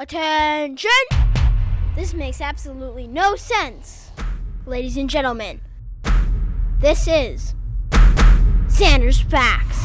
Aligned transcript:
Attention! 0.00 0.90
This 1.96 2.14
makes 2.14 2.40
absolutely 2.40 3.08
no 3.08 3.34
sense. 3.34 4.12
Ladies 4.64 4.96
and 4.96 5.10
gentlemen, 5.10 5.60
this 6.78 7.08
is 7.08 7.56
Xander's 8.68 9.20
Facts. 9.20 9.76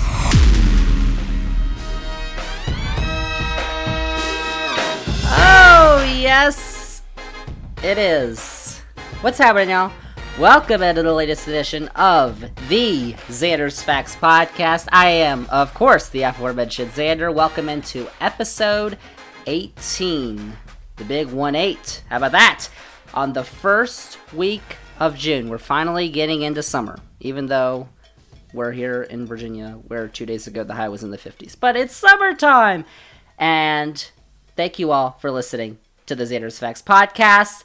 Oh, 5.36 6.16
yes, 6.16 7.02
it 7.82 7.98
is. 7.98 8.84
What's 9.22 9.40
happening, 9.40 9.72
y'all? 9.72 9.92
Welcome 10.40 10.84
into 10.84 11.02
the 11.02 11.14
latest 11.14 11.48
edition 11.48 11.88
of 11.90 12.40
the 12.68 13.14
Xander's 13.30 13.82
Facts 13.82 14.16
Podcast. 14.16 14.88
I 14.92 15.10
am, 15.10 15.48
of 15.50 15.74
course, 15.74 16.10
the 16.10 16.22
aforementioned 16.22 16.92
Xander. 16.92 17.34
Welcome 17.34 17.68
into 17.68 18.08
episode 18.22 19.00
18, 19.46 20.54
the 20.98 21.04
big 21.06 21.28
1 21.28 21.56
8. 21.56 22.04
How 22.10 22.18
about 22.18 22.32
that? 22.34 22.68
On 23.14 23.34
the 23.34 23.44
first 23.44 24.18
week 24.34 24.78
of 25.00 25.18
June, 25.18 25.50
we're 25.50 25.58
finally 25.58 26.10
getting 26.10 26.42
into 26.42 26.64
summer, 26.64 27.00
even 27.20 27.48
though 27.48 27.90
we're 28.54 28.72
here 28.72 29.04
in 29.04 29.26
Virginia, 29.26 29.80
where 29.88 30.08
two 30.08 30.26
days 30.26 30.48
ago 30.48 30.64
the 30.64 30.76
high 30.76 30.90
was 30.90 31.04
in 31.04 31.12
the 31.12 31.18
50s. 31.18 31.56
But 31.60 31.76
it's 31.76 31.96
summertime! 31.96 32.86
And 33.38 34.10
thank 34.56 34.80
you 34.80 34.92
all 34.92 35.12
for 35.20 35.32
listening 35.32 35.80
to 36.06 36.16
the 36.16 36.26
Xander's 36.26 36.60
Facts 36.60 36.82
Podcast, 36.82 37.64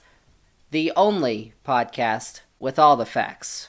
the 0.70 0.92
only 0.97 1.52
podcast 1.66 2.41
with 2.58 2.78
all 2.78 2.97
the 2.97 3.06
facts. 3.06 3.69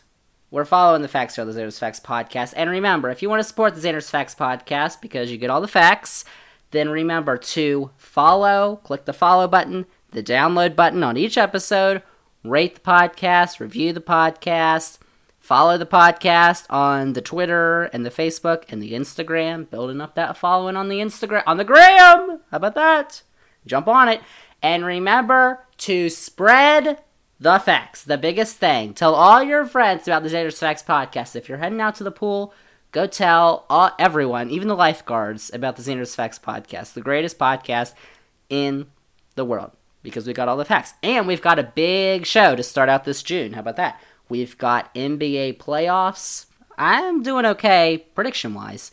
We're 0.51 0.65
following 0.65 1.03
the 1.03 1.07
facts 1.07 1.35
here 1.35 1.43
on 1.43 1.51
the 1.51 1.59
Xander's 1.59 1.77
Facts 1.77 1.99
Podcast. 1.99 2.53
And 2.55 2.69
remember, 2.69 3.09
if 3.09 3.21
you 3.21 3.29
want 3.29 3.39
to 3.39 3.47
support 3.47 3.75
the 3.75 3.81
Xander's 3.81 4.09
Facts 4.09 4.33
Podcast 4.33 4.99
because 4.99 5.31
you 5.31 5.37
get 5.37 5.49
all 5.51 5.61
the 5.61 5.67
facts, 5.67 6.25
then 6.71 6.89
remember 6.89 7.37
to 7.37 7.91
follow, 7.97 8.79
click 8.83 9.05
the 9.05 9.13
follow 9.13 9.47
button, 9.47 9.85
the 10.11 10.23
download 10.23 10.75
button 10.75 11.03
on 11.03 11.17
each 11.17 11.37
episode, 11.37 12.01
rate 12.43 12.75
the 12.75 12.81
podcast, 12.81 13.59
review 13.59 13.93
the 13.93 14.01
podcast, 14.01 14.99
follow 15.39 15.77
the 15.77 15.85
podcast 15.85 16.65
on 16.69 17.13
the 17.13 17.21
Twitter 17.21 17.83
and 17.85 18.05
the 18.05 18.11
Facebook 18.11 18.63
and 18.69 18.81
the 18.81 18.93
Instagram, 18.93 19.69
building 19.69 20.01
up 20.01 20.15
that 20.15 20.37
following 20.37 20.75
on 20.75 20.89
the 20.89 20.99
Instagram, 20.99 21.43
on 21.47 21.57
the 21.57 21.63
gram. 21.63 22.39
How 22.51 22.57
about 22.57 22.75
that? 22.75 23.23
Jump 23.65 23.87
on 23.87 24.09
it. 24.09 24.21
And 24.61 24.85
remember 24.85 25.65
to 25.79 26.09
spread 26.09 26.99
the 27.39 27.59
facts, 27.59 28.03
the 28.03 28.17
biggest 28.17 28.57
thing. 28.57 28.93
Tell 28.93 29.15
all 29.15 29.41
your 29.41 29.65
friends 29.65 30.07
about 30.07 30.23
the 30.23 30.29
Xander's 30.29 30.59
Facts 30.59 30.83
podcast. 30.83 31.35
If 31.35 31.47
you're 31.47 31.57
heading 31.57 31.81
out 31.81 31.95
to 31.95 32.03
the 32.03 32.11
pool, 32.11 32.53
go 32.91 33.07
tell 33.07 33.65
all, 33.69 33.91
everyone, 33.99 34.49
even 34.49 34.67
the 34.67 34.75
lifeguards, 34.75 35.51
about 35.53 35.75
the 35.75 35.81
Xander's 35.81 36.15
Facts 36.15 36.39
podcast, 36.39 36.93
the 36.93 37.01
greatest 37.01 37.37
podcast 37.37 37.93
in 38.49 38.87
the 39.35 39.45
world, 39.45 39.71
because 40.03 40.27
we 40.27 40.33
got 40.33 40.47
all 40.47 40.57
the 40.57 40.65
facts. 40.65 40.93
And 41.03 41.27
we've 41.27 41.41
got 41.41 41.59
a 41.59 41.63
big 41.63 42.25
show 42.25 42.55
to 42.55 42.63
start 42.63 42.89
out 42.89 43.03
this 43.03 43.23
June. 43.23 43.53
How 43.53 43.61
about 43.61 43.77
that? 43.77 44.01
We've 44.27 44.57
got 44.57 44.93
NBA 44.93 45.57
playoffs. 45.57 46.45
I'm 46.77 47.23
doing 47.23 47.45
okay 47.45 48.05
prediction 48.15 48.53
wise. 48.53 48.91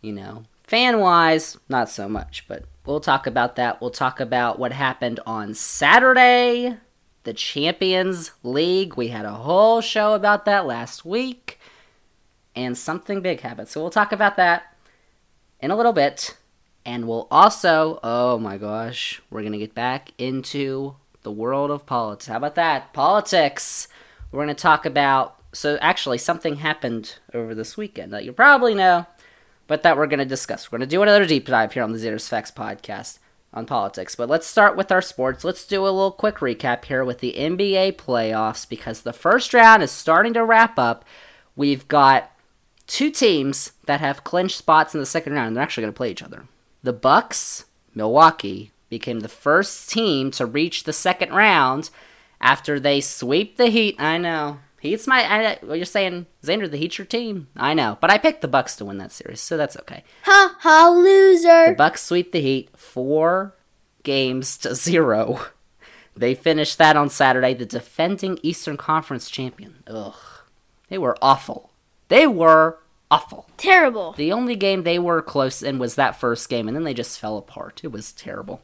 You 0.00 0.12
know, 0.12 0.44
fan 0.64 0.98
wise, 0.98 1.58
not 1.68 1.88
so 1.88 2.08
much, 2.08 2.44
but 2.48 2.64
we'll 2.84 3.00
talk 3.00 3.26
about 3.26 3.56
that. 3.56 3.80
We'll 3.80 3.90
talk 3.90 4.20
about 4.20 4.58
what 4.58 4.72
happened 4.72 5.20
on 5.26 5.54
Saturday 5.54 6.76
the 7.24 7.32
Champions 7.32 8.32
League. 8.42 8.96
We 8.96 9.08
had 9.08 9.24
a 9.24 9.32
whole 9.32 9.80
show 9.80 10.14
about 10.14 10.44
that 10.44 10.66
last 10.66 11.04
week, 11.04 11.58
and 12.54 12.76
something 12.76 13.20
big 13.20 13.40
happened. 13.40 13.68
So 13.68 13.80
we'll 13.80 13.90
talk 13.90 14.12
about 14.12 14.36
that 14.36 14.76
in 15.60 15.70
a 15.70 15.76
little 15.76 15.92
bit. 15.92 16.36
And 16.84 17.06
we'll 17.06 17.28
also, 17.30 18.00
oh 18.02 18.38
my 18.38 18.58
gosh, 18.58 19.22
we're 19.30 19.42
going 19.42 19.52
to 19.52 19.58
get 19.58 19.74
back 19.74 20.10
into 20.18 20.96
the 21.22 21.30
world 21.30 21.70
of 21.70 21.86
politics. 21.86 22.26
How 22.26 22.36
about 22.36 22.56
that? 22.56 22.92
Politics. 22.92 23.86
We're 24.32 24.44
going 24.44 24.48
to 24.48 24.60
talk 24.60 24.84
about, 24.84 25.36
so 25.52 25.78
actually, 25.80 26.18
something 26.18 26.56
happened 26.56 27.18
over 27.32 27.54
this 27.54 27.76
weekend 27.76 28.12
that 28.12 28.24
you 28.24 28.32
probably 28.32 28.74
know, 28.74 29.06
but 29.66 29.82
that 29.84 29.96
we're 29.96 30.06
going 30.06 30.18
to 30.18 30.24
discuss. 30.24 30.72
We're 30.72 30.78
going 30.78 30.88
to 30.88 30.96
do 30.96 31.02
another 31.02 31.26
deep 31.26 31.46
dive 31.46 31.72
here 31.72 31.82
on 31.82 31.92
the 31.92 31.98
Xander's 31.98 32.28
Facts 32.28 32.50
podcast 32.50 33.18
on 33.54 33.66
politics. 33.66 34.14
But 34.14 34.28
let's 34.28 34.46
start 34.46 34.76
with 34.76 34.90
our 34.90 35.02
sports. 35.02 35.44
Let's 35.44 35.66
do 35.66 35.82
a 35.82 35.84
little 35.84 36.10
quick 36.10 36.36
recap 36.36 36.86
here 36.86 37.04
with 37.04 37.18
the 37.18 37.34
NBA 37.34 37.96
playoffs 37.96 38.68
because 38.68 39.02
the 39.02 39.12
first 39.12 39.54
round 39.54 39.82
is 39.82 39.90
starting 39.90 40.32
to 40.34 40.44
wrap 40.44 40.78
up. 40.78 41.04
We've 41.54 41.86
got 41.86 42.31
two 42.86 43.10
teams 43.10 43.72
that 43.86 44.00
have 44.00 44.24
clinched 44.24 44.58
spots 44.58 44.94
in 44.94 45.00
the 45.00 45.06
second 45.06 45.32
round. 45.32 45.56
They're 45.56 45.62
actually 45.62 45.82
going 45.82 45.94
to 45.94 45.96
play 45.96 46.10
each 46.10 46.22
other. 46.22 46.46
The 46.82 46.92
Bucks, 46.92 47.66
Milwaukee, 47.94 48.72
became 48.88 49.20
the 49.20 49.28
first 49.28 49.90
team 49.90 50.30
to 50.32 50.44
reach 50.44 50.84
the 50.84 50.92
second 50.92 51.32
round 51.32 51.90
after 52.40 52.78
they 52.78 53.00
sweep 53.00 53.56
the 53.56 53.68
Heat. 53.68 53.96
I 53.98 54.18
know. 54.18 54.58
Heat's 54.80 55.06
my. 55.06 55.22
I, 55.22 55.58
well, 55.62 55.76
you're 55.76 55.84
saying 55.84 56.26
Xander, 56.42 56.68
the 56.70 56.76
Heat's 56.76 56.98
your 56.98 57.06
team. 57.06 57.46
I 57.56 57.72
know, 57.72 57.98
but 58.00 58.10
I 58.10 58.18
picked 58.18 58.42
the 58.42 58.48
Bucks 58.48 58.74
to 58.76 58.84
win 58.84 58.98
that 58.98 59.12
series, 59.12 59.40
so 59.40 59.56
that's 59.56 59.76
okay. 59.78 60.02
Ha 60.24 60.56
ha, 60.58 60.90
loser. 60.90 61.70
The 61.70 61.76
Bucks 61.76 62.02
sweep 62.02 62.32
the 62.32 62.40
Heat 62.40 62.76
four 62.76 63.54
games 64.02 64.56
to 64.58 64.74
zero. 64.74 65.40
They 66.16 66.34
finished 66.34 66.76
that 66.78 66.96
on 66.96 67.08
Saturday. 67.08 67.54
The 67.54 67.64
defending 67.64 68.38
Eastern 68.42 68.76
Conference 68.76 69.30
champion. 69.30 69.82
Ugh, 69.86 70.14
they 70.88 70.98
were 70.98 71.16
awful. 71.22 71.70
They 72.12 72.26
were 72.26 72.78
awful. 73.10 73.48
Terrible. 73.56 74.12
The 74.12 74.32
only 74.32 74.54
game 74.54 74.82
they 74.82 74.98
were 74.98 75.22
close 75.22 75.62
in 75.62 75.78
was 75.78 75.94
that 75.94 76.20
first 76.20 76.46
game, 76.50 76.68
and 76.68 76.76
then 76.76 76.84
they 76.84 76.92
just 76.92 77.18
fell 77.18 77.38
apart. 77.38 77.80
It 77.82 77.90
was 77.90 78.12
terrible. 78.12 78.60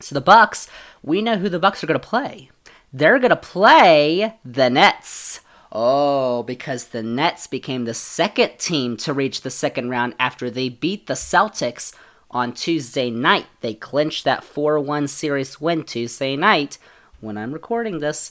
So 0.00 0.14
the 0.14 0.20
Bucks, 0.20 0.68
we 1.02 1.22
know 1.22 1.38
who 1.38 1.48
the 1.48 1.58
Bucks 1.58 1.82
are 1.82 1.86
going 1.86 1.98
to 1.98 2.06
play. 2.06 2.50
They're 2.92 3.18
going 3.18 3.30
to 3.30 3.36
play 3.36 4.34
the 4.44 4.68
Nets. 4.68 5.40
Oh, 5.72 6.42
because 6.42 6.88
the 6.88 7.02
Nets 7.02 7.46
became 7.46 7.86
the 7.86 7.94
second 7.94 8.58
team 8.58 8.98
to 8.98 9.14
reach 9.14 9.40
the 9.40 9.50
second 9.50 9.88
round 9.88 10.14
after 10.20 10.50
they 10.50 10.68
beat 10.68 11.06
the 11.06 11.14
Celtics 11.14 11.94
on 12.30 12.52
Tuesday 12.52 13.08
night. 13.08 13.46
They 13.62 13.72
clinched 13.72 14.24
that 14.24 14.44
4 14.44 14.78
1 14.78 15.08
series 15.08 15.58
win 15.58 15.84
Tuesday 15.84 16.36
night 16.36 16.76
when 17.22 17.38
I'm 17.38 17.54
recording 17.54 18.00
this. 18.00 18.30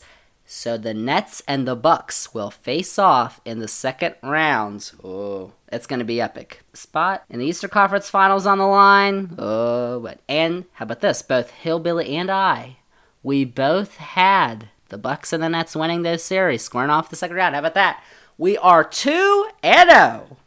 So 0.49 0.77
the 0.77 0.93
Nets 0.93 1.43
and 1.45 1.67
the 1.67 1.75
Bucks 1.75 2.33
will 2.33 2.49
face 2.49 2.97
off 2.97 3.41
in 3.43 3.59
the 3.59 3.67
second 3.67 4.15
round. 4.23 4.93
Oh, 5.03 5.51
it's 5.69 5.85
going 5.85 5.99
to 5.99 6.05
be 6.05 6.21
epic. 6.21 6.61
Spot 6.73 7.21
in 7.29 7.39
the 7.39 7.45
Eastern 7.45 7.69
Conference 7.69 8.09
Finals 8.09 8.47
on 8.47 8.57
the 8.57 8.65
line. 8.65 9.35
Oh, 9.37 9.99
but 9.99 10.21
and 10.29 10.63
how 10.73 10.83
about 10.83 11.01
this? 11.01 11.21
Both 11.21 11.51
Hillbilly 11.51 12.15
and 12.15 12.31
I, 12.31 12.77
we 13.23 13.43
both 13.43 13.97
had 13.97 14.69
the 14.87 14.97
Bucks 14.97 15.33
and 15.33 15.43
the 15.43 15.49
Nets 15.49 15.75
winning 15.75 16.03
those 16.03 16.23
series, 16.23 16.63
scoring 16.63 16.91
off 16.91 17.09
the 17.09 17.17
second 17.17 17.35
round. 17.35 17.53
How 17.53 17.59
about 17.59 17.73
that? 17.73 18.01
We 18.37 18.57
are 18.57 18.85
2 18.85 19.49
and 19.61 19.89
0 19.89 20.37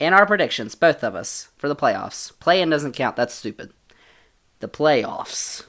in 0.00 0.12
our 0.12 0.26
predictions, 0.26 0.74
both 0.74 1.04
of 1.04 1.14
us, 1.14 1.50
for 1.56 1.68
the 1.68 1.76
playoffs. 1.76 2.36
Play-in 2.40 2.70
doesn't 2.70 2.96
count. 2.96 3.14
That's 3.14 3.34
stupid. 3.34 3.72
The 4.58 4.68
playoffs. 4.68 5.66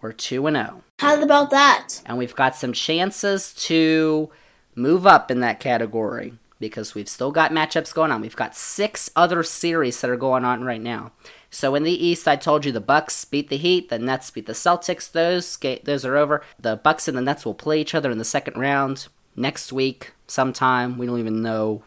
We're 0.00 0.12
2 0.12 0.46
and 0.46 0.56
0. 0.56 0.82
How 0.98 1.22
about 1.22 1.50
that? 1.50 2.02
And 2.06 2.18
we've 2.18 2.34
got 2.34 2.56
some 2.56 2.72
chances 2.72 3.54
to 3.54 4.30
move 4.74 5.06
up 5.06 5.30
in 5.30 5.40
that 5.40 5.60
category 5.60 6.34
because 6.58 6.94
we've 6.94 7.08
still 7.08 7.32
got 7.32 7.50
matchups 7.50 7.92
going 7.94 8.10
on. 8.10 8.20
We've 8.20 8.36
got 8.36 8.56
six 8.56 9.10
other 9.16 9.42
series 9.42 10.00
that 10.00 10.10
are 10.10 10.16
going 10.16 10.44
on 10.44 10.64
right 10.64 10.80
now. 10.80 11.12
So 11.50 11.74
in 11.74 11.82
the 11.82 12.06
East, 12.06 12.28
I 12.28 12.36
told 12.36 12.64
you 12.64 12.72
the 12.72 12.80
Bucks 12.80 13.24
beat 13.24 13.48
the 13.48 13.56
Heat, 13.56 13.88
the 13.88 13.98
Nets 13.98 14.30
beat 14.30 14.46
the 14.46 14.52
Celtics. 14.52 15.10
Those 15.10 15.56
those 15.84 16.04
are 16.04 16.16
over. 16.16 16.42
The 16.58 16.76
Bucks 16.76 17.08
and 17.08 17.16
the 17.16 17.22
Nets 17.22 17.44
will 17.44 17.54
play 17.54 17.80
each 17.80 17.94
other 17.94 18.10
in 18.10 18.18
the 18.18 18.24
second 18.24 18.58
round 18.58 19.08
next 19.34 19.72
week 19.72 20.12
sometime. 20.26 20.98
We 20.98 21.06
don't 21.06 21.20
even 21.20 21.42
know. 21.42 21.84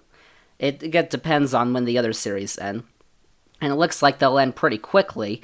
It, 0.58 0.84
it 0.84 1.10
depends 1.10 1.54
on 1.54 1.74
when 1.74 1.86
the 1.86 1.98
other 1.98 2.14
series 2.14 2.58
end. 2.58 2.84
And 3.62 3.72
it 3.72 3.76
looks 3.76 4.02
like 4.02 4.20
they'll 4.20 4.40
end 4.40 4.56
pretty 4.56 4.78
quickly. 4.78 5.42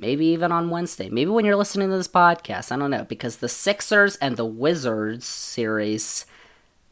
Maybe 0.00 0.26
even 0.26 0.52
on 0.52 0.70
Wednesday. 0.70 1.08
Maybe 1.08 1.30
when 1.30 1.44
you're 1.44 1.56
listening 1.56 1.90
to 1.90 1.96
this 1.96 2.08
podcast. 2.08 2.70
I 2.70 2.76
don't 2.76 2.90
know. 2.90 3.04
Because 3.04 3.36
the 3.36 3.48
Sixers 3.48 4.16
and 4.16 4.36
the 4.36 4.46
Wizards 4.46 5.26
series. 5.26 6.24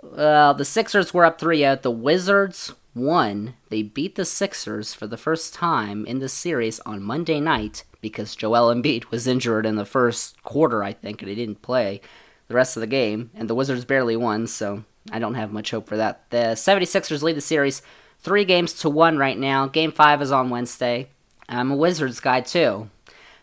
Well, 0.02 0.54
the 0.54 0.64
Sixers 0.64 1.14
were 1.14 1.24
up 1.24 1.40
3 1.40 1.58
0. 1.58 1.76
The 1.76 1.90
Wizards 1.90 2.74
won. 2.96 3.54
They 3.68 3.82
beat 3.82 4.16
the 4.16 4.24
Sixers 4.24 4.92
for 4.92 5.06
the 5.06 5.16
first 5.16 5.54
time 5.54 6.04
in 6.06 6.18
the 6.18 6.28
series 6.28 6.80
on 6.80 7.02
Monday 7.02 7.38
night 7.38 7.84
because 8.00 8.34
Joel 8.34 8.74
Embiid 8.74 9.10
was 9.10 9.26
injured 9.26 9.66
in 9.66 9.76
the 9.76 9.84
first 9.84 10.42
quarter, 10.42 10.82
I 10.82 10.92
think, 10.92 11.22
and 11.22 11.28
he 11.28 11.34
didn't 11.34 11.62
play 11.62 12.00
the 12.48 12.54
rest 12.54 12.76
of 12.76 12.80
the 12.80 12.86
game. 12.86 13.30
And 13.34 13.48
the 13.48 13.54
Wizards 13.54 13.84
barely 13.84 14.16
won, 14.16 14.46
so 14.46 14.84
I 15.12 15.18
don't 15.18 15.34
have 15.34 15.52
much 15.52 15.70
hope 15.70 15.86
for 15.86 15.96
that. 15.96 16.28
The 16.30 16.54
76ers 16.56 17.22
lead 17.22 17.36
the 17.36 17.40
series 17.40 17.82
three 18.20 18.44
games 18.44 18.72
to 18.74 18.90
one 18.90 19.18
right 19.18 19.38
now. 19.38 19.66
Game 19.66 19.92
five 19.92 20.22
is 20.22 20.32
on 20.32 20.50
Wednesday. 20.50 21.08
I'm 21.48 21.70
a 21.70 21.76
Wizards 21.76 22.20
guy 22.20 22.40
too, 22.40 22.90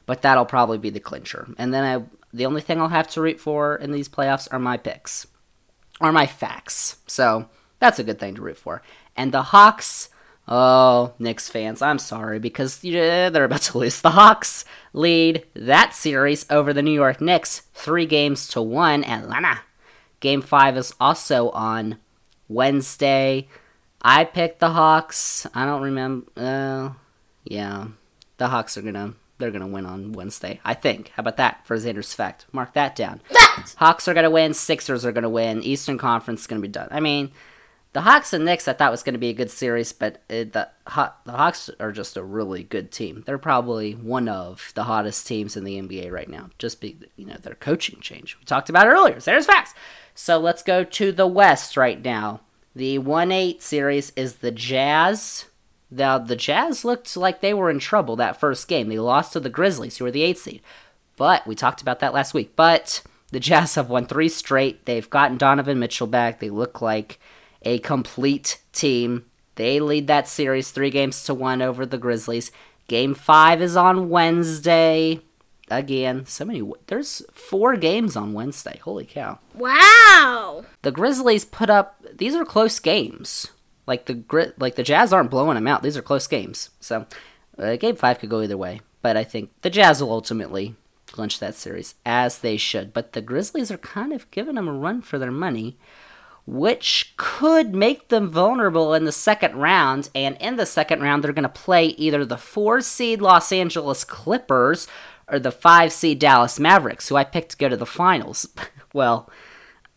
but 0.05 0.21
that'll 0.21 0.45
probably 0.45 0.77
be 0.77 0.89
the 0.89 0.99
clincher. 0.99 1.47
And 1.57 1.73
then 1.73 1.83
I, 1.83 2.03
the 2.33 2.45
only 2.45 2.61
thing 2.61 2.81
I'll 2.81 2.89
have 2.89 3.09
to 3.09 3.21
root 3.21 3.39
for 3.39 3.75
in 3.75 3.91
these 3.91 4.09
playoffs 4.09 4.47
are 4.51 4.59
my 4.59 4.77
picks, 4.77 5.27
are 6.01 6.11
my 6.11 6.25
facts. 6.25 6.97
So 7.07 7.49
that's 7.79 7.99
a 7.99 8.03
good 8.03 8.19
thing 8.19 8.35
to 8.35 8.41
root 8.41 8.57
for. 8.57 8.81
And 9.15 9.31
the 9.31 9.43
Hawks 9.43 10.09
Oh, 10.47 11.13
Knicks 11.19 11.47
fans, 11.47 11.81
I'm 11.81 11.99
sorry 11.99 12.37
because 12.37 12.83
yeah, 12.83 13.29
they're 13.29 13.45
about 13.45 13.61
to 13.71 13.77
lose. 13.77 14.01
The 14.01 14.11
Hawks 14.11 14.65
lead 14.91 15.45
that 15.53 15.93
series 15.93 16.45
over 16.49 16.73
the 16.73 16.81
New 16.81 16.91
York 16.91 17.21
Knicks, 17.21 17.61
three 17.73 18.05
games 18.05 18.47
to 18.49 18.61
one. 18.61 19.03
Atlanta. 19.03 19.61
Game 20.19 20.41
five 20.41 20.77
is 20.77 20.93
also 20.99 21.49
on 21.49 21.97
Wednesday. 22.47 23.47
I 24.01 24.25
picked 24.25 24.59
the 24.59 24.71
Hawks. 24.71 25.47
I 25.53 25.65
don't 25.65 25.81
remember. 25.81 26.27
Uh, 26.35 26.93
yeah, 27.45 27.87
the 28.37 28.49
Hawks 28.49 28.77
are 28.77 28.81
gonna 28.81 29.13
they're 29.43 29.51
gonna 29.51 29.67
win 29.67 29.85
on 29.85 30.13
Wednesday. 30.13 30.61
I 30.63 30.73
think. 30.73 31.09
How 31.09 31.19
about 31.19 31.35
that 31.35 31.67
for 31.67 31.75
Xander's 31.75 32.13
fact? 32.13 32.45
Mark 32.53 32.73
that 32.75 32.95
down. 32.95 33.19
Fact! 33.29 33.75
Hawks 33.75 34.07
are 34.07 34.13
gonna 34.13 34.29
win. 34.29 34.53
Sixers 34.53 35.05
are 35.05 35.11
gonna 35.11 35.29
win. 35.29 35.61
Eastern 35.61 35.97
Conference 35.97 36.41
is 36.41 36.47
gonna 36.47 36.61
be 36.61 36.69
done. 36.69 36.87
I 36.91 37.01
mean, 37.01 37.31
the 37.91 37.99
Hawks 37.99 38.31
and 38.31 38.45
Knicks 38.45 38.69
I 38.69 38.73
thought 38.73 38.89
was 38.89 39.03
gonna 39.03 39.17
be 39.17 39.27
a 39.27 39.33
good 39.33 39.51
series, 39.51 39.91
but 39.91 40.21
it, 40.29 40.53
the 40.53 40.69
the 40.85 41.31
Hawks 41.33 41.69
are 41.77 41.91
just 41.91 42.15
a 42.15 42.23
really 42.23 42.63
good 42.63 42.89
team. 42.89 43.23
They're 43.25 43.37
probably 43.37 43.95
one 43.95 44.29
of 44.29 44.71
the 44.75 44.85
hottest 44.85 45.27
teams 45.27 45.57
in 45.57 45.65
the 45.65 45.77
NBA 45.81 46.09
right 46.09 46.29
now. 46.29 46.49
Just 46.57 46.79
be 46.79 46.97
you 47.17 47.25
know 47.25 47.35
their 47.35 47.55
coaching 47.55 47.99
change. 47.99 48.37
We 48.39 48.45
talked 48.45 48.69
about 48.69 48.87
it 48.87 48.91
earlier. 48.91 49.19
There's 49.19 49.45
facts. 49.45 49.73
So 50.15 50.39
let's 50.39 50.63
go 50.63 50.85
to 50.85 51.11
the 51.11 51.27
West 51.27 51.75
right 51.75 52.01
now. 52.01 52.39
The 52.75 52.97
1 52.97 53.31
8 53.31 53.61
series 53.61 54.13
is 54.15 54.35
the 54.35 54.51
Jazz. 54.51 55.45
Now, 55.95 56.17
the 56.17 56.35
Jazz 56.35 56.83
looked 56.83 57.15
like 57.15 57.41
they 57.41 57.53
were 57.53 57.69
in 57.69 57.79
trouble 57.79 58.15
that 58.15 58.39
first 58.39 58.67
game. 58.67 58.89
They 58.89 58.99
lost 58.99 59.33
to 59.33 59.39
the 59.39 59.49
Grizzlies, 59.49 59.97
who 59.97 60.05
were 60.05 60.11
the 60.11 60.23
8th 60.23 60.37
seed. 60.37 60.61
But 61.15 61.45
we 61.45 61.55
talked 61.55 61.81
about 61.81 61.99
that 61.99 62.13
last 62.13 62.33
week. 62.33 62.55
But 62.55 63.03
the 63.31 63.39
Jazz 63.39 63.75
have 63.75 63.89
won 63.89 64.05
three 64.05 64.29
straight. 64.29 64.85
They've 64.85 65.09
gotten 65.09 65.37
Donovan 65.37 65.79
Mitchell 65.79 66.07
back. 66.07 66.39
They 66.39 66.49
look 66.49 66.81
like 66.81 67.19
a 67.61 67.79
complete 67.79 68.59
team. 68.71 69.25
They 69.55 69.79
lead 69.79 70.07
that 70.07 70.27
series 70.27 70.71
three 70.71 70.89
games 70.89 71.23
to 71.25 71.33
one 71.33 71.61
over 71.61 71.85
the 71.85 71.97
Grizzlies. 71.97 72.51
Game 72.87 73.13
five 73.13 73.61
is 73.61 73.77
on 73.77 74.09
Wednesday 74.09 75.21
again. 75.69 76.25
So 76.25 76.45
many. 76.45 76.63
There's 76.87 77.21
four 77.31 77.75
games 77.75 78.15
on 78.15 78.33
Wednesday. 78.33 78.79
Holy 78.83 79.05
cow! 79.05 79.39
Wow! 79.53 80.65
The 80.81 80.91
Grizzlies 80.91 81.45
put 81.45 81.69
up. 81.69 82.03
These 82.17 82.35
are 82.35 82.45
close 82.45 82.79
games. 82.79 83.47
Like 83.85 84.05
the 84.05 84.13
grit, 84.13 84.59
like 84.59 84.75
the 84.75 84.83
Jazz 84.83 85.11
aren't 85.11 85.31
blowing 85.31 85.55
them 85.55 85.67
out. 85.67 85.83
These 85.83 85.97
are 85.97 86.01
close 86.01 86.27
games. 86.27 86.69
So, 86.79 87.05
uh, 87.57 87.75
game 87.75 87.95
five 87.95 88.19
could 88.19 88.29
go 88.29 88.41
either 88.41 88.57
way. 88.57 88.81
But 89.01 89.17
I 89.17 89.23
think 89.23 89.51
the 89.61 89.69
Jazz 89.69 90.01
will 90.01 90.11
ultimately 90.11 90.75
clinch 91.07 91.39
that 91.39 91.55
series 91.55 91.95
as 92.05 92.39
they 92.39 92.57
should. 92.57 92.93
But 92.93 93.13
the 93.13 93.21
Grizzlies 93.21 93.71
are 93.71 93.77
kind 93.77 94.13
of 94.13 94.29
giving 94.31 94.55
them 94.55 94.67
a 94.67 94.73
run 94.73 95.01
for 95.01 95.19
their 95.19 95.31
money, 95.31 95.77
which 96.45 97.13
could 97.17 97.75
make 97.75 98.09
them 98.09 98.29
vulnerable 98.29 98.93
in 98.93 99.05
the 99.05 99.11
second 99.11 99.55
round. 99.55 100.09
And 100.15 100.35
in 100.39 100.55
the 100.55 100.65
second 100.65 101.01
round, 101.01 101.23
they're 101.23 101.33
going 101.33 101.43
to 101.43 101.49
play 101.49 101.87
either 101.87 102.25
the 102.25 102.37
four 102.37 102.81
seed 102.81 103.21
Los 103.21 103.51
Angeles 103.51 104.03
Clippers 104.03 104.87
or 105.27 105.39
the 105.39 105.51
five 105.51 105.93
seed 105.93 106.19
Dallas 106.19 106.59
Mavericks, 106.59 107.07
who 107.07 107.15
I 107.15 107.23
picked 107.23 107.51
to 107.51 107.57
go 107.57 107.69
to 107.69 107.77
the 107.77 107.85
finals. 107.85 108.47
well, 108.93 109.29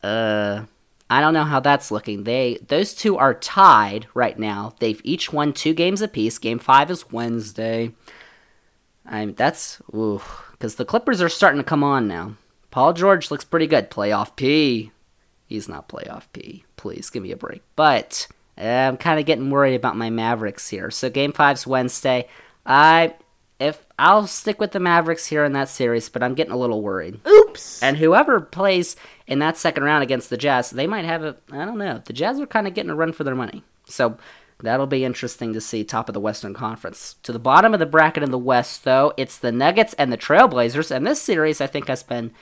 uh, 0.03 0.65
I 1.09 1.21
don't 1.21 1.35
know 1.35 1.45
how 1.45 1.61
that's 1.61 1.91
looking. 1.91 2.25
They 2.25 2.59
those 2.67 2.95
two 2.95 3.17
are 3.17 3.35
tied 3.35 4.07
right 4.15 4.39
now. 4.39 4.75
They've 4.81 5.01
each 5.05 5.33
won 5.33 5.53
two 5.53 5.73
games 5.73 6.03
apiece. 6.03 6.39
Game 6.39 6.59
five 6.59 6.91
is 6.91 7.13
Wednesday. 7.13 7.93
I'm 9.05 9.35
that's 9.35 9.81
ooh, 9.95 10.21
because 10.53 10.75
the 10.75 10.85
Clippers 10.85 11.23
are 11.23 11.29
starting 11.29 11.61
to 11.61 11.65
come 11.65 11.85
on 11.85 12.09
now. 12.09 12.35
Paul 12.71 12.93
George 12.93 13.31
looks 13.31 13.45
pretty 13.45 13.67
good. 13.67 13.91
Playoff 13.91 14.37
P. 14.37 14.91
He's 15.47 15.69
not 15.69 15.89
playoff 15.89 16.25
P. 16.33 16.65
Please 16.77 17.09
give 17.09 17.23
me 17.23 17.31
a 17.31 17.37
break. 17.37 17.63
But 17.77 18.27
uh, 18.59 18.65
I'm 18.65 18.97
kind 18.97 19.21
of 19.21 19.27
getting 19.27 19.49
worried 19.49 19.77
about 19.77 19.97
my 19.97 20.11
Mavericks 20.11 20.69
here. 20.69 20.91
So 20.91 21.09
game 21.09 21.33
five's 21.33 21.67
Wednesday. 21.67 22.29
I 22.67 23.15
if 23.59 23.87
I'll 23.99 24.27
stick 24.27 24.61
with 24.61 24.73
the 24.73 24.81
Mavericks 24.81 25.27
here 25.27 25.45
in 25.45 25.53
that 25.53 25.69
series, 25.69 26.09
but 26.09 26.23
I'm 26.23 26.35
getting 26.35 26.53
a 26.53 26.59
little 26.59 26.83
worried. 26.83 27.21
Oops! 27.27 27.83
And 27.83 27.97
whoever 27.97 28.41
plays 28.41 28.97
in 29.27 29.39
that 29.39 29.57
second 29.57 29.85
round 29.85 30.03
against 30.03 30.31
the 30.31 30.37
Jazz, 30.37 30.71
they 30.71 30.87
might 30.87 31.05
have 31.05 31.23
a 31.23 31.37
I 31.51 31.65
don't 31.65 31.79
know. 31.79 32.03
The 32.05 32.13
Jazz 32.13 32.39
are 32.41 32.47
kind 32.47 32.67
of 32.67 32.75
getting 32.75 32.91
a 32.91 32.97
run 32.97 33.13
for 33.13 33.25
their 33.25 33.35
money. 33.35 33.63
So 33.87 34.19
that'll 34.59 34.87
be 34.87 35.05
interesting 35.05 35.53
to 35.53 35.61
see 35.61 35.85
top 35.85 36.09
of 36.09 36.13
the 36.13 36.21
Western 36.21 36.55
Conference. 36.55 37.17
To 37.23 37.33
the 37.33 37.39
bottom 37.39 37.73
of 37.73 37.81
the 37.81 37.87
bracket 37.87 38.23
in 38.23 38.31
the 38.31 38.39
West 38.39 38.85
though, 38.85 39.13
it's 39.17 39.39
the 39.39 39.53
Nuggets 39.53 39.95
and 39.95 40.13
the 40.13 40.19
Trailblazers, 40.19 40.91
and 40.91 41.07
this 41.07 41.23
series 41.23 41.61
I 41.61 41.67
think 41.67 41.89
has 41.89 42.03
been 42.03 42.33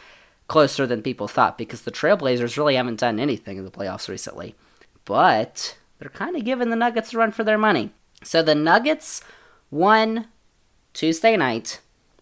closer 0.48 0.86
than 0.86 1.02
people 1.02 1.28
thought 1.28 1.56
because 1.56 1.82
the 1.82 1.92
Trailblazers 1.92 2.56
really 2.56 2.74
haven't 2.74 3.00
done 3.00 3.18
anything 3.18 3.56
in 3.56 3.64
the 3.64 3.70
playoffs 3.70 4.08
recently. 4.08 4.54
But 5.04 5.76
they're 5.98 6.08
kind 6.08 6.36
of 6.36 6.44
giving 6.44 6.70
the 6.70 6.76
Nuggets 6.76 7.14
a 7.14 7.18
run 7.18 7.30
for 7.30 7.44
their 7.44 7.58
money. 7.58 7.92
So 8.22 8.42
the 8.42 8.54
Nuggets 8.54 9.22
won 9.70 10.26
Tuesday 10.94 11.36
night. 11.36 11.80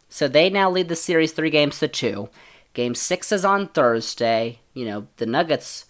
So 0.08 0.26
they 0.26 0.50
now 0.50 0.68
lead 0.70 0.88
the 0.88 0.96
series 0.96 1.32
three 1.32 1.50
games 1.50 1.78
to 1.78 1.88
two. 1.88 2.28
Game 2.74 2.94
six 2.94 3.30
is 3.30 3.44
on 3.44 3.68
Thursday. 3.68 4.58
You 4.74 4.84
know, 4.84 5.06
the 5.18 5.26
Nuggets, 5.26 5.86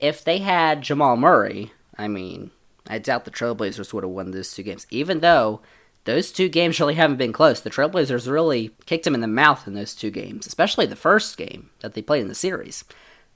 if 0.00 0.24
they 0.24 0.38
had 0.38 0.82
Jamal 0.82 1.16
Murray, 1.16 1.72
I 1.98 2.08
mean, 2.08 2.50
I 2.88 2.98
doubt 2.98 3.24
the 3.24 3.30
Trailblazers 3.30 3.92
would 3.92 4.04
have 4.04 4.12
won 4.12 4.30
those 4.30 4.54
two 4.54 4.62
games. 4.62 4.86
Even 4.90 5.20
though 5.20 5.60
those 6.06 6.30
two 6.30 6.48
games 6.48 6.78
really 6.78 6.94
haven't 6.94 7.16
been 7.16 7.32
close. 7.32 7.60
The 7.60 7.68
Trailblazers 7.68 8.30
really 8.30 8.70
kicked 8.86 9.04
them 9.04 9.14
in 9.14 9.20
the 9.20 9.26
mouth 9.26 9.66
in 9.66 9.74
those 9.74 9.92
two 9.94 10.10
games, 10.10 10.46
especially 10.46 10.86
the 10.86 10.96
first 10.96 11.36
game 11.36 11.70
that 11.80 11.94
they 11.94 12.02
played 12.02 12.22
in 12.22 12.28
the 12.28 12.34
series. 12.34 12.84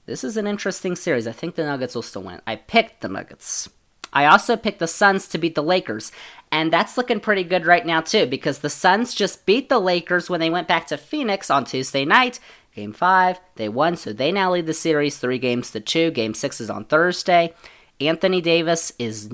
This 0.05 0.23
is 0.23 0.37
an 0.37 0.47
interesting 0.47 0.95
series. 0.95 1.27
I 1.27 1.33
think 1.33 1.55
the 1.55 1.65
Nuggets 1.65 1.95
will 1.95 2.01
still 2.01 2.23
win. 2.23 2.41
I 2.47 2.55
picked 2.55 3.01
the 3.01 3.09
Nuggets. 3.09 3.69
I 4.13 4.25
also 4.25 4.57
picked 4.57 4.79
the 4.79 4.87
Suns 4.87 5.27
to 5.29 5.37
beat 5.37 5.55
the 5.55 5.63
Lakers, 5.63 6.11
and 6.51 6.71
that's 6.71 6.97
looking 6.97 7.19
pretty 7.19 7.43
good 7.43 7.65
right 7.65 7.85
now, 7.85 8.01
too, 8.01 8.25
because 8.25 8.59
the 8.59 8.69
Suns 8.69 9.13
just 9.13 9.45
beat 9.45 9.69
the 9.69 9.79
Lakers 9.79 10.29
when 10.29 10.39
they 10.39 10.49
went 10.49 10.67
back 10.67 10.87
to 10.87 10.97
Phoenix 10.97 11.49
on 11.49 11.63
Tuesday 11.63 12.03
night. 12.03 12.39
Game 12.75 12.93
five, 12.93 13.39
they 13.55 13.69
won, 13.69 13.95
so 13.97 14.13
they 14.13 14.31
now 14.31 14.51
lead 14.51 14.65
the 14.65 14.73
series 14.73 15.17
three 15.17 15.39
games 15.39 15.71
to 15.71 15.79
two. 15.79 16.11
Game 16.11 16.33
six 16.33 16.61
is 16.61 16.69
on 16.69 16.85
Thursday. 16.85 17.53
Anthony 17.99 18.41
Davis 18.41 18.93
is 18.97 19.29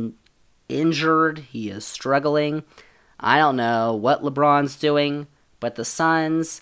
injured, 0.69 1.39
he 1.39 1.69
is 1.69 1.85
struggling. 1.85 2.63
I 3.19 3.37
don't 3.39 3.55
know 3.55 3.95
what 3.95 4.23
LeBron's 4.23 4.75
doing, 4.75 5.27
but 5.59 5.75
the 5.75 5.85
Suns, 5.85 6.61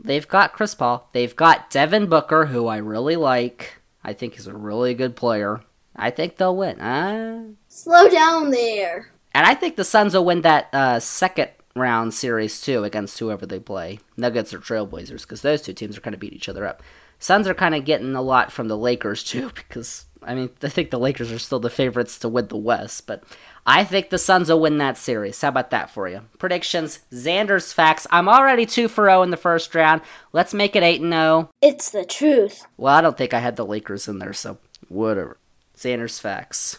they've 0.00 0.28
got 0.28 0.52
Chris 0.52 0.74
Paul. 0.74 1.08
They've 1.12 1.34
got 1.34 1.70
Devin 1.70 2.06
Booker, 2.06 2.46
who 2.46 2.66
I 2.66 2.78
really 2.78 3.16
like. 3.16 3.74
I 4.04 4.12
think 4.12 4.34
he's 4.34 4.46
a 4.46 4.54
really 4.54 4.94
good 4.94 5.16
player. 5.16 5.60
I 5.96 6.10
think 6.10 6.36
they'll 6.36 6.56
win. 6.56 6.80
Uh, 6.80 7.52
Slow 7.68 8.08
down 8.08 8.50
there. 8.50 9.10
and 9.34 9.46
I 9.46 9.54
think 9.54 9.76
the 9.76 9.84
Suns 9.84 10.14
will 10.14 10.24
win 10.24 10.42
that 10.42 10.68
uh, 10.72 11.00
second 11.00 11.50
round 11.74 12.12
series 12.14 12.60
too 12.60 12.84
against 12.84 13.18
whoever 13.18 13.46
they 13.46 13.58
play, 13.58 13.98
Nuggets 14.16 14.52
or 14.52 14.58
Trailblazers, 14.58 15.22
because 15.22 15.42
those 15.42 15.62
two 15.62 15.72
teams 15.72 15.96
are 15.96 16.00
kind 16.02 16.14
of 16.14 16.20
beat 16.20 16.32
each 16.34 16.48
other 16.48 16.66
up. 16.66 16.82
Suns 17.18 17.46
are 17.46 17.54
kind 17.54 17.74
of 17.74 17.84
getting 17.84 18.14
a 18.14 18.22
lot 18.22 18.50
from 18.52 18.68
the 18.68 18.76
Lakers 18.76 19.22
too, 19.32 19.50
because 19.54 20.06
I 20.22 20.34
mean 20.34 20.50
I 20.62 20.68
think 20.68 20.90
the 20.90 20.98
Lakers 20.98 21.30
are 21.32 21.38
still 21.38 21.60
the 21.60 21.70
favorites 21.70 22.18
to 22.20 22.28
win 22.28 22.48
the 22.48 22.56
West, 22.56 23.06
but 23.06 23.22
I 23.64 23.84
think 23.84 24.10
the 24.10 24.18
Suns 24.18 24.48
will 24.48 24.58
win 24.60 24.78
that 24.78 24.98
series. 24.98 25.40
How 25.40 25.48
about 25.48 25.70
that 25.70 25.88
for 25.88 26.08
you? 26.08 26.22
Predictions, 26.38 27.00
Xander's 27.12 27.72
facts. 27.72 28.06
I'm 28.10 28.28
already 28.28 28.66
two 28.66 28.88
for 28.88 29.04
zero 29.04 29.22
in 29.22 29.30
the 29.30 29.36
first 29.36 29.72
round. 29.74 30.00
Let's 30.32 30.52
make 30.52 30.74
it 30.74 30.82
eight 30.82 31.00
and 31.00 31.12
zero. 31.12 31.48
It's 31.62 31.90
the 31.90 32.04
truth. 32.04 32.66
Well, 32.76 32.94
I 32.94 33.00
don't 33.00 33.16
think 33.16 33.32
I 33.34 33.38
had 33.38 33.54
the 33.56 33.64
Lakers 33.66 34.08
in 34.08 34.18
there, 34.18 34.32
so 34.32 34.58
whatever. 34.88 35.38
Xander's 35.82 36.18
facts. 36.18 36.78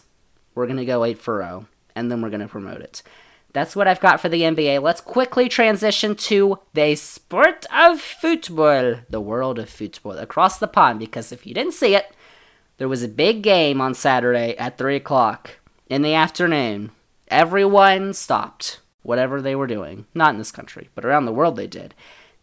We're 0.55 0.67
gonna 0.67 0.85
go 0.85 1.03
eight 1.03 1.19
for 1.19 1.41
zero, 1.41 1.67
and 1.95 2.11
then 2.11 2.21
we're 2.21 2.29
gonna 2.29 2.47
promote 2.47 2.81
it. 2.81 3.01
That's 3.53 3.75
what 3.75 3.87
I've 3.87 3.99
got 3.99 4.19
for 4.19 4.29
the 4.29 4.41
NBA. 4.41 4.81
Let's 4.81 5.01
quickly 5.01 5.47
transition 5.47 6.15
to 6.15 6.57
the 6.73 6.95
sport 6.95 7.67
of 7.71 8.01
football, 8.01 8.95
the 9.09 9.21
world 9.21 9.59
of 9.59 9.69
football 9.69 10.17
across 10.17 10.57
the 10.57 10.67
pond. 10.67 10.99
Because 10.99 11.31
if 11.31 11.45
you 11.45 11.53
didn't 11.53 11.73
see 11.73 11.95
it, 11.95 12.15
there 12.77 12.87
was 12.87 13.03
a 13.03 13.07
big 13.07 13.43
game 13.43 13.79
on 13.79 13.93
Saturday 13.93 14.57
at 14.57 14.77
three 14.79 14.95
o'clock 14.95 15.59
in 15.87 16.01
the 16.01 16.15
afternoon. 16.15 16.91
Everyone 17.27 18.13
stopped 18.13 18.79
whatever 19.03 19.39
they 19.39 19.55
were 19.55 19.67
doing. 19.67 20.07
Not 20.15 20.31
in 20.31 20.39
this 20.39 20.51
country, 20.51 20.89
but 20.95 21.05
around 21.05 21.25
the 21.25 21.31
world 21.31 21.55
they 21.55 21.67
did. 21.67 21.93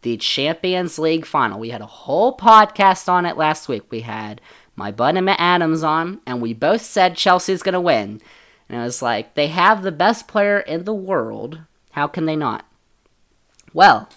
The 0.02 0.16
Champions 0.16 0.98
League 0.98 1.26
final. 1.26 1.58
We 1.58 1.70
had 1.70 1.82
a 1.82 1.86
whole 1.86 2.36
podcast 2.36 3.08
on 3.08 3.26
it 3.26 3.36
last 3.36 3.68
week. 3.68 3.90
We 3.90 4.00
had 4.02 4.40
my 4.80 4.90
bud 4.90 5.14
Emma 5.14 5.36
Adams 5.38 5.82
on, 5.82 6.22
and 6.26 6.40
we 6.40 6.54
both 6.54 6.80
said 6.80 7.14
Chelsea's 7.14 7.62
going 7.62 7.74
to 7.74 7.80
win. 7.80 8.18
And 8.66 8.80
I 8.80 8.84
was 8.84 9.02
like, 9.02 9.34
they 9.34 9.48
have 9.48 9.82
the 9.82 9.92
best 9.92 10.26
player 10.26 10.58
in 10.58 10.84
the 10.84 10.94
world. 10.94 11.60
How 11.90 12.06
can 12.06 12.24
they 12.24 12.34
not? 12.34 12.66
Well, 13.74 14.08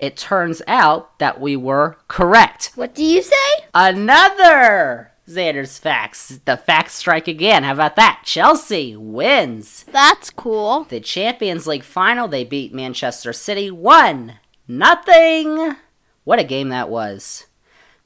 it 0.00 0.16
turns 0.16 0.62
out 0.66 1.16
that 1.20 1.40
we 1.40 1.54
were 1.54 1.96
correct. 2.08 2.72
What 2.74 2.92
do 2.92 3.04
you 3.04 3.22
say? 3.22 3.34
Another 3.72 5.12
Xander's 5.28 5.78
facts. 5.78 6.40
The 6.44 6.56
facts 6.56 6.94
strike 6.94 7.28
again. 7.28 7.62
How 7.62 7.74
about 7.74 7.94
that? 7.94 8.22
Chelsea 8.24 8.96
wins 8.96 9.84
That's 9.92 10.30
cool. 10.30 10.84
the 10.88 10.98
Champions 10.98 11.68
League 11.68 11.84
final. 11.84 12.26
They 12.26 12.42
beat 12.42 12.74
Manchester 12.74 13.32
City 13.32 13.70
1 13.70 14.40
nothing. 14.66 15.76
What 16.24 16.40
a 16.40 16.44
game 16.44 16.70
that 16.70 16.88
was. 16.88 17.46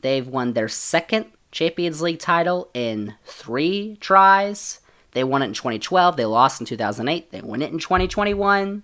They've 0.03 0.29
won 0.29 0.53
their 0.53 0.69
second 0.69 1.33
Champions 1.57 2.03
League 2.03 2.19
title 2.19 2.69
in 2.75 3.15
3 3.25 3.97
tries. 3.99 4.81
They 5.13 5.25
won 5.25 5.41
it 5.41 5.47
in 5.47 5.53
2012. 5.55 6.15
They 6.15 6.27
lost 6.27 6.61
in 6.61 6.67
2008. 6.67 7.31
They 7.31 7.41
won 7.41 7.63
it 7.63 7.73
in 7.73 7.79
2021. 7.79 8.83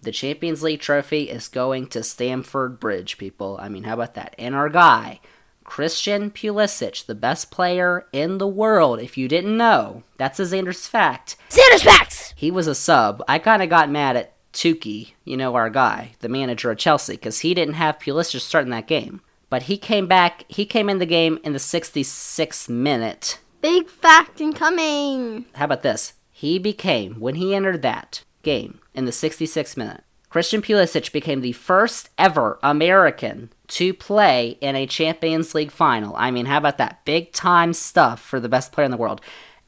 The 0.00 0.10
Champions 0.10 0.62
League 0.62 0.80
trophy 0.80 1.28
is 1.28 1.48
going 1.48 1.88
to 1.88 2.02
Stamford 2.02 2.80
Bridge, 2.80 3.18
people. 3.18 3.58
I 3.60 3.68
mean, 3.68 3.82
how 3.82 3.92
about 3.92 4.14
that? 4.14 4.34
And 4.38 4.54
our 4.54 4.70
guy, 4.70 5.20
Christian 5.64 6.30
Pulisic, 6.30 7.04
the 7.04 7.14
best 7.14 7.50
player 7.50 8.06
in 8.10 8.38
the 8.38 8.48
world. 8.48 8.98
If 8.98 9.18
you 9.18 9.28
didn't 9.28 9.58
know, 9.58 10.02
that's 10.16 10.40
a 10.40 10.44
Xander's 10.44 10.88
fact. 10.88 11.36
Xander's 11.50 11.82
facts. 11.82 12.32
He 12.38 12.50
was 12.50 12.68
a 12.68 12.74
sub. 12.74 13.22
I 13.28 13.38
kind 13.38 13.62
of 13.62 13.68
got 13.68 13.90
mad 13.90 14.16
at 14.16 14.32
Tuchel, 14.54 15.12
you 15.26 15.36
know, 15.36 15.54
our 15.56 15.68
guy, 15.68 16.12
the 16.20 16.30
manager 16.30 16.70
of 16.70 16.78
Chelsea, 16.78 17.16
because 17.16 17.40
he 17.40 17.52
didn't 17.52 17.74
have 17.74 17.98
Pulisic 17.98 18.40
starting 18.40 18.70
that 18.70 18.88
game. 18.88 19.20
But 19.52 19.64
he 19.64 19.76
came 19.76 20.06
back, 20.06 20.46
he 20.48 20.64
came 20.64 20.88
in 20.88 20.96
the 20.96 21.04
game 21.04 21.38
in 21.44 21.52
the 21.52 21.58
66th 21.58 22.70
minute. 22.70 23.38
Big 23.60 23.86
fact 23.86 24.40
incoming. 24.40 25.44
How 25.56 25.66
about 25.66 25.82
this? 25.82 26.14
He 26.30 26.58
became, 26.58 27.20
when 27.20 27.34
he 27.34 27.54
entered 27.54 27.82
that 27.82 28.24
game 28.42 28.80
in 28.94 29.04
the 29.04 29.10
66th 29.10 29.76
minute, 29.76 30.04
Christian 30.30 30.62
Pulisic 30.62 31.12
became 31.12 31.42
the 31.42 31.52
first 31.52 32.08
ever 32.16 32.58
American 32.62 33.52
to 33.66 33.92
play 33.92 34.56
in 34.62 34.74
a 34.74 34.86
Champions 34.86 35.54
League 35.54 35.70
final. 35.70 36.16
I 36.16 36.30
mean, 36.30 36.46
how 36.46 36.56
about 36.56 36.78
that? 36.78 37.04
Big 37.04 37.34
time 37.34 37.74
stuff 37.74 38.22
for 38.22 38.40
the 38.40 38.48
best 38.48 38.72
player 38.72 38.86
in 38.86 38.90
the 38.90 38.96
world. 38.96 39.20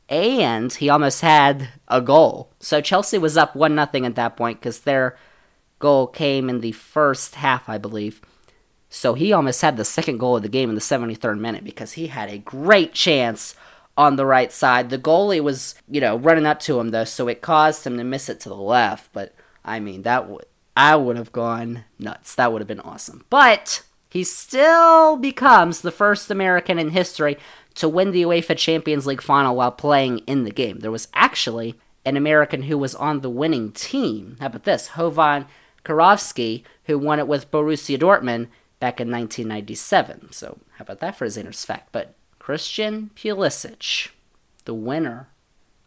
And 0.09 0.73
he 0.73 0.89
almost 0.89 1.21
had 1.21 1.69
a 1.89 2.01
goal. 2.01 2.55
So 2.59 2.81
Chelsea 2.81 3.19
was 3.19 3.37
up 3.37 3.55
1 3.55 3.75
0 3.93 4.07
at 4.07 4.15
that 4.15 4.39
point 4.39 4.61
because 4.61 4.81
their 4.81 5.19
goal 5.79 6.07
came 6.07 6.49
in 6.49 6.63
the 6.63 6.73
first 6.73 7.35
half, 7.35 7.69
I 7.69 7.77
believe. 7.77 8.23
So 8.95 9.15
he 9.15 9.33
almost 9.33 9.61
had 9.61 9.77
the 9.77 9.85
second 9.85 10.19
goal 10.19 10.37
of 10.37 10.43
the 10.43 10.49
game 10.49 10.69
in 10.69 10.77
the 10.77 10.81
73rd 10.81 11.41
minute 11.41 11.65
because 11.65 11.93
he 11.93 12.07
had 12.07 12.31
a 12.31 12.39
great 12.39 12.95
chance 12.95 13.57
on 13.97 14.15
the 14.15 14.25
right 14.25 14.53
side. 14.53 14.89
The 14.89 14.99
goalie 14.99 15.43
was, 15.43 15.75
you 15.89 16.01
know, 16.01 16.17
running 16.17 16.47
up 16.47 16.61
to 16.61 16.79
him 16.79 16.91
though, 16.91 17.05
so 17.05 17.27
it 17.27 17.43
caused 17.43 17.85
him 17.85 17.97
to 17.97 18.05
miss 18.05 18.29
it 18.29 18.39
to 18.41 18.49
the 18.49 18.55
left. 18.55 19.13
But 19.13 19.35
I 19.65 19.81
mean, 19.81 20.03
that 20.03 20.29
would 20.29 20.47
I 20.77 20.95
would 20.95 21.17
have 21.17 21.33
gone 21.33 21.85
nuts. 21.99 22.37
That 22.37 22.53
would 22.53 22.61
have 22.61 22.69
been 22.69 22.79
awesome. 22.81 23.25
But 23.31 23.83
he 24.09 24.23
still 24.23 25.17
becomes 25.17 25.81
the 25.81 25.91
first 25.91 26.31
American 26.31 26.79
in 26.79 26.91
history 26.91 27.37
to 27.75 27.89
win 27.89 28.13
the 28.13 28.23
UEFA 28.23 28.57
Champions 28.57 29.07
League 29.07 29.23
final 29.23 29.57
while 29.57 29.73
playing 29.73 30.19
in 30.19 30.45
the 30.45 30.53
game. 30.53 30.79
There 30.79 30.93
was 30.93 31.09
actually 31.15 31.75
an 32.05 32.17
American 32.17 32.63
who 32.63 32.79
was 32.79 32.95
on 32.95 33.23
the 33.23 33.31
winning 33.31 33.73
team. 33.73 34.37
How 34.39 34.47
about 34.47 34.63
this? 34.63 34.91
Jovan 34.97 35.47
Kirovski, 35.85 36.63
who 36.85 36.97
won 36.97 37.19
it 37.19 37.27
with 37.27 37.51
Borussia 37.51 37.99
Dortmund 37.99 38.47
back 38.85 39.01
in 39.01 39.11
1997. 39.11 40.31
So, 40.33 40.59
how 40.77 40.83
about 40.83 41.01
that 41.01 41.17
for 41.17 41.25
a 41.25 41.29
Xander's 41.29 41.65
fact? 41.65 41.89
But 41.91 42.15
Christian 42.39 43.09
Pulisic, 43.17 44.11
the 44.67 44.75
winner 44.75 45.29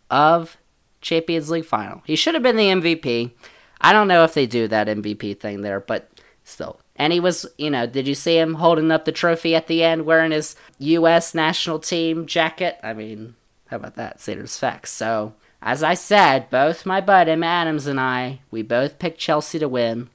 of 0.10 0.58
Champions 1.00 1.52
League 1.52 1.66
final. 1.66 2.02
He 2.08 2.16
should 2.16 2.34
have 2.34 2.42
been 2.42 2.56
the 2.56 2.70
MVP. 2.70 3.34
I 3.80 3.94
don't 3.94 4.08
know 4.08 4.24
if 4.24 4.34
they 4.34 4.48
do 4.48 4.68
that 4.70 4.88
MVP 4.88 5.40
thing 5.40 5.62
there, 5.62 5.80
but 5.80 6.10
still. 6.44 6.80
And 6.96 7.14
he 7.14 7.20
was, 7.20 7.46
you 7.60 7.70
know, 7.70 7.86
did 7.86 8.08
you 8.08 8.16
see 8.16 8.40
him 8.40 8.56
holding 8.56 8.90
up 8.90 9.06
the 9.06 9.12
trophy 9.12 9.54
at 9.54 9.68
the 9.68 9.84
end 9.84 10.08
wearing 10.08 10.32
his 10.32 10.56
U.S. 10.80 11.36
national 11.36 11.78
team 11.78 12.26
jacket? 12.26 12.80
I 12.82 12.94
mean, 12.94 13.36
how 13.68 13.78
about 13.78 13.94
that? 13.98 14.18
Xander's 14.18 14.58
facts. 14.58 14.92
So, 14.92 15.36
as 15.62 15.84
I 15.84 15.94
said, 15.94 16.50
both 16.50 16.84
my 16.84 17.02
bud 17.02 17.30
Emma 17.30 17.46
Adams 17.46 17.86
and 17.86 18.00
I, 18.00 18.40
we 18.50 18.64
both 18.64 18.98
picked 18.98 19.20
Chelsea 19.20 19.60
to 19.60 19.70
win. 19.70 20.10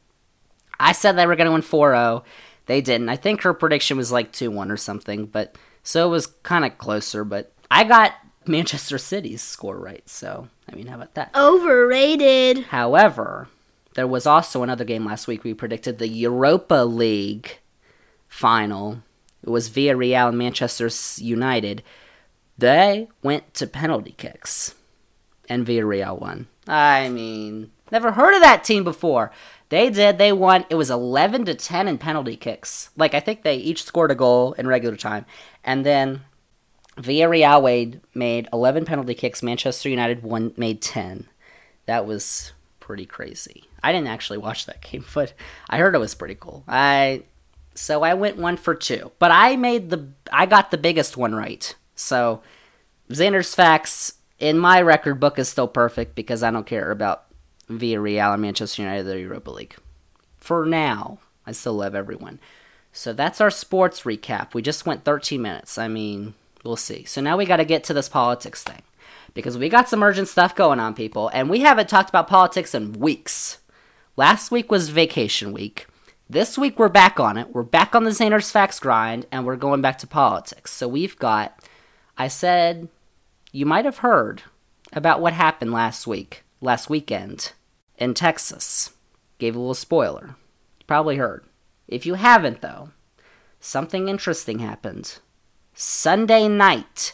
I 0.81 0.91
said 0.91 1.13
they 1.13 1.29
were 1.29 1.37
going 1.37 1.47
to 1.47 1.53
win 1.53 1.63
4 1.63 1.93
0. 1.93 2.25
They 2.67 2.81
didn't. 2.81 3.09
I 3.09 3.17
think 3.17 3.43
her 3.43 3.55
prediction 3.55 3.97
was 3.97 4.13
like 4.13 4.33
2 4.33 4.51
1 4.51 4.71
or 4.71 4.77
something, 4.77 5.27
but 5.27 5.57
so 5.83 6.07
it 6.07 6.11
was 6.11 6.27
kind 6.27 6.65
of 6.65 6.79
closer. 6.79 7.25
But 7.25 7.53
I 7.71 7.85
got 7.85 8.13
Manchester 8.47 8.99
City's 8.99 9.43
score 9.43 9.79
right, 9.79 10.09
so 10.09 10.49
I 10.71 10.77
mean, 10.77 10.87
how 10.87 10.97
about 10.97 11.15
that? 11.15 11.35
Overrated. 11.35 12.65
However, 12.65 13.49
there 13.95 14.07
was 14.07 14.27
also 14.27 14.63
another 14.63 14.85
game 14.85 15.05
last 15.05 15.27
week. 15.27 15.45
We 15.45 15.55
predicted 15.55 15.99
the 15.99 16.09
Europa 16.09 16.85
League 16.85 17.59
final. 18.29 19.03
It 19.43 19.51
was 19.51 19.71
Villarreal 19.71 20.29
and 20.29 20.39
Manchester 20.39 20.89
United. 21.23 21.83
They 22.57 23.09
went 23.23 23.55
to 23.55 23.67
penalty 23.67 24.15
kicks, 24.17 24.75
and 25.49 25.67
Villarreal 25.67 26.21
won. 26.21 26.47
I 26.69 27.09
mean, 27.09 27.73
never 27.91 28.13
heard 28.13 28.35
of 28.35 28.43
that 28.43 28.63
team 28.63 28.85
before. 28.85 29.33
They 29.73 29.89
did. 29.89 30.19
They 30.19 30.35
won. 30.35 30.67
It 30.69 30.75
was 30.75 30.91
11 30.91 31.47
to 31.47 31.55
10 31.55 31.89
in 31.89 31.97
penalty 31.97 32.37
kicks. 32.37 32.91
Like 32.95 33.15
I 33.15 33.21
think 33.21 33.43
they 33.43 33.57
each 33.57 33.85
scored 33.85 34.11
a 34.11 34.15
goal 34.15 34.53
in 34.53 34.67
regular 34.67 34.99
time, 34.99 35.25
and 35.65 35.87
then 35.87 36.21
Villarreal 36.99 37.99
made 38.13 38.49
11 38.53 38.85
penalty 38.85 39.15
kicks. 39.15 39.43
Manchester 39.43 39.89
United 39.89 40.23
one 40.23 40.53
made 40.59 40.83
10. 40.83 41.27
That 41.87 42.05
was 42.05 42.53
pretty 42.81 43.07
crazy. 43.07 43.65
I 43.83 43.93
didn't 43.93 44.09
actually 44.09 44.37
watch 44.37 44.67
that 44.67 44.83
game, 44.91 45.07
but 45.15 45.33
I 45.71 45.79
heard 45.79 45.95
it 45.95 46.01
was 46.01 46.15
pretty 46.15 46.37
cool. 46.39 46.65
I 46.69 47.23
so 47.75 48.03
I 48.03 48.13
went 48.13 48.37
one 48.37 48.59
for 48.59 48.75
two, 48.75 49.11
but 49.19 49.31
I 49.31 49.57
made 49.57 49.89
the 49.89 50.07
I 50.31 50.45
got 50.45 50.71
the 50.71 50.77
biggest 50.77 51.17
one 51.17 51.35
right. 51.35 51.75
So 51.95 52.43
Xander's 53.09 53.55
facts 53.55 54.19
in 54.39 54.59
my 54.59 54.83
record 54.83 55.19
book 55.19 55.39
is 55.39 55.49
still 55.49 55.67
perfect 55.67 56.15
because 56.15 56.43
I 56.43 56.51
don't 56.51 56.67
care 56.67 56.91
about 56.91 57.25
Villarreal 57.81 58.33
and 58.33 58.43
Manchester 58.43 58.83
United 58.83 59.05
the 59.05 59.21
Europa 59.21 59.51
League. 59.51 59.77
For 60.39 60.67
now, 60.67 61.19
I 61.47 61.53
still 61.53 61.75
love 61.75 61.95
everyone. 61.95 62.41
So 62.93 63.13
that's 63.13 63.41
our 63.41 63.51
sports 63.51 64.03
recap. 64.03 64.55
We 64.55 64.63
just 64.63 64.87
went 64.87 65.05
13 65.05 65.41
minutes. 65.41 65.79
I 65.79 65.89
mean, 65.89 66.35
we'll 66.65 66.77
see. 66.77 67.05
So 67.05 67.21
now 67.21 67.37
we 67.37 67.47
got 67.47 67.57
to 67.57 67.65
get 67.65 67.85
to 67.85 67.95
this 67.95 68.09
politics 68.09 68.63
thing 68.63 68.83
because 69.35 69.57
we 69.57 69.69
got 69.69 69.89
some 69.89 70.03
urgent 70.03 70.29
stuff 70.29 70.55
going 70.55 70.79
on, 70.79 70.95
people, 70.95 71.31
and 71.33 71.49
we 71.49 71.61
haven't 71.61 71.89
talked 71.89 72.11
about 72.11 72.29
politics 72.29 72.75
in 72.75 72.93
weeks. 72.93 73.59
Last 74.17 74.51
week 74.51 74.71
was 74.71 74.91
vacation 74.91 75.53
week. 75.53 75.87
This 76.29 76.59
week 76.59 76.79
we're 76.79 76.89
back 76.89 77.19
on 77.19 77.39
it. 77.39 77.55
We're 77.55 77.63
back 77.63 77.95
on 77.95 78.05
the 78.05 78.11
Xander's 78.11 78.51
Facts 78.51 78.79
grind, 78.79 79.27
and 79.33 79.47
we're 79.47 79.57
going 79.57 79.81
back 79.81 79.99
to 79.99 80.07
politics. 80.07 80.71
So 80.71 80.87
we've 80.87 81.19
got, 81.19 81.59
I 82.19 82.29
said, 82.29 82.89
you 83.53 83.65
might 83.65 83.85
have 83.85 83.99
heard 83.99 84.43
about 84.93 85.21
what 85.21 85.33
happened 85.33 85.73
last 85.73 86.07
week, 86.07 86.43
last 86.61 86.91
weekend 86.91 87.53
in 88.03 88.15
Texas. 88.15 88.91
Gave 89.39 89.55
a 89.55 89.61
little 89.61 89.75
spoiler. 89.75 90.35
Probably 90.89 91.17
heard. 91.17 91.45
If 91.87 92.05
you 92.05 92.15
haven't, 92.15 92.61
though, 92.61 92.91
something 93.61 94.09
interesting 94.09 94.59
happened 94.59 95.21
Sunday 95.73 96.49
night 96.49 97.13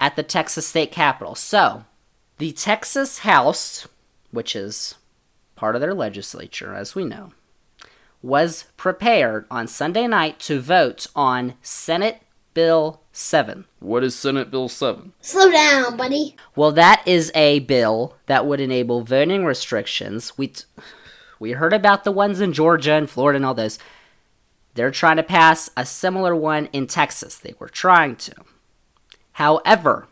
at 0.00 0.16
the 0.16 0.22
Texas 0.22 0.66
State 0.66 0.90
Capitol. 0.90 1.34
So, 1.34 1.84
the 2.38 2.52
Texas 2.52 3.18
House, 3.18 3.86
which 4.30 4.56
is 4.56 4.94
part 5.56 5.74
of 5.74 5.82
their 5.82 5.94
legislature, 5.94 6.74
as 6.74 6.94
we 6.94 7.04
know, 7.04 7.32
was 8.22 8.64
prepared 8.78 9.44
on 9.50 9.68
Sunday 9.68 10.06
night 10.06 10.40
to 10.40 10.58
vote 10.58 11.06
on 11.14 11.52
Senate 11.60 12.22
Bill 12.54 13.02
7. 13.16 13.64
What 13.78 14.02
is 14.02 14.16
Senate 14.16 14.50
Bill 14.50 14.68
7? 14.68 15.12
Slow 15.20 15.50
down, 15.50 15.96
buddy. 15.96 16.34
Well, 16.56 16.72
that 16.72 17.06
is 17.06 17.30
a 17.34 17.60
bill 17.60 18.16
that 18.26 18.44
would 18.44 18.60
enable 18.60 19.02
voting 19.02 19.44
restrictions. 19.44 20.36
We 20.36 20.48
t- 20.48 20.64
we 21.38 21.52
heard 21.52 21.72
about 21.72 22.02
the 22.02 22.10
ones 22.10 22.40
in 22.40 22.52
Georgia 22.52 22.94
and 22.94 23.08
Florida 23.08 23.36
and 23.36 23.46
all 23.46 23.54
those. 23.54 23.78
They're 24.74 24.90
trying 24.90 25.16
to 25.16 25.22
pass 25.22 25.70
a 25.76 25.86
similar 25.86 26.34
one 26.34 26.66
in 26.72 26.88
Texas. 26.88 27.38
They 27.38 27.54
were 27.58 27.68
trying 27.68 28.16
to. 28.16 28.34
However, 29.32 30.08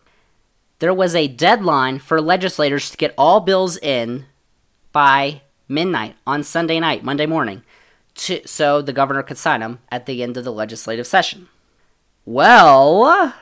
there 0.78 0.94
was 0.94 1.16
a 1.16 1.28
deadline 1.28 1.98
for 1.98 2.20
legislators 2.20 2.88
to 2.90 2.96
get 2.96 3.14
all 3.18 3.40
bills 3.40 3.78
in 3.78 4.26
by 4.92 5.42
midnight 5.68 6.14
on 6.24 6.44
Sunday 6.44 6.78
night, 6.78 7.02
Monday 7.02 7.26
morning, 7.26 7.64
to, 8.14 8.46
so 8.46 8.80
the 8.80 8.92
governor 8.92 9.24
could 9.24 9.38
sign 9.38 9.60
them 9.60 9.80
at 9.90 10.06
the 10.06 10.22
end 10.22 10.36
of 10.36 10.44
the 10.44 10.52
legislative 10.52 11.06
session. 11.06 11.48
Well, 12.24 13.34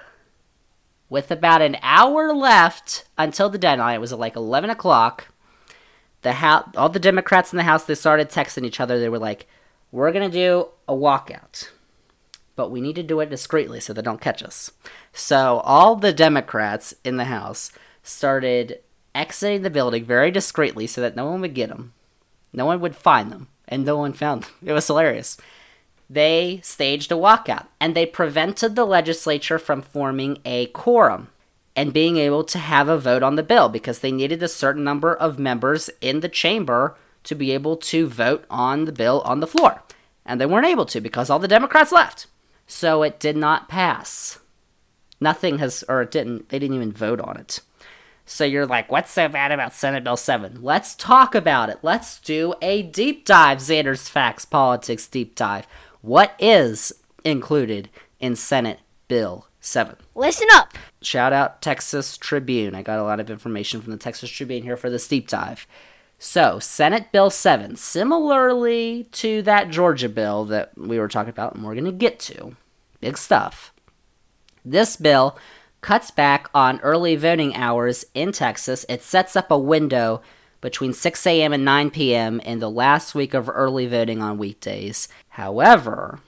with 1.11 1.31
about 1.31 1.61
an 1.61 1.77
hour 1.83 2.33
left 2.33 3.05
until 3.19 3.51
the 3.51 3.59
deadline, 3.59 3.97
it 3.97 4.01
was 4.01 4.13
like 4.13 4.37
11 4.37 4.71
o'clock. 4.71 5.29
The 6.23 6.33
house, 6.35 6.69
all 6.77 6.89
the 6.89 6.99
Democrats 6.99 7.53
in 7.53 7.59
the 7.59 7.65
House, 7.65 7.85
they 7.85 7.95
started 7.95 8.31
texting 8.31 8.65
each 8.65 8.81
other. 8.81 8.99
They 8.99 9.09
were 9.09 9.19
like, 9.19 9.47
"We're 9.91 10.13
gonna 10.13 10.31
do 10.31 10.69
a 10.89 10.95
walkout, 10.95 11.69
but 12.57 12.71
we 12.71 12.81
need 12.81 12.97
to 12.97 13.03
do 13.03 13.21
it 13.21 13.31
discreetly 13.31 13.81
so 13.81 13.93
they 13.93 14.03
don't 14.03 14.21
catch 14.21 14.43
us." 14.43 14.71
So 15.13 15.61
all 15.65 15.97
the 15.97 16.13
Democrats 16.13 16.95
in 17.05 17.17
the 17.17 17.25
House 17.25 17.73
started 18.03 18.81
exiting 19.15 19.63
the 19.63 19.71
building 19.71 20.05
very 20.05 20.31
discreetly 20.31 20.87
so 20.87 21.01
that 21.01 21.17
no 21.17 21.27
one 21.27 21.41
would 21.41 21.55
get 21.55 21.69
them, 21.69 21.93
no 22.53 22.67
one 22.67 22.81
would 22.81 22.97
find 22.97 23.31
them, 23.33 23.49
and 23.67 23.85
no 23.85 23.97
one 23.97 24.13
found 24.13 24.45
them. 24.45 24.51
It 24.65 24.73
was 24.73 24.87
hilarious 24.87 25.37
they 26.11 26.59
staged 26.65 27.13
a 27.13 27.15
walkout 27.15 27.69
and 27.79 27.95
they 27.95 28.05
prevented 28.05 28.75
the 28.75 28.85
legislature 28.85 29.61
from 29.61 29.81
forming 29.81 30.39
a 30.45 30.67
quorum 30.67 31.29
and 31.77 31.93
being 31.93 32.17
able 32.17 32.43
to 32.43 32.59
have 32.59 32.89
a 32.89 32.99
vote 32.99 33.23
on 33.23 33.37
the 33.37 33.45
bill 33.45 33.69
because 33.69 34.01
they 34.01 34.11
needed 34.11 34.43
a 34.43 34.49
certain 34.49 34.83
number 34.83 35.15
of 35.15 35.39
members 35.39 35.89
in 36.01 36.19
the 36.19 36.29
chamber 36.29 36.97
to 37.23 37.37
be 37.37 37.53
able 37.53 37.77
to 37.77 38.09
vote 38.09 38.45
on 38.51 38.87
the 38.87 38.93
bill 38.93 39.21
on 39.25 39.39
the 39.39 39.47
floor. 39.47 39.83
And 40.27 40.41
they 40.41 40.47
weren't 40.47 40.67
able 40.67 40.87
to 40.87 41.01
because 41.01 41.31
all 41.31 41.39
the 41.39 41.47
Democrats 41.47 41.93
left. 41.93 42.27
So 42.67 43.05
it 43.05 43.21
did 43.21 43.37
not 43.37 43.69
pass. 43.69 44.41
Nothing 45.21 45.59
has, 45.59 45.85
or 45.89 46.03
it 46.03 46.11
didn't, 46.11 46.49
they 46.49 46.59
didn't 46.59 46.77
even 46.77 46.93
vote 46.93 47.21
on 47.21 47.37
it. 47.37 47.61
So 48.27 48.45
you're 48.45 48.67
like, 48.67 48.91
what's 48.91 49.11
so 49.11 49.29
bad 49.29 49.53
about 49.53 49.75
Senate 49.75 50.05
Bill 50.05 50.17
7? 50.17 50.63
Let's 50.63 50.95
talk 50.95 51.35
about 51.35 51.69
it. 51.69 51.79
Let's 51.83 52.21
do 52.21 52.55
a 52.63 52.83
deep 52.83 53.27
dive, 53.27 53.59
Xander's 53.59 54.09
Facts 54.09 54.45
Politics 54.45 55.07
deep 55.07 55.35
dive. 55.35 55.67
What 56.03 56.35
is 56.39 56.93
included 57.25 57.91
in 58.19 58.37
Senate 58.37 58.81
Bill 59.09 59.47
7? 59.61 59.97
Listen 60.15 60.49
up. 60.53 60.75
Shout 61.03 61.33
out 61.33 61.61
Texas 61.61 62.17
Tribune. 62.17 62.75
I 62.75 62.83
got 62.83 62.99
a 62.99 63.05
lot 63.05 63.21
of 63.21 63.31
information 63.31 63.83
from 63.83 63.93
the 63.93 63.99
Texas 63.99 64.31
Tribune 64.31 64.63
here 64.63 64.77
for 64.77 64.89
this 64.89 65.07
deep 65.07 65.29
dive. 65.29 65.67
So, 66.19 66.59
Senate 66.59 67.13
Bill 67.13 67.31
7, 67.31 67.77
similarly 67.77 69.09
to 69.13 69.41
that 69.43 69.71
Georgia 69.71 70.09
bill 70.09 70.45
that 70.47 70.77
we 70.77 70.99
were 70.99 71.09
talking 71.09 71.31
about 71.31 71.55
and 71.55 71.65
we're 71.65 71.75
going 71.75 71.85
to 71.85 71.93
get 71.93 72.19
to, 72.21 72.57
big 73.01 73.17
stuff. 73.17 73.73
This 74.65 74.97
bill 74.97 75.39
cuts 75.81 76.11
back 76.11 76.51
on 76.55 76.81
early 76.81 77.17
voting 77.17 77.55
hours 77.55 78.05
in 78.15 78.33
Texas. 78.33 78.85
It 78.89 79.03
sets 79.03 79.35
up 79.35 79.51
a 79.51 79.59
window 79.59 80.21
between 80.61 80.93
6 80.93 81.27
a.m. 81.27 81.53
and 81.53 81.65
9 81.65 81.91
p.m. 81.91 82.41
in 82.41 82.59
the 82.59 82.71
last 82.71 83.15
week 83.15 83.35
of 83.35 83.49
early 83.49 83.87
voting 83.87 84.23
on 84.23 84.39
weekdays. 84.39 85.09
However, 85.31 86.21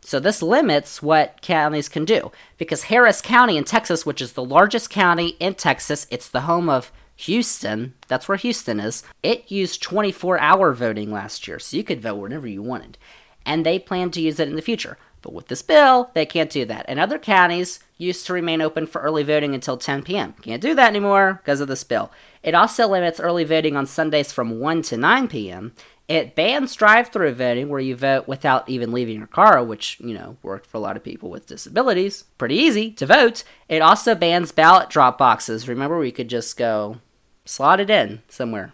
so 0.00 0.18
this 0.18 0.42
limits 0.42 1.02
what 1.02 1.42
counties 1.42 1.88
can 1.88 2.04
do 2.04 2.32
because 2.56 2.84
Harris 2.84 3.20
County 3.20 3.56
in 3.56 3.64
Texas, 3.64 4.06
which 4.06 4.22
is 4.22 4.32
the 4.32 4.44
largest 4.44 4.90
county 4.90 5.36
in 5.38 5.54
Texas, 5.54 6.06
it's 6.10 6.28
the 6.28 6.42
home 6.42 6.68
of 6.68 6.90
Houston, 7.16 7.94
that's 8.06 8.28
where 8.28 8.38
Houston 8.38 8.78
is. 8.78 9.02
It 9.24 9.50
used 9.50 9.82
24 9.82 10.38
hour 10.38 10.72
voting 10.72 11.10
last 11.10 11.48
year, 11.48 11.58
so 11.58 11.76
you 11.76 11.82
could 11.82 12.00
vote 12.00 12.14
whenever 12.14 12.46
you 12.46 12.62
wanted. 12.62 12.96
And 13.44 13.66
they 13.66 13.78
plan 13.78 14.10
to 14.12 14.20
use 14.20 14.38
it 14.38 14.48
in 14.48 14.54
the 14.54 14.62
future. 14.62 14.98
But 15.22 15.32
with 15.32 15.48
this 15.48 15.62
bill, 15.62 16.10
they 16.14 16.26
can't 16.26 16.50
do 16.50 16.64
that. 16.66 16.86
And 16.88 16.98
other 16.98 17.18
counties 17.18 17.80
used 17.96 18.26
to 18.26 18.32
remain 18.32 18.60
open 18.60 18.86
for 18.86 19.00
early 19.00 19.22
voting 19.24 19.54
until 19.54 19.76
10 19.76 20.02
p.m. 20.04 20.34
Can't 20.42 20.62
do 20.62 20.74
that 20.74 20.88
anymore 20.88 21.40
because 21.42 21.60
of 21.60 21.68
this 21.68 21.84
bill. 21.84 22.10
It 22.42 22.54
also 22.54 22.86
limits 22.86 23.18
early 23.18 23.44
voting 23.44 23.76
on 23.76 23.86
Sundays 23.86 24.32
from 24.32 24.60
1 24.60 24.82
to 24.82 24.96
9 24.96 25.28
p.m. 25.28 25.72
It 26.06 26.34
bans 26.34 26.74
drive-through 26.74 27.34
voting 27.34 27.68
where 27.68 27.80
you 27.80 27.94
vote 27.94 28.26
without 28.26 28.68
even 28.68 28.92
leaving 28.92 29.18
your 29.18 29.26
car, 29.26 29.62
which, 29.62 29.98
you 30.00 30.14
know, 30.14 30.38
worked 30.42 30.66
for 30.66 30.78
a 30.78 30.80
lot 30.80 30.96
of 30.96 31.04
people 31.04 31.28
with 31.28 31.46
disabilities. 31.46 32.24
Pretty 32.38 32.54
easy 32.54 32.92
to 32.92 33.04
vote. 33.04 33.44
It 33.68 33.82
also 33.82 34.14
bans 34.14 34.52
ballot 34.52 34.88
drop 34.88 35.18
boxes. 35.18 35.68
Remember, 35.68 35.98
we 35.98 36.12
could 36.12 36.28
just 36.28 36.56
go 36.56 36.98
slot 37.44 37.80
it 37.80 37.90
in 37.90 38.22
somewhere. 38.28 38.72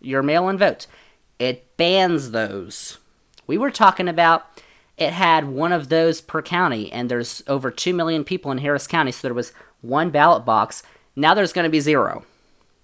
Your 0.00 0.22
mail-in 0.22 0.58
vote. 0.58 0.86
It 1.38 1.76
bans 1.78 2.32
those. 2.32 2.98
We 3.46 3.56
were 3.56 3.70
talking 3.70 4.08
about 4.08 4.46
it 5.00 5.14
had 5.14 5.48
one 5.48 5.72
of 5.72 5.88
those 5.88 6.20
per 6.20 6.42
county, 6.42 6.92
and 6.92 7.10
there's 7.10 7.42
over 7.46 7.70
2 7.70 7.94
million 7.94 8.22
people 8.22 8.52
in 8.52 8.58
Harris 8.58 8.86
County, 8.86 9.10
so 9.10 9.26
there 9.26 9.34
was 9.34 9.52
one 9.80 10.10
ballot 10.10 10.44
box. 10.44 10.82
Now 11.16 11.32
there's 11.32 11.54
going 11.54 11.64
to 11.64 11.70
be 11.70 11.80
zero. 11.80 12.24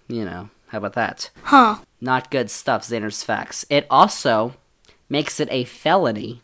You 0.08 0.24
know, 0.24 0.50
how 0.68 0.78
about 0.78 0.94
that? 0.94 1.30
Huh. 1.42 1.76
Not 2.00 2.30
good 2.30 2.50
stuff, 2.50 2.84
Xander's 2.84 3.22
Facts. 3.22 3.66
It 3.68 3.86
also 3.90 4.54
makes 5.10 5.38
it 5.38 5.48
a 5.50 5.64
felony 5.64 6.40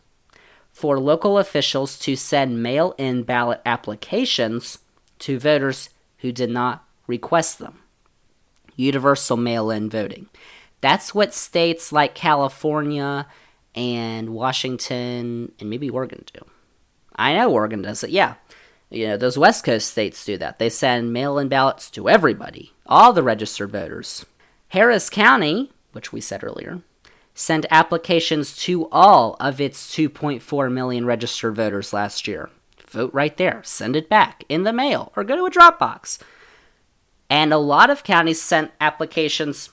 for 0.71 0.99
local 0.99 1.39
officials 1.39 1.97
to 1.99 2.15
send 2.15 2.61
mail 2.61 2.93
in 2.97 3.23
ballot 3.23 3.61
applications 3.65 4.79
to 5.19 5.39
voters 5.39 5.89
who 6.19 6.31
did 6.31 6.51
not 6.51 6.85
request 7.07 7.57
them. 7.57 7.79
Universal 8.75 9.37
mail 9.37 9.71
in 9.71 9.89
voting. 9.89 10.29
That's 10.81 11.15
what 11.15 11.33
states 11.33 11.91
like 11.91 12.13
California 12.13 13.27
and 13.75 14.29
Washington 14.29 15.51
and 15.59 15.69
maybe 15.69 15.89
Oregon 15.89 16.23
do. 16.33 16.45
I 17.15 17.33
know 17.33 17.51
Oregon 17.51 17.81
does 17.81 18.03
it, 18.03 18.09
yeah. 18.09 18.35
You 18.89 19.07
know, 19.07 19.17
those 19.17 19.37
West 19.37 19.63
Coast 19.63 19.89
states 19.89 20.23
do 20.23 20.37
that. 20.37 20.59
They 20.59 20.69
send 20.69 21.13
mail 21.13 21.39
in 21.39 21.47
ballots 21.47 21.89
to 21.91 22.09
everybody, 22.09 22.73
all 22.85 23.11
the 23.11 23.23
registered 23.23 23.71
voters. 23.71 24.25
Harris 24.69 25.09
County, 25.09 25.71
which 25.93 26.11
we 26.11 26.21
said 26.21 26.43
earlier, 26.43 26.81
sent 27.33 27.65
applications 27.71 28.55
to 28.57 28.87
all 28.91 29.35
of 29.39 29.59
its 29.59 29.95
2.4 29.95 30.71
million 30.71 31.05
registered 31.05 31.55
voters 31.55 31.93
last 31.93 32.27
year. 32.27 32.49
Vote 32.87 33.11
right 33.13 33.35
there, 33.37 33.61
send 33.63 33.95
it 33.95 34.09
back 34.09 34.43
in 34.49 34.63
the 34.63 34.73
mail, 34.73 35.11
or 35.15 35.23
go 35.23 35.35
to 35.35 35.45
a 35.45 35.51
Dropbox. 35.51 36.19
And 37.29 37.51
a 37.51 37.57
lot 37.57 37.89
of 37.89 38.03
counties 38.03 38.39
sent 38.39 38.71
applications 38.79 39.71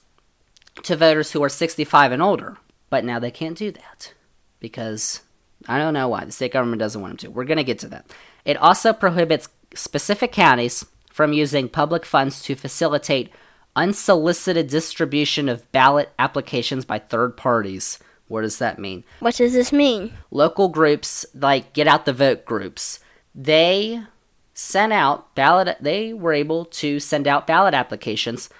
to 0.83 0.97
voters 0.97 1.33
who 1.33 1.43
are 1.43 1.51
65 1.51 2.13
and 2.13 2.23
older. 2.23 2.57
But 2.91 3.05
now 3.05 3.19
they 3.19 3.31
can't 3.31 3.57
do 3.57 3.71
that 3.71 4.13
because 4.59 5.21
I 5.69 5.79
don't 5.79 5.95
know 5.95 6.09
why. 6.09 6.25
The 6.25 6.33
state 6.33 6.53
government 6.53 6.81
doesn't 6.81 7.01
want 7.01 7.13
them 7.13 7.19
to. 7.19 7.31
We're 7.31 7.45
going 7.45 7.59
to 7.59 7.65
get 7.65 7.79
to 7.81 7.89
that. 7.89 8.07
It 8.45 8.57
also 8.57 8.93
prohibits 8.93 9.49
specific 9.75 10.33
counties 10.33 10.85
from 11.11 11.33
using 11.33 11.69
public 11.69 12.05
funds 12.05 12.43
to 12.43 12.55
facilitate 12.55 13.31
unsolicited 13.77 14.67
distribution 14.69 15.49
of 15.49 15.71
ballot 15.73 16.11
applications 16.19 16.85
by 16.85 16.99
third 16.99 17.37
parties. 17.37 17.99
What 18.29 18.43
does 18.43 18.59
that 18.59 18.79
mean? 18.79 19.05
What 19.21 19.37
does 19.37 19.53
this 19.53 19.73
mean? 19.73 20.13
Local 20.31 20.69
groups 20.69 21.27
like 21.35 21.73
Get 21.73 21.87
Out 21.87 22.05
the 22.05 22.13
Vote 22.13 22.45
groups, 22.45 23.01
they 23.35 24.03
sent 24.53 24.93
out 24.93 25.35
ballot 25.35 25.77
they 25.81 26.13
were 26.13 26.35
able 26.35 26.67
to 26.67 27.01
send 27.01 27.27
out 27.27 27.47
ballot 27.47 27.73
applications 27.73 28.51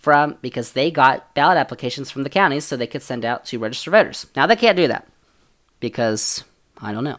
from 0.00 0.36
because 0.40 0.72
they 0.72 0.90
got 0.90 1.34
ballot 1.34 1.58
applications 1.58 2.10
from 2.10 2.22
the 2.22 2.30
counties 2.30 2.64
so 2.64 2.76
they 2.76 2.86
could 2.86 3.02
send 3.02 3.24
out 3.24 3.44
to 3.44 3.58
register 3.58 3.90
voters. 3.90 4.26
Now 4.34 4.46
they 4.46 4.56
can't 4.56 4.76
do 4.76 4.88
that 4.88 5.06
because 5.78 6.42
I 6.80 6.92
don't 6.92 7.04
know. 7.04 7.18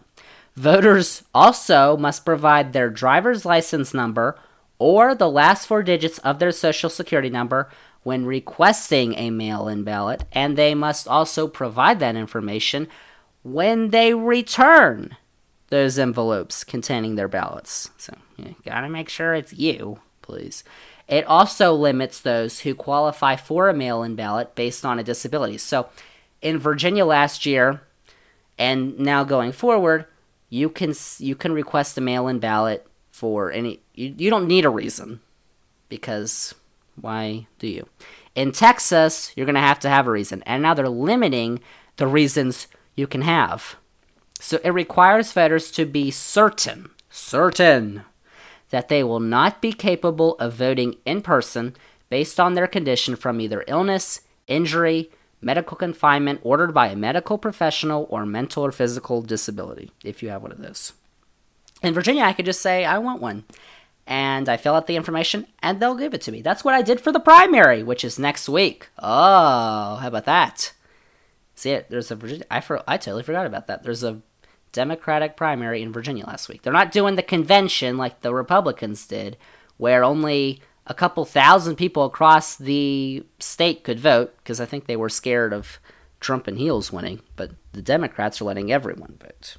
Voters 0.56 1.24
also 1.34 1.96
must 1.96 2.26
provide 2.26 2.74
their 2.74 2.90
driver's 2.90 3.46
license 3.46 3.94
number 3.94 4.38
or 4.80 5.14
the 5.14 5.30
last 5.30 5.68
four 5.68 5.84
digits 5.84 6.18
of 6.20 6.40
their 6.40 6.52
social 6.52 6.90
security 6.90 7.30
number 7.30 7.70
when 8.04 8.26
requesting 8.26 9.14
a 9.14 9.30
mail 9.30 9.68
in 9.68 9.84
ballot, 9.84 10.24
and 10.32 10.58
they 10.58 10.74
must 10.74 11.08
also 11.08 11.48
provide 11.48 12.00
that 12.00 12.16
information 12.16 12.88
when 13.44 13.92
they 13.92 14.12
return 14.14 15.16
those 15.70 16.00
envelopes 16.00 16.64
containing 16.64 17.16
their 17.16 17.28
ballots. 17.28 17.92
So, 17.98 18.14
you 18.38 18.56
gotta 18.66 18.90
make 18.90 19.08
sure 19.08 19.36
it's 19.36 19.54
you, 19.54 20.00
please. 20.24 20.64
It 21.12 21.28
also 21.28 21.74
limits 21.74 22.22
those 22.22 22.62
who 22.62 22.74
qualify 22.74 23.36
for 23.36 23.68
a 23.68 23.74
mail 23.74 24.02
in 24.02 24.16
ballot 24.16 24.56
based 24.56 24.86
on 24.86 24.98
a 24.98 25.04
disability. 25.04 25.58
So, 25.58 25.90
in 26.42 26.58
Virginia 26.58 27.06
last 27.06 27.46
year, 27.46 27.82
and 28.58 28.98
now 28.98 29.26
going 29.26 29.52
forward, 29.52 30.06
you 30.50 30.70
can 30.70 30.94
you 31.20 31.36
can 31.36 31.52
request 31.52 31.98
a 31.98 32.02
mail 32.02 32.30
in 32.30 32.40
ballot 32.40 32.88
for 33.12 33.52
any 33.52 33.82
you, 33.94 34.16
you 34.18 34.30
don't 34.30 34.48
need 34.48 34.64
a 34.64 34.70
reason 34.70 35.20
because 35.90 36.56
why 36.96 37.46
do 37.60 37.68
you? 37.68 37.88
In 38.34 38.54
Texas, 38.54 39.34
you're 39.36 39.46
going 39.46 39.56
to 39.56 39.62
have 39.62 39.80
to 39.82 39.90
have 39.90 40.08
a 40.08 40.12
reason. 40.12 40.42
And 40.46 40.64
now 40.64 40.74
they're 40.74 40.88
limiting 40.88 41.60
the 41.98 42.08
reasons 42.08 42.68
you 42.96 43.06
can 43.06 43.22
have. 43.24 43.76
So 44.40 44.60
it 44.64 44.70
requires 44.70 45.34
voters 45.34 45.72
to 45.72 45.86
be 45.86 46.10
certain, 46.10 46.90
certain 47.10 48.04
that 48.72 48.88
they 48.88 49.04
will 49.04 49.20
not 49.20 49.62
be 49.62 49.72
capable 49.72 50.36
of 50.36 50.54
voting 50.54 50.96
in 51.06 51.22
person 51.22 51.76
based 52.10 52.40
on 52.40 52.56
their 52.56 52.68
condition 52.68 53.16
from 53.16 53.40
either 53.40 53.64
illness, 53.68 54.22
injury, 54.48 55.12
medical 55.42 55.78
confinement 55.78 56.40
ordered 56.44 56.74
by 56.74 56.88
a 56.88 56.96
medical 56.96 57.38
professional, 57.38 58.08
or 58.10 58.26
mental 58.26 58.66
or 58.66 58.72
physical 58.72 59.22
disability, 59.22 59.92
if 60.04 60.22
you 60.22 60.30
have 60.30 60.42
one 60.42 60.52
of 60.52 60.62
those. 60.62 60.94
In 61.82 61.94
Virginia, 61.94 62.24
I 62.24 62.34
could 62.34 62.46
just 62.46 62.62
say, 62.62 62.86
I 62.86 62.98
want 63.00 63.22
one. 63.22 63.44
And 64.08 64.50
I 64.50 64.58
fill 64.58 64.76
out 64.76 64.88
the 64.88 64.96
information, 64.96 65.48
and 65.60 65.80
they'll 65.80 65.96
give 65.96 66.14
it 66.14 66.22
to 66.22 66.32
me. 66.32 66.42
That's 66.42 66.64
what 66.64 66.74
I 66.74 66.82
did 66.82 67.00
for 67.00 67.12
the 67.12 67.20
primary, 67.20 67.82
which 67.82 68.04
is 68.04 68.20
next 68.20 68.50
week. 68.50 68.90
Oh, 69.00 69.96
how 69.96 70.08
about 70.08 70.26
that? 70.26 70.74
See 71.56 71.72
it? 71.72 71.90
There's 71.90 72.12
a 72.12 72.16
Virginia. 72.16 72.46
I, 72.52 72.60
for, 72.62 72.84
I 72.88 72.98
totally 72.98 73.24
forgot 73.24 73.46
about 73.46 73.68
that. 73.68 73.84
There's 73.84 74.04
a 74.04 74.22
Democratic 74.72 75.36
primary 75.36 75.82
in 75.82 75.92
Virginia 75.92 76.26
last 76.26 76.50
week. 76.50 76.62
They're 76.62 76.74
not 76.74 76.92
doing 76.92 77.16
the 77.16 77.24
convention 77.24 77.98
like 77.98 78.22
the 78.22 78.34
Republicans 78.34 79.06
did, 79.06 79.38
where 79.78 80.04
only 80.04 80.62
a 80.88 80.94
couple 80.94 81.26
thousand 81.26 81.76
people 81.76 82.06
across 82.06 82.56
the 82.56 83.24
state 83.40 83.84
could 83.84 84.00
vote, 84.00 84.36
because 84.38 84.60
I 84.60 84.66
think 84.66 84.86
they 84.86 84.96
were 84.96 85.10
scared 85.10 85.54
of 85.54 85.80
Trump 86.20 86.48
and 86.48 86.58
Heels 86.58 86.92
winning, 86.92 87.22
but 87.36 87.52
the 87.74 87.82
Democrats 87.82 88.42
are 88.42 88.46
letting 88.46 88.72
everyone 88.72 89.18
vote. 89.20 89.58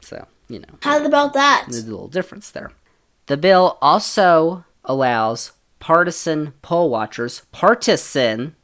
So, 0.00 0.26
you 0.48 0.58
know. 0.58 0.78
How 0.82 1.04
about 1.04 1.34
that? 1.34 1.66
There's 1.68 1.84
a 1.84 1.90
little 1.90 2.08
difference 2.08 2.50
there. 2.50 2.72
The 3.26 3.36
bill 3.36 3.78
also 3.80 4.64
allows 4.84 5.52
partisan 5.78 6.54
poll 6.62 6.90
watchers, 6.90 7.42
partisan, 7.52 8.56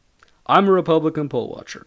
I'm 0.46 0.68
a 0.68 0.72
Republican 0.72 1.28
poll 1.28 1.50
watcher, 1.50 1.86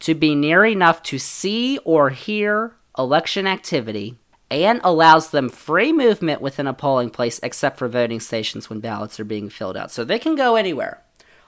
to 0.00 0.14
be 0.14 0.34
near 0.34 0.64
enough 0.64 1.02
to 1.04 1.18
see 1.18 1.78
or 1.84 2.10
hear 2.10 2.74
election 2.98 3.46
activity 3.46 4.16
and 4.50 4.80
allows 4.84 5.30
them 5.30 5.48
free 5.48 5.92
movement 5.92 6.40
within 6.40 6.66
a 6.66 6.74
polling 6.74 7.10
place 7.10 7.40
except 7.42 7.78
for 7.78 7.88
voting 7.88 8.20
stations 8.20 8.68
when 8.70 8.80
ballots 8.80 9.18
are 9.18 9.24
being 9.24 9.48
filled 9.48 9.76
out. 9.76 9.90
So 9.90 10.04
they 10.04 10.18
can 10.18 10.36
go 10.36 10.56
anywhere. 10.56 11.02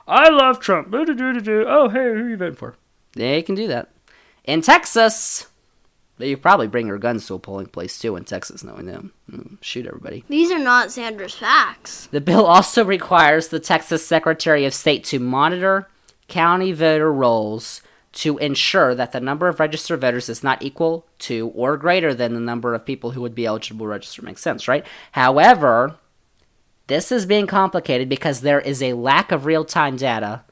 I 0.09 0.29
love 0.29 0.61
Trump. 0.61 0.89
Oh, 0.93 1.05
hey, 1.05 1.15
who 1.15 1.99
are 1.99 2.29
you 2.29 2.37
voting 2.37 2.55
for? 2.55 2.77
They 3.13 3.43
can 3.43 3.55
do 3.55 3.67
that. 3.69 3.91
In 4.45 4.61
Texas, 4.63 5.47
But 6.19 6.29
you 6.29 6.37
probably 6.37 6.69
bring 6.69 6.87
your 6.87 6.99
guns 6.99 7.27
to 7.27 7.35
a 7.35 7.39
polling 7.39 7.67
place 7.67 7.99
too 7.99 8.17
in 8.17 8.25
Texas, 8.25 8.65
knowing 8.65 8.87
them. 8.87 9.13
Mm, 9.31 9.59
shoot 9.61 9.87
everybody. 9.87 10.25
These 10.29 10.51
are 10.51 10.59
not 10.59 10.89
Xander's 10.89 11.35
facts. 11.35 12.07
The 12.11 12.21
bill 12.21 12.47
also 12.47 12.85
requires 12.85 13.49
the 13.49 13.61
Texas 13.61 14.07
Secretary 14.07 14.65
of 14.65 14.73
State 14.75 15.05
to 15.05 15.19
monitor 15.19 15.89
county 16.29 16.73
voter 16.73 17.13
rolls 17.13 17.83
to 18.17 18.39
ensure 18.39 18.95
that 18.95 19.13
the 19.13 19.21
number 19.21 19.47
of 19.47 19.61
registered 19.61 20.01
voters 20.01 20.31
is 20.31 20.43
not 20.43 20.63
equal 20.63 21.07
to 21.19 21.49
or 21.55 21.77
greater 21.77 22.15
than 22.15 22.33
the 22.33 22.41
number 22.41 22.75
of 22.75 22.87
people 22.87 23.11
who 23.11 23.21
would 23.21 23.35
be 23.35 23.45
eligible 23.45 23.85
to 23.85 23.91
register. 23.91 24.23
Makes 24.23 24.41
sense, 24.41 24.67
right? 24.67 24.87
However, 25.13 25.99
this 26.87 27.13
is 27.13 27.27
being 27.27 27.47
complicated 27.47 28.09
because 28.09 28.41
there 28.41 28.61
is 28.61 28.83
a 28.83 28.95
lack 28.95 29.33
of 29.33 29.45
real 29.45 29.67
time 29.67 29.97
data 29.97 30.43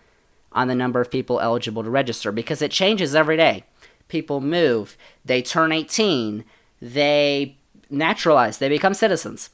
on 0.53 0.69
the 0.69 0.75
number 0.75 1.01
of 1.01 1.11
people 1.11 1.41
eligible 1.41 1.83
to 1.83 1.89
register 1.89 2.31
because 2.31 2.61
it 2.61 2.71
changes 2.71 3.15
every 3.15 3.39
day. 3.39 3.65
People 4.09 4.43
move, 4.43 4.99
they 5.25 5.41
turn 5.41 5.73
18, 5.73 6.45
they 6.83 7.57
naturalize, 7.89 8.59
they 8.59 8.69
become 8.69 8.93
citizens. 8.93 9.49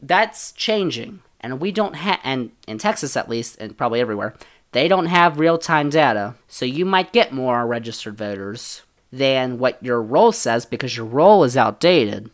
That's 0.00 0.52
changing. 0.52 1.22
And 1.40 1.60
we 1.60 1.72
don't 1.72 1.96
have, 1.96 2.20
and 2.22 2.52
in 2.68 2.78
Texas 2.78 3.16
at 3.16 3.28
least, 3.28 3.58
and 3.58 3.76
probably 3.76 4.00
everywhere, 4.00 4.34
they 4.72 4.88
don't 4.88 5.06
have 5.06 5.38
real 5.38 5.58
time 5.58 5.90
data. 5.90 6.34
So 6.46 6.64
you 6.64 6.84
might 6.84 7.12
get 7.12 7.32
more 7.32 7.66
registered 7.66 8.16
voters 8.16 8.82
than 9.12 9.58
what 9.58 9.82
your 9.82 10.02
roll 10.02 10.32
says 10.32 10.66
because 10.66 10.96
your 10.96 11.06
roll 11.06 11.44
is 11.44 11.56
outdated. 11.56 12.30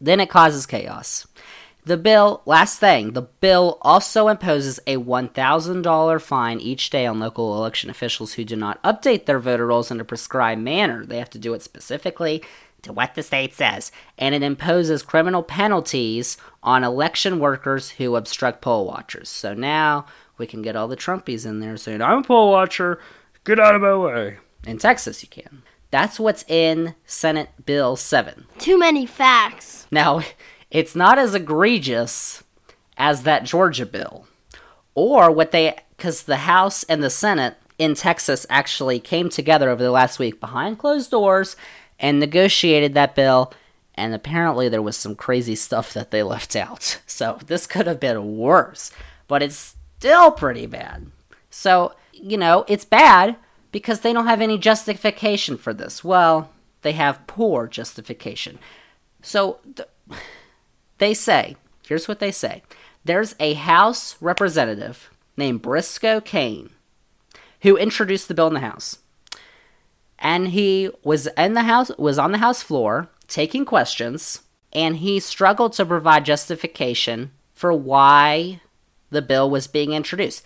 Then 0.00 0.20
it 0.20 0.28
causes 0.30 0.66
chaos. 0.66 1.26
The 1.84 1.96
bill, 1.96 2.42
last 2.46 2.78
thing, 2.78 3.12
the 3.12 3.22
bill 3.22 3.78
also 3.82 4.28
imposes 4.28 4.78
a 4.86 4.98
$1,000 4.98 6.22
fine 6.22 6.60
each 6.60 6.90
day 6.90 7.06
on 7.06 7.18
local 7.18 7.56
election 7.56 7.90
officials 7.90 8.34
who 8.34 8.44
do 8.44 8.54
not 8.54 8.80
update 8.84 9.26
their 9.26 9.40
voter 9.40 9.66
rolls 9.66 9.90
in 9.90 10.00
a 10.00 10.04
prescribed 10.04 10.60
manner. 10.60 11.04
They 11.04 11.18
have 11.18 11.30
to 11.30 11.40
do 11.40 11.54
it 11.54 11.62
specifically 11.62 12.40
to 12.82 12.92
what 12.92 13.16
the 13.16 13.22
state 13.22 13.54
says. 13.54 13.90
And 14.16 14.32
it 14.32 14.44
imposes 14.44 15.02
criminal 15.02 15.42
penalties 15.42 16.36
on 16.62 16.84
election 16.84 17.40
workers 17.40 17.90
who 17.90 18.14
obstruct 18.14 18.60
poll 18.60 18.86
watchers. 18.86 19.28
So 19.28 19.52
now 19.52 20.06
we 20.42 20.46
can 20.48 20.60
get 20.60 20.74
all 20.74 20.88
the 20.88 20.96
Trumpies 20.96 21.46
in 21.46 21.60
there 21.60 21.76
saying, 21.76 22.02
I'm 22.02 22.18
a 22.18 22.22
poll 22.24 22.50
watcher, 22.50 22.98
get 23.44 23.60
out 23.60 23.76
of 23.76 23.82
my 23.82 23.96
way. 23.96 24.38
In 24.66 24.76
Texas, 24.76 25.22
you 25.22 25.28
can. 25.28 25.62
That's 25.92 26.18
what's 26.18 26.44
in 26.48 26.96
Senate 27.06 27.50
Bill 27.64 27.94
7. 27.94 28.46
Too 28.58 28.76
many 28.76 29.06
facts. 29.06 29.86
Now, 29.92 30.22
it's 30.68 30.96
not 30.96 31.16
as 31.16 31.36
egregious 31.36 32.42
as 32.96 33.22
that 33.22 33.44
Georgia 33.44 33.86
bill. 33.86 34.26
Or 34.96 35.30
what 35.30 35.52
they, 35.52 35.78
because 35.96 36.24
the 36.24 36.38
House 36.38 36.82
and 36.84 37.04
the 37.04 37.08
Senate 37.08 37.54
in 37.78 37.94
Texas 37.94 38.44
actually 38.50 38.98
came 38.98 39.28
together 39.28 39.70
over 39.70 39.84
the 39.84 39.92
last 39.92 40.18
week 40.18 40.40
behind 40.40 40.80
closed 40.80 41.12
doors 41.12 41.54
and 42.00 42.18
negotiated 42.18 42.94
that 42.94 43.14
bill. 43.14 43.52
And 43.94 44.12
apparently, 44.12 44.68
there 44.68 44.82
was 44.82 44.96
some 44.96 45.14
crazy 45.14 45.54
stuff 45.54 45.94
that 45.94 46.10
they 46.10 46.24
left 46.24 46.56
out. 46.56 47.00
So, 47.06 47.38
this 47.46 47.68
could 47.68 47.86
have 47.86 48.00
been 48.00 48.36
worse, 48.38 48.90
but 49.28 49.40
it's 49.40 49.76
still 50.02 50.32
pretty 50.32 50.66
bad. 50.66 51.06
So, 51.48 51.94
you 52.12 52.36
know, 52.36 52.64
it's 52.66 52.84
bad 52.84 53.36
because 53.70 54.00
they 54.00 54.12
don't 54.12 54.26
have 54.26 54.40
any 54.40 54.58
justification 54.58 55.56
for 55.56 55.72
this. 55.72 56.02
Well, 56.02 56.50
they 56.82 56.90
have 56.90 57.24
poor 57.28 57.68
justification. 57.68 58.58
So, 59.22 59.60
th- 59.76 59.88
they 60.98 61.14
say, 61.14 61.56
here's 61.86 62.08
what 62.08 62.18
they 62.18 62.32
say 62.32 62.64
there's 63.04 63.36
a 63.38 63.54
House 63.54 64.16
representative 64.20 65.08
named 65.36 65.62
Briscoe 65.62 66.20
Cain 66.20 66.70
who 67.60 67.76
introduced 67.76 68.26
the 68.26 68.34
bill 68.34 68.48
in 68.48 68.54
the 68.54 68.60
House. 68.60 68.98
And 70.18 70.48
he 70.48 70.90
was 71.04 71.28
in 71.38 71.54
the 71.54 71.62
house 71.62 71.92
was 71.96 72.18
on 72.18 72.32
the 72.32 72.38
House 72.38 72.62
floor 72.62 73.08
taking 73.28 73.64
questions 73.64 74.42
and 74.72 74.96
he 74.96 75.20
struggled 75.20 75.74
to 75.74 75.86
provide 75.86 76.24
justification 76.24 77.30
for 77.54 77.72
why 77.72 78.60
the 79.12 79.22
bill 79.22 79.48
was 79.48 79.66
being 79.66 79.92
introduced. 79.92 80.42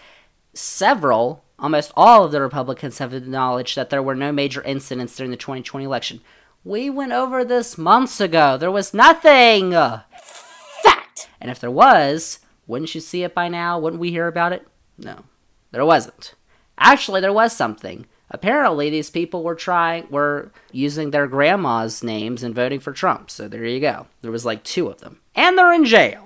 Several, 0.52 1.44
almost 1.58 1.92
all 1.96 2.24
of 2.24 2.32
the 2.32 2.40
Republicans 2.40 2.98
have 2.98 3.14
acknowledged 3.14 3.76
that 3.76 3.90
there 3.90 4.02
were 4.02 4.14
no 4.14 4.32
major 4.32 4.62
incidents 4.62 5.16
during 5.16 5.30
the 5.30 5.36
2020 5.36 5.84
election. 5.84 6.20
We 6.64 6.90
went 6.90 7.12
over 7.12 7.44
this 7.44 7.78
months 7.78 8.20
ago. 8.20 8.56
There 8.56 8.70
was 8.70 8.92
nothing. 8.92 9.70
Fact. 9.70 11.28
And 11.40 11.50
if 11.50 11.60
there 11.60 11.70
was, 11.70 12.40
wouldn't 12.66 12.94
you 12.94 13.00
see 13.00 13.22
it 13.22 13.34
by 13.34 13.48
now? 13.48 13.78
Wouldn't 13.78 14.00
we 14.00 14.10
hear 14.10 14.26
about 14.26 14.52
it? 14.52 14.66
No, 14.98 15.24
there 15.70 15.84
wasn't. 15.84 16.34
Actually, 16.78 17.20
there 17.20 17.32
was 17.32 17.56
something. 17.56 18.06
Apparently, 18.30 18.90
these 18.90 19.10
people 19.10 19.44
were 19.44 19.54
trying, 19.54 20.08
were 20.10 20.50
using 20.72 21.10
their 21.10 21.28
grandma's 21.28 22.02
names 22.02 22.42
and 22.42 22.54
voting 22.54 22.80
for 22.80 22.92
Trump. 22.92 23.30
So 23.30 23.46
there 23.46 23.64
you 23.64 23.78
go. 23.78 24.08
There 24.22 24.32
was 24.32 24.44
like 24.44 24.64
two 24.64 24.88
of 24.88 25.00
them, 25.00 25.20
and 25.34 25.56
they're 25.56 25.72
in 25.72 25.84
jail. 25.84 26.25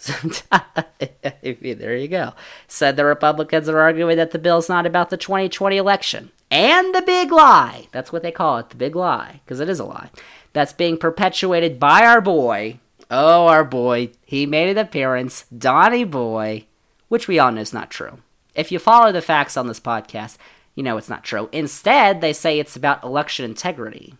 So, 0.02 0.14
there 1.42 1.96
you 1.96 2.08
go. 2.08 2.32
Said 2.66 2.96
the 2.96 3.04
Republicans 3.04 3.68
are 3.68 3.78
arguing 3.78 4.16
that 4.16 4.30
the 4.30 4.38
bill's 4.38 4.68
not 4.68 4.86
about 4.86 5.10
the 5.10 5.18
2020 5.18 5.76
election. 5.76 6.30
And 6.50 6.94
the 6.94 7.02
big 7.02 7.30
lie. 7.30 7.86
That's 7.92 8.10
what 8.10 8.22
they 8.22 8.32
call 8.32 8.58
it, 8.58 8.70
the 8.70 8.76
big 8.76 8.96
lie, 8.96 9.40
because 9.44 9.60
it 9.60 9.68
is 9.68 9.78
a 9.78 9.84
lie. 9.84 10.10
That's 10.52 10.72
being 10.72 10.96
perpetuated 10.96 11.78
by 11.78 12.06
our 12.06 12.20
boy. 12.20 12.80
Oh, 13.10 13.46
our 13.46 13.64
boy. 13.64 14.10
He 14.24 14.46
made 14.46 14.70
an 14.70 14.78
appearance, 14.78 15.44
Donnie 15.56 16.04
Boy, 16.04 16.66
which 17.08 17.28
we 17.28 17.38
all 17.38 17.52
know 17.52 17.60
is 17.60 17.72
not 17.72 17.90
true. 17.90 18.18
If 18.54 18.72
you 18.72 18.78
follow 18.78 19.12
the 19.12 19.20
facts 19.20 19.56
on 19.56 19.66
this 19.66 19.80
podcast, 19.80 20.38
you 20.74 20.82
know 20.82 20.96
it's 20.96 21.08
not 21.08 21.24
true. 21.24 21.48
Instead, 21.52 22.20
they 22.20 22.32
say 22.32 22.58
it's 22.58 22.76
about 22.76 23.04
election 23.04 23.44
integrity 23.44 24.14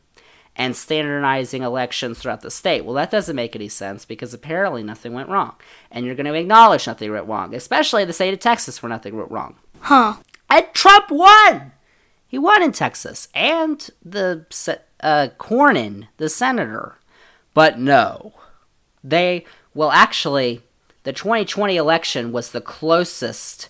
and 0.56 0.76
standardizing 0.76 1.62
elections 1.62 2.18
throughout 2.18 2.42
the 2.42 2.50
state. 2.50 2.84
Well, 2.84 2.94
that 2.94 3.10
doesn't 3.10 3.36
make 3.36 3.54
any 3.54 3.68
sense 3.68 4.04
because 4.04 4.34
apparently 4.34 4.82
nothing 4.82 5.12
went 5.12 5.28
wrong. 5.28 5.54
And 5.90 6.04
you're 6.04 6.14
going 6.14 6.26
to 6.26 6.34
acknowledge 6.34 6.86
nothing 6.86 7.10
went 7.10 7.28
wrong, 7.28 7.54
especially 7.54 8.04
the 8.04 8.12
state 8.12 8.34
of 8.34 8.40
Texas 8.40 8.82
where 8.82 8.90
nothing 8.90 9.16
went 9.16 9.30
wrong. 9.30 9.56
Huh. 9.80 10.16
And 10.48 10.66
Trump 10.74 11.10
won! 11.10 11.72
He 12.26 12.38
won 12.38 12.62
in 12.62 12.72
Texas. 12.72 13.28
And 13.34 13.88
the 14.04 14.46
uh, 15.00 15.28
Cornyn, 15.38 16.08
the 16.18 16.28
senator. 16.28 16.96
But 17.54 17.78
no. 17.78 18.34
They, 19.02 19.44
well, 19.74 19.90
actually, 19.90 20.62
the 21.04 21.12
2020 21.12 21.76
election 21.76 22.32
was 22.32 22.50
the 22.50 22.60
closest 22.60 23.68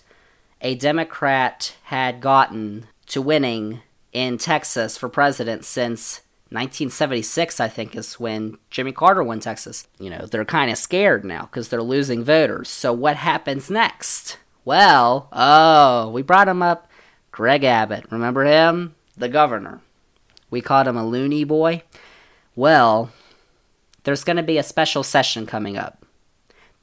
a 0.61 0.75
Democrat 0.75 1.75
had 1.83 2.21
gotten 2.21 2.87
to 3.07 3.21
winning 3.21 3.81
in 4.13 4.37
Texas 4.37 4.97
for 4.97 5.09
president 5.09 5.65
since 5.65 6.21
1976, 6.51 7.61
I 7.61 7.69
think, 7.69 7.95
is 7.95 8.19
when 8.19 8.57
Jimmy 8.69 8.91
Carter 8.91 9.23
won 9.23 9.39
Texas. 9.39 9.87
You 9.99 10.09
know, 10.09 10.25
they're 10.25 10.43
kind 10.43 10.69
of 10.69 10.77
scared 10.77 11.23
now 11.23 11.43
because 11.43 11.69
they're 11.69 11.81
losing 11.81 12.25
voters. 12.25 12.69
So, 12.69 12.91
what 12.91 13.15
happens 13.15 13.69
next? 13.69 14.37
Well, 14.65 15.29
oh, 15.31 16.09
we 16.09 16.21
brought 16.21 16.49
him 16.49 16.61
up. 16.61 16.89
Greg 17.31 17.63
Abbott. 17.63 18.05
Remember 18.11 18.43
him? 18.43 18.95
The 19.17 19.29
governor. 19.29 19.79
We 20.49 20.59
called 20.59 20.87
him 20.87 20.97
a 20.97 21.07
loony 21.07 21.45
boy. 21.45 21.83
Well, 22.55 23.11
there's 24.03 24.25
going 24.25 24.37
to 24.37 24.43
be 24.43 24.57
a 24.57 24.63
special 24.63 25.03
session 25.03 25.45
coming 25.45 25.77
up 25.77 26.05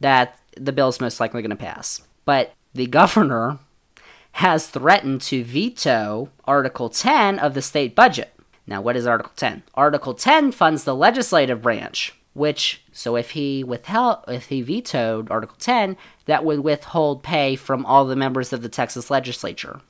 that 0.01 0.39
the 0.57 0.73
bill's 0.73 1.01
most 1.01 1.21
likely 1.21 1.43
going 1.43 1.51
to 1.51 1.57
pass. 1.57 2.01
But 2.25 2.55
the 2.75 2.87
governor 2.87 3.59
has 4.33 4.69
threatened 4.69 5.21
to 5.23 5.45
veto 5.45 6.31
Article 6.45 6.89
10 6.89 7.39
of 7.39 7.55
the 7.55 7.63
state 7.63 7.95
budget. 7.95 8.33
Now, 8.69 8.83
what 8.83 8.97
is 8.97 9.07
Article 9.07 9.33
10? 9.35 9.63
Article 9.75 10.13
10 10.13 10.53
funds 10.53 10.85
the 10.85 10.95
legislative 10.95 11.63
branch, 11.63 12.15
which 12.35 12.85
so 12.93 13.17
if 13.17 13.31
he 13.31 13.65
withheld 13.65 14.19
if 14.29 14.47
he 14.47 14.61
vetoed 14.61 15.31
Article 15.31 15.57
10, 15.59 15.97
that 16.27 16.45
would 16.45 16.61
withhold 16.61 17.23
pay 17.23 17.57
from 17.57 17.87
all 17.87 18.05
the 18.05 18.15
members 18.15 18.53
of 18.53 18.61
the 18.61 18.69
Texas 18.69 19.11
legislature. 19.11 19.81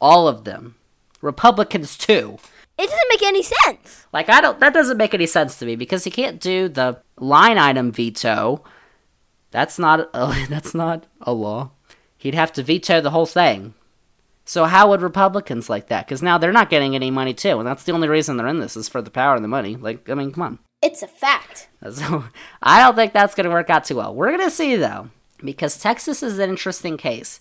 All 0.00 0.26
of 0.26 0.44
them. 0.44 0.76
Republicans 1.20 1.98
too. 1.98 2.38
It 2.78 2.88
doesn't 2.88 3.08
make 3.10 3.22
any 3.22 3.42
sense. 3.42 4.06
Like 4.14 4.30
I 4.30 4.40
don't 4.40 4.60
that 4.60 4.72
doesn't 4.72 4.96
make 4.96 5.12
any 5.12 5.26
sense 5.26 5.58
to 5.58 5.66
me 5.66 5.76
because 5.76 6.04
he 6.04 6.10
can't 6.10 6.40
do 6.40 6.68
the 6.68 7.02
line 7.18 7.58
item 7.58 7.92
veto. 7.92 8.64
That's 9.50 9.78
not 9.78 10.08
a, 10.14 10.46
that's 10.48 10.74
not 10.74 11.04
a 11.20 11.34
law. 11.34 11.70
He'd 12.16 12.34
have 12.34 12.52
to 12.54 12.62
veto 12.62 13.02
the 13.02 13.10
whole 13.10 13.26
thing. 13.26 13.74
So 14.46 14.64
how 14.64 14.88
would 14.88 15.02
Republicans 15.02 15.68
like 15.68 15.88
that? 15.88 16.06
Because 16.06 16.22
now 16.22 16.38
they're 16.38 16.52
not 16.52 16.70
getting 16.70 16.94
any 16.94 17.10
money 17.10 17.34
too, 17.34 17.58
and 17.58 17.66
that's 17.66 17.82
the 17.82 17.92
only 17.92 18.08
reason 18.08 18.36
they're 18.36 18.46
in 18.46 18.60
this 18.60 18.76
is 18.76 18.88
for 18.88 19.02
the 19.02 19.10
power 19.10 19.34
and 19.34 19.44
the 19.44 19.48
money. 19.48 19.76
Like, 19.76 20.08
I 20.08 20.14
mean, 20.14 20.32
come 20.32 20.42
on. 20.42 20.58
It's 20.82 21.02
a 21.02 21.08
fact. 21.08 21.68
So 21.92 22.24
I 22.62 22.82
don't 22.82 22.96
think 22.96 23.12
that's 23.12 23.36
going 23.36 23.44
to 23.44 23.50
work 23.50 23.70
out 23.70 23.84
too 23.84 23.96
well. 23.96 24.12
We're 24.12 24.36
going 24.36 24.48
to 24.48 24.50
see 24.50 24.74
though, 24.74 25.10
because 25.38 25.78
Texas 25.78 26.20
is 26.20 26.38
an 26.40 26.50
interesting 26.50 26.96
case 26.96 27.38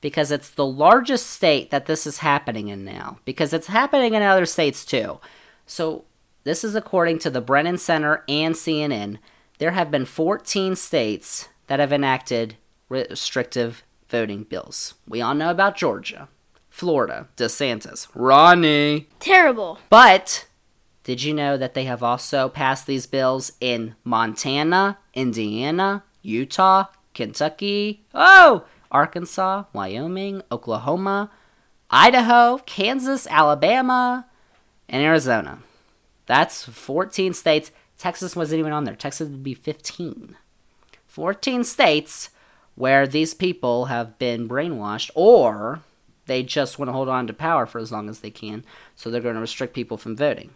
because 0.00 0.30
it's 0.30 0.50
the 0.50 0.66
largest 0.66 1.28
state 1.28 1.70
that 1.70 1.86
this 1.86 2.06
is 2.06 2.18
happening 2.18 2.68
in 2.68 2.84
now. 2.84 3.18
Because 3.24 3.52
it's 3.52 3.66
happening 3.66 4.14
in 4.14 4.22
other 4.22 4.46
states 4.46 4.84
too. 4.84 5.18
So 5.66 6.04
this 6.44 6.64
is 6.64 6.74
according 6.74 7.18
to 7.20 7.30
the 7.30 7.40
Brennan 7.40 7.78
Center 7.78 8.24
and 8.28 8.54
CNN. 8.54 9.18
There 9.58 9.72
have 9.72 9.90
been 9.90 10.04
14 10.04 10.76
states 10.76 11.48
that 11.66 11.80
have 11.80 11.92
enacted 11.92 12.56
restrictive 12.88 13.82
voting 14.08 14.44
bills. 14.44 14.94
We 15.06 15.20
all 15.20 15.34
know 15.34 15.50
about 15.50 15.76
Georgia, 15.76 16.28
Florida, 16.78 17.26
DeSantis, 17.36 18.06
Ronnie. 18.14 19.08
Terrible. 19.18 19.80
But 19.90 20.46
Did 21.02 21.24
you 21.24 21.34
know 21.34 21.56
that 21.56 21.74
they 21.74 21.86
have 21.86 22.04
also 22.04 22.48
passed 22.48 22.86
these 22.86 23.04
bills 23.04 23.50
in 23.60 23.96
Montana, 24.04 24.98
Indiana, 25.12 26.04
Utah, 26.22 26.84
Kentucky, 27.14 28.04
oh, 28.14 28.64
Arkansas, 28.92 29.64
Wyoming, 29.72 30.40
Oklahoma, 30.52 31.32
Idaho, 31.90 32.58
Kansas, 32.58 33.26
Alabama, 33.26 34.28
and 34.88 35.02
Arizona. 35.02 35.58
That's 36.26 36.64
14 36.64 37.34
states. 37.34 37.72
Texas 37.98 38.36
wasn't 38.36 38.60
even 38.60 38.70
on 38.72 38.84
there. 38.84 38.94
Texas 38.94 39.28
would 39.28 39.42
be 39.42 39.54
15. 39.54 40.36
14 41.08 41.64
states 41.64 42.30
where 42.76 43.04
these 43.04 43.34
people 43.34 43.86
have 43.86 44.16
been 44.20 44.48
brainwashed 44.48 45.10
or 45.16 45.80
they 46.28 46.44
just 46.44 46.78
want 46.78 46.88
to 46.88 46.92
hold 46.92 47.08
on 47.08 47.26
to 47.26 47.32
power 47.32 47.66
for 47.66 47.80
as 47.80 47.90
long 47.90 48.08
as 48.08 48.20
they 48.20 48.30
can, 48.30 48.64
so 48.94 49.10
they're 49.10 49.20
going 49.20 49.34
to 49.34 49.40
restrict 49.40 49.74
people 49.74 49.96
from 49.96 50.16
voting. 50.16 50.50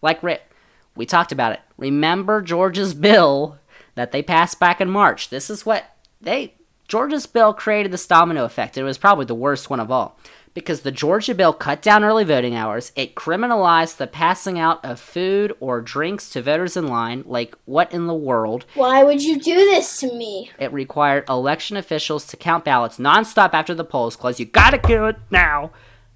Like 0.00 0.22
Rick, 0.22 0.50
we 0.96 1.04
talked 1.04 1.32
about 1.32 1.52
it. 1.52 1.60
Remember 1.76 2.40
Georgia's 2.40 2.94
bill 2.94 3.58
that 3.94 4.12
they 4.12 4.22
passed 4.22 4.58
back 4.58 4.80
in 4.80 4.88
March? 4.88 5.28
This 5.28 5.50
is 5.50 5.66
what 5.66 5.84
they 6.20 6.54
Georgia's 6.88 7.26
bill 7.26 7.52
created 7.52 7.92
this 7.92 8.06
domino 8.06 8.44
effect. 8.44 8.78
It 8.78 8.82
was 8.82 8.96
probably 8.96 9.26
the 9.26 9.34
worst 9.34 9.68
one 9.68 9.80
of 9.80 9.90
all 9.90 10.18
because 10.54 10.80
the 10.80 10.90
Georgia 10.90 11.34
bill 11.34 11.52
cut 11.52 11.82
down 11.82 12.04
early 12.04 12.24
voting 12.24 12.54
hours. 12.54 12.92
It 12.96 13.14
criminalized 13.14 13.96
the 13.96 14.06
passing 14.06 14.58
out 14.58 14.84
of 14.84 15.00
food 15.00 15.54
or 15.60 15.80
drinks 15.80 16.30
to 16.30 16.42
voters 16.42 16.76
in 16.76 16.86
line. 16.86 17.24
Like, 17.26 17.56
what 17.64 17.92
in 17.92 18.06
the 18.06 18.14
world? 18.14 18.64
Why 18.74 19.02
would 19.02 19.22
you 19.22 19.38
do 19.38 19.54
this 19.54 20.00
to 20.00 20.12
me? 20.12 20.50
It 20.58 20.72
required 20.72 21.28
election 21.28 21.76
officials 21.76 22.26
to 22.28 22.36
count 22.36 22.64
ballots 22.64 22.98
nonstop 22.98 23.50
after 23.52 23.74
the 23.74 23.84
polls 23.84 24.16
closed. 24.16 24.40
You 24.40 24.46
gotta 24.46 24.78
do 24.78 25.06
it 25.06 25.16
now. 25.30 25.70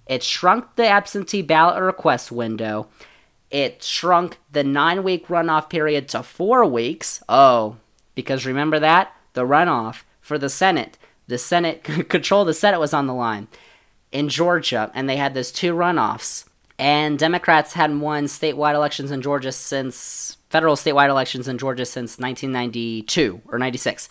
It 0.07 0.23
shrunk 0.23 0.77
the 0.77 0.87
absentee 0.87 1.43
ballot 1.43 1.81
request 1.83 2.33
window. 2.33 2.89
It 3.51 3.83
shrunk 3.83 4.39
the 4.51 4.65
nine 4.65 5.05
week 5.05 5.29
runoff 5.29 5.69
period 5.69 6.09
to 6.09 6.23
four 6.23 6.65
weeks. 6.65 7.23
Oh, 7.29 7.77
because 8.15 8.47
remember 8.47 8.79
that? 8.81 9.15
The 9.35 9.47
runoff 9.47 10.03
for 10.21 10.39
the 10.39 10.49
Senate. 10.49 10.99
The 11.29 11.39
Senate, 11.39 11.83
control 12.09 12.45
the 12.45 12.55
Senate 12.55 12.81
was 12.81 12.93
on 12.93 13.07
the 13.07 13.15
line 13.15 13.49
in 14.13 14.29
Georgia, 14.29 14.91
and 14.95 15.09
they 15.09 15.17
had 15.17 15.35
those 15.35 15.51
two 15.51 15.75
runoffs. 15.75 16.45
And 16.79 17.19
Democrats 17.19 17.73
hadn't 17.73 18.01
won 18.01 18.25
statewide 18.25 18.75
elections 18.75 19.11
in 19.11 19.23
Georgia 19.23 19.53
since 19.53 20.37
federal 20.51 20.77
statewide 20.77 21.09
elections 21.09 21.49
in 21.49 21.59
Georgia 21.59 21.87
since 21.87 22.19
1992 22.19 23.41
or 23.49 23.59
96. 23.59 24.09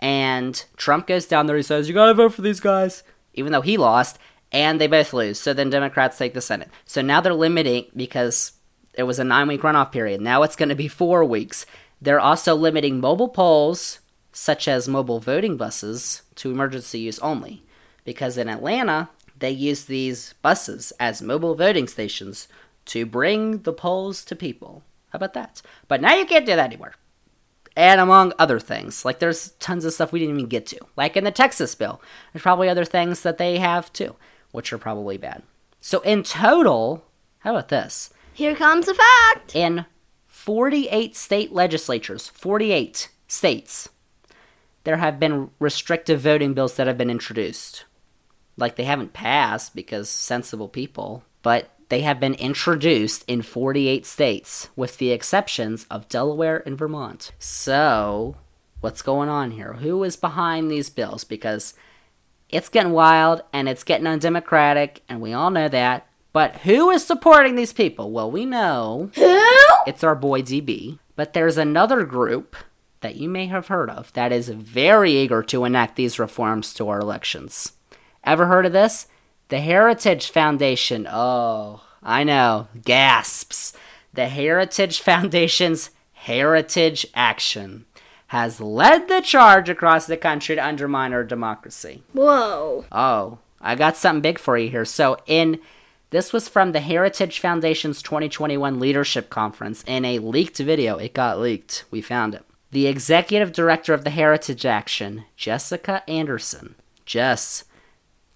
And 0.00 0.64
Trump 0.76 1.06
goes 1.06 1.26
down 1.26 1.46
there, 1.46 1.56
he 1.56 1.62
says, 1.62 1.88
You 1.88 1.94
gotta 1.94 2.14
vote 2.14 2.34
for 2.34 2.42
these 2.42 2.60
guys, 2.60 3.02
even 3.34 3.52
though 3.52 3.60
he 3.60 3.76
lost, 3.76 4.18
and 4.52 4.80
they 4.80 4.86
both 4.86 5.12
lose. 5.12 5.38
So 5.38 5.52
then 5.52 5.70
Democrats 5.70 6.18
take 6.18 6.34
the 6.34 6.40
Senate. 6.40 6.70
So 6.84 7.02
now 7.02 7.20
they're 7.20 7.34
limiting 7.34 7.86
because 7.94 8.52
it 8.94 9.04
was 9.04 9.18
a 9.18 9.24
nine 9.24 9.48
week 9.48 9.62
runoff 9.62 9.92
period. 9.92 10.20
Now 10.20 10.42
it's 10.42 10.56
going 10.56 10.68
to 10.68 10.74
be 10.74 10.88
four 10.88 11.24
weeks. 11.24 11.66
They're 12.00 12.20
also 12.20 12.54
limiting 12.54 13.00
mobile 13.00 13.28
polls, 13.28 14.00
such 14.32 14.68
as 14.68 14.88
mobile 14.88 15.20
voting 15.20 15.56
buses, 15.56 16.22
to 16.36 16.50
emergency 16.50 17.00
use 17.00 17.18
only. 17.20 17.62
Because 18.04 18.38
in 18.38 18.48
Atlanta, 18.48 19.08
they 19.38 19.50
use 19.50 19.84
these 19.84 20.34
buses 20.42 20.92
as 20.98 21.22
mobile 21.22 21.54
voting 21.54 21.88
stations 21.88 22.48
to 22.86 23.04
bring 23.04 23.62
the 23.62 23.72
polls 23.72 24.24
to 24.24 24.36
people. 24.36 24.82
How 25.10 25.16
about 25.16 25.34
that? 25.34 25.62
But 25.88 26.00
now 26.00 26.14
you 26.14 26.26
can't 26.26 26.46
do 26.46 26.56
that 26.56 26.66
anymore. 26.66 26.94
And 27.76 28.00
among 28.00 28.32
other 28.38 28.58
things, 28.58 29.04
like 29.04 29.18
there's 29.18 29.50
tons 29.58 29.84
of 29.84 29.92
stuff 29.92 30.10
we 30.10 30.18
didn't 30.18 30.36
even 30.36 30.48
get 30.48 30.66
to. 30.68 30.78
Like 30.96 31.16
in 31.16 31.24
the 31.24 31.30
Texas 31.30 31.74
bill, 31.74 32.00
there's 32.32 32.42
probably 32.42 32.68
other 32.68 32.86
things 32.86 33.22
that 33.22 33.36
they 33.36 33.58
have 33.58 33.92
too, 33.92 34.16
which 34.52 34.72
are 34.72 34.78
probably 34.78 35.18
bad. 35.18 35.42
So 35.80 36.00
in 36.00 36.22
total, 36.22 37.04
how 37.40 37.50
about 37.50 37.68
this? 37.68 38.10
Here 38.32 38.54
comes 38.54 38.88
a 38.88 38.94
fact. 38.94 39.54
In 39.54 39.84
48 40.26 41.14
state 41.14 41.52
legislatures, 41.52 42.28
48 42.28 43.10
states, 43.28 43.88
there 44.84 44.96
have 44.96 45.20
been 45.20 45.50
restrictive 45.58 46.20
voting 46.20 46.54
bills 46.54 46.76
that 46.76 46.86
have 46.86 46.96
been 46.96 47.10
introduced. 47.10 47.84
Like 48.56 48.76
they 48.76 48.84
haven't 48.84 49.12
passed 49.12 49.74
because 49.74 50.08
sensible 50.08 50.68
people, 50.68 51.24
but 51.42 51.70
they 51.88 52.00
have 52.00 52.18
been 52.18 52.34
introduced 52.34 53.24
in 53.28 53.42
48 53.42 54.04
states, 54.04 54.68
with 54.74 54.98
the 54.98 55.12
exceptions 55.12 55.86
of 55.90 56.08
Delaware 56.08 56.62
and 56.66 56.76
Vermont. 56.76 57.32
So, 57.38 58.36
what's 58.80 59.02
going 59.02 59.28
on 59.28 59.52
here? 59.52 59.74
Who 59.74 60.02
is 60.02 60.16
behind 60.16 60.70
these 60.70 60.90
bills? 60.90 61.22
Because 61.22 61.74
it's 62.48 62.68
getting 62.68 62.92
wild 62.92 63.42
and 63.52 63.68
it's 63.68 63.84
getting 63.84 64.06
undemocratic, 64.06 65.02
and 65.08 65.20
we 65.20 65.32
all 65.32 65.50
know 65.50 65.68
that. 65.68 66.06
But 66.32 66.56
who 66.58 66.90
is 66.90 67.04
supporting 67.04 67.54
these 67.54 67.72
people? 67.72 68.10
Well, 68.10 68.30
we 68.30 68.44
know 68.44 69.10
Who? 69.14 69.46
it's 69.86 70.04
our 70.04 70.14
boy 70.14 70.42
DB. 70.42 70.98
But 71.14 71.32
there's 71.32 71.56
another 71.56 72.04
group 72.04 72.56
that 73.00 73.16
you 73.16 73.28
may 73.28 73.46
have 73.46 73.68
heard 73.68 73.88
of 73.88 74.12
that 74.12 74.32
is 74.32 74.48
very 74.48 75.12
eager 75.12 75.42
to 75.44 75.64
enact 75.64 75.96
these 75.96 76.18
reforms 76.18 76.74
to 76.74 76.88
our 76.88 77.00
elections. 77.00 77.72
Ever 78.26 78.46
heard 78.46 78.66
of 78.66 78.72
this? 78.72 79.06
The 79.48 79.60
Heritage 79.60 80.30
Foundation. 80.30 81.06
Oh, 81.08 81.82
I 82.02 82.24
know. 82.24 82.66
Gasps. 82.84 83.72
The 84.12 84.28
Heritage 84.28 85.00
Foundation's 85.00 85.90
Heritage 86.12 87.06
Action 87.14 87.86
has 88.28 88.60
led 88.60 89.06
the 89.06 89.20
charge 89.20 89.68
across 89.68 90.06
the 90.06 90.16
country 90.16 90.56
to 90.56 90.66
undermine 90.66 91.12
our 91.12 91.22
democracy. 91.22 92.02
Whoa. 92.12 92.84
Oh, 92.90 93.38
I 93.60 93.76
got 93.76 93.96
something 93.96 94.22
big 94.22 94.40
for 94.40 94.58
you 94.58 94.68
here. 94.68 94.84
So, 94.84 95.18
in 95.26 95.60
this 96.10 96.32
was 96.32 96.48
from 96.48 96.72
the 96.72 96.80
Heritage 96.80 97.38
Foundation's 97.38 98.02
2021 98.02 98.80
Leadership 98.80 99.30
Conference 99.30 99.84
in 99.86 100.04
a 100.04 100.18
leaked 100.18 100.58
video. 100.58 100.96
It 100.96 101.14
got 101.14 101.38
leaked. 101.38 101.84
We 101.90 102.00
found 102.00 102.34
it. 102.34 102.44
The 102.72 102.88
executive 102.88 103.52
director 103.52 103.94
of 103.94 104.02
the 104.02 104.10
Heritage 104.10 104.66
Action, 104.66 105.24
Jessica 105.36 106.02
Anderson, 106.08 106.74
Jess, 107.04 107.64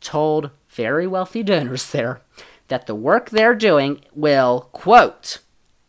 told 0.01 0.51
very 0.69 1.07
wealthy 1.07 1.43
donors 1.43 1.91
there 1.91 2.23
that 2.69 2.87
the 2.87 2.95
work 2.95 3.31
they're 3.31 3.55
doing 3.55 4.01
will, 4.15 4.69
quote, 4.73 5.39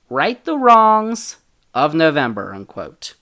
right 0.10 0.43
the 0.43 0.58
wrongs 0.58 1.38
of 1.74 1.93
November, 1.93 2.54
unquote. 2.54 3.15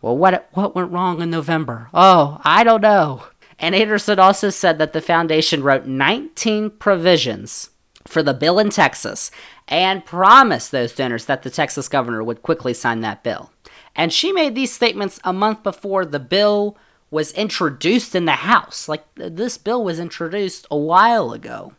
Well, 0.00 0.16
what, 0.16 0.48
what 0.52 0.74
went 0.74 0.92
wrong 0.92 1.20
in 1.20 1.30
November? 1.30 1.88
Oh, 1.92 2.40
I 2.44 2.64
don't 2.64 2.82
know. 2.82 3.24
And 3.58 3.74
Anderson 3.74 4.18
also 4.18 4.50
said 4.50 4.78
that 4.78 4.92
the 4.92 5.00
foundation 5.00 5.62
wrote 5.62 5.86
19 5.86 6.70
provisions 6.70 7.70
for 8.06 8.22
the 8.22 8.34
bill 8.34 8.58
in 8.58 8.70
Texas 8.70 9.30
and 9.66 10.04
promised 10.04 10.70
those 10.70 10.94
donors 10.94 11.24
that 11.24 11.42
the 11.42 11.50
Texas 11.50 11.88
governor 11.88 12.22
would 12.22 12.42
quickly 12.42 12.72
sign 12.72 13.00
that 13.00 13.24
bill. 13.24 13.50
And 13.94 14.12
she 14.12 14.30
made 14.30 14.54
these 14.54 14.72
statements 14.72 15.18
a 15.24 15.32
month 15.32 15.62
before 15.62 16.04
the 16.04 16.20
bill 16.20 16.76
was 17.10 17.32
introduced 17.32 18.14
in 18.14 18.24
the 18.24 18.32
House. 18.32 18.88
Like, 18.88 19.04
this 19.14 19.58
bill 19.58 19.84
was 19.84 20.00
introduced 20.00 20.66
a 20.70 20.76
while 20.76 21.32
ago. 21.32 21.74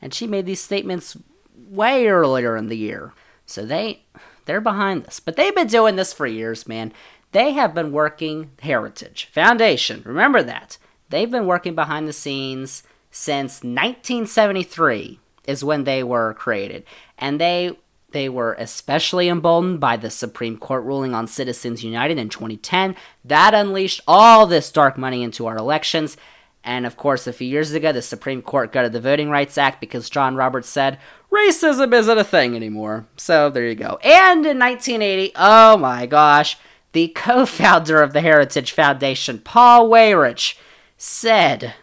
And 0.00 0.14
she 0.14 0.26
made 0.26 0.46
these 0.46 0.60
statements 0.60 1.16
way 1.56 2.06
earlier 2.06 2.56
in 2.56 2.68
the 2.68 2.76
year. 2.76 3.12
So 3.46 3.64
they 3.64 4.04
they're 4.44 4.60
behind 4.60 5.04
this. 5.04 5.20
But 5.20 5.36
they've 5.36 5.54
been 5.54 5.66
doing 5.66 5.96
this 5.96 6.12
for 6.12 6.26
years, 6.26 6.66
man. 6.66 6.92
They 7.32 7.52
have 7.52 7.74
been 7.74 7.92
working 7.92 8.50
Heritage 8.60 9.28
Foundation. 9.32 10.02
Remember 10.06 10.42
that. 10.42 10.78
They've 11.10 11.30
been 11.30 11.46
working 11.46 11.74
behind 11.74 12.08
the 12.08 12.12
scenes 12.12 12.82
since 13.10 13.62
1973 13.62 15.20
is 15.46 15.64
when 15.64 15.84
they 15.84 16.02
were 16.02 16.34
created. 16.34 16.84
And 17.18 17.40
they 17.40 17.78
they 18.10 18.28
were 18.28 18.54
especially 18.54 19.28
emboldened 19.28 19.80
by 19.80 19.96
the 19.96 20.10
Supreme 20.10 20.56
Court 20.56 20.84
ruling 20.84 21.14
on 21.14 21.26
Citizens 21.26 21.84
United 21.84 22.18
in 22.18 22.28
2010. 22.28 22.96
That 23.24 23.54
unleashed 23.54 24.00
all 24.06 24.46
this 24.46 24.70
dark 24.70 24.96
money 24.96 25.22
into 25.22 25.46
our 25.46 25.56
elections. 25.56 26.16
And 26.64 26.86
of 26.86 26.96
course, 26.96 27.26
a 27.26 27.32
few 27.32 27.46
years 27.46 27.72
ago, 27.72 27.92
the 27.92 28.02
Supreme 28.02 28.42
Court 28.42 28.72
gutted 28.72 28.92
the 28.92 29.00
Voting 29.00 29.30
Rights 29.30 29.58
Act 29.58 29.80
because 29.80 30.10
John 30.10 30.36
Roberts 30.36 30.68
said 30.68 30.98
racism 31.30 31.92
isn't 31.92 32.18
a 32.18 32.24
thing 32.24 32.56
anymore. 32.56 33.06
So 33.16 33.50
there 33.50 33.66
you 33.66 33.74
go. 33.74 33.98
And 34.02 34.44
in 34.46 34.58
1980, 34.58 35.32
oh 35.36 35.76
my 35.76 36.06
gosh, 36.06 36.56
the 36.92 37.08
co 37.08 37.44
founder 37.46 38.02
of 38.02 38.12
the 38.12 38.22
Heritage 38.22 38.72
Foundation, 38.72 39.38
Paul 39.38 39.88
Weyrich, 39.90 40.56
said, 40.96 41.74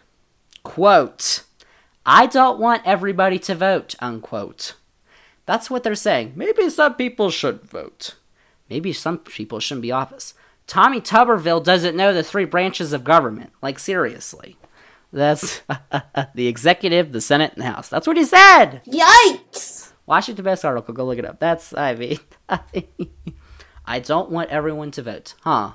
quote, 0.63 1.43
I 2.05 2.25
don't 2.25 2.59
want 2.59 2.83
everybody 2.85 3.39
to 3.39 3.55
vote, 3.55 3.95
unquote. 3.99 4.73
That's 5.45 5.69
what 5.69 5.83
they're 5.83 5.95
saying. 5.95 6.33
Maybe 6.35 6.69
some 6.69 6.95
people 6.95 7.29
should 7.29 7.61
vote. 7.63 8.15
Maybe 8.69 8.93
some 8.93 9.19
people 9.19 9.59
shouldn't 9.59 9.83
be 9.83 9.91
office. 9.91 10.33
Tommy 10.67 10.99
Tuberville 10.99 11.63
doesn't 11.63 11.95
know 11.95 12.13
the 12.13 12.23
three 12.23 12.45
branches 12.45 12.93
of 12.93 13.03
government. 13.03 13.51
Like, 13.61 13.77
seriously. 13.77 14.57
That's 15.13 15.61
the 16.33 16.47
executive, 16.47 17.11
the 17.11 17.21
Senate, 17.21 17.53
and 17.53 17.61
the 17.61 17.67
House. 17.71 17.89
That's 17.89 18.07
what 18.07 18.17
he 18.17 18.25
said! 18.25 18.81
Yikes. 18.85 19.91
Washington 20.05 20.45
Post 20.45 20.65
article. 20.65 20.93
Go 20.93 21.05
look 21.05 21.19
it 21.19 21.25
up. 21.25 21.39
That's, 21.39 21.73
I 21.75 21.95
mean, 21.95 22.19
I 23.85 23.99
don't 23.99 24.31
want 24.31 24.49
everyone 24.49 24.91
to 24.91 25.03
vote. 25.03 25.35
Huh. 25.41 25.73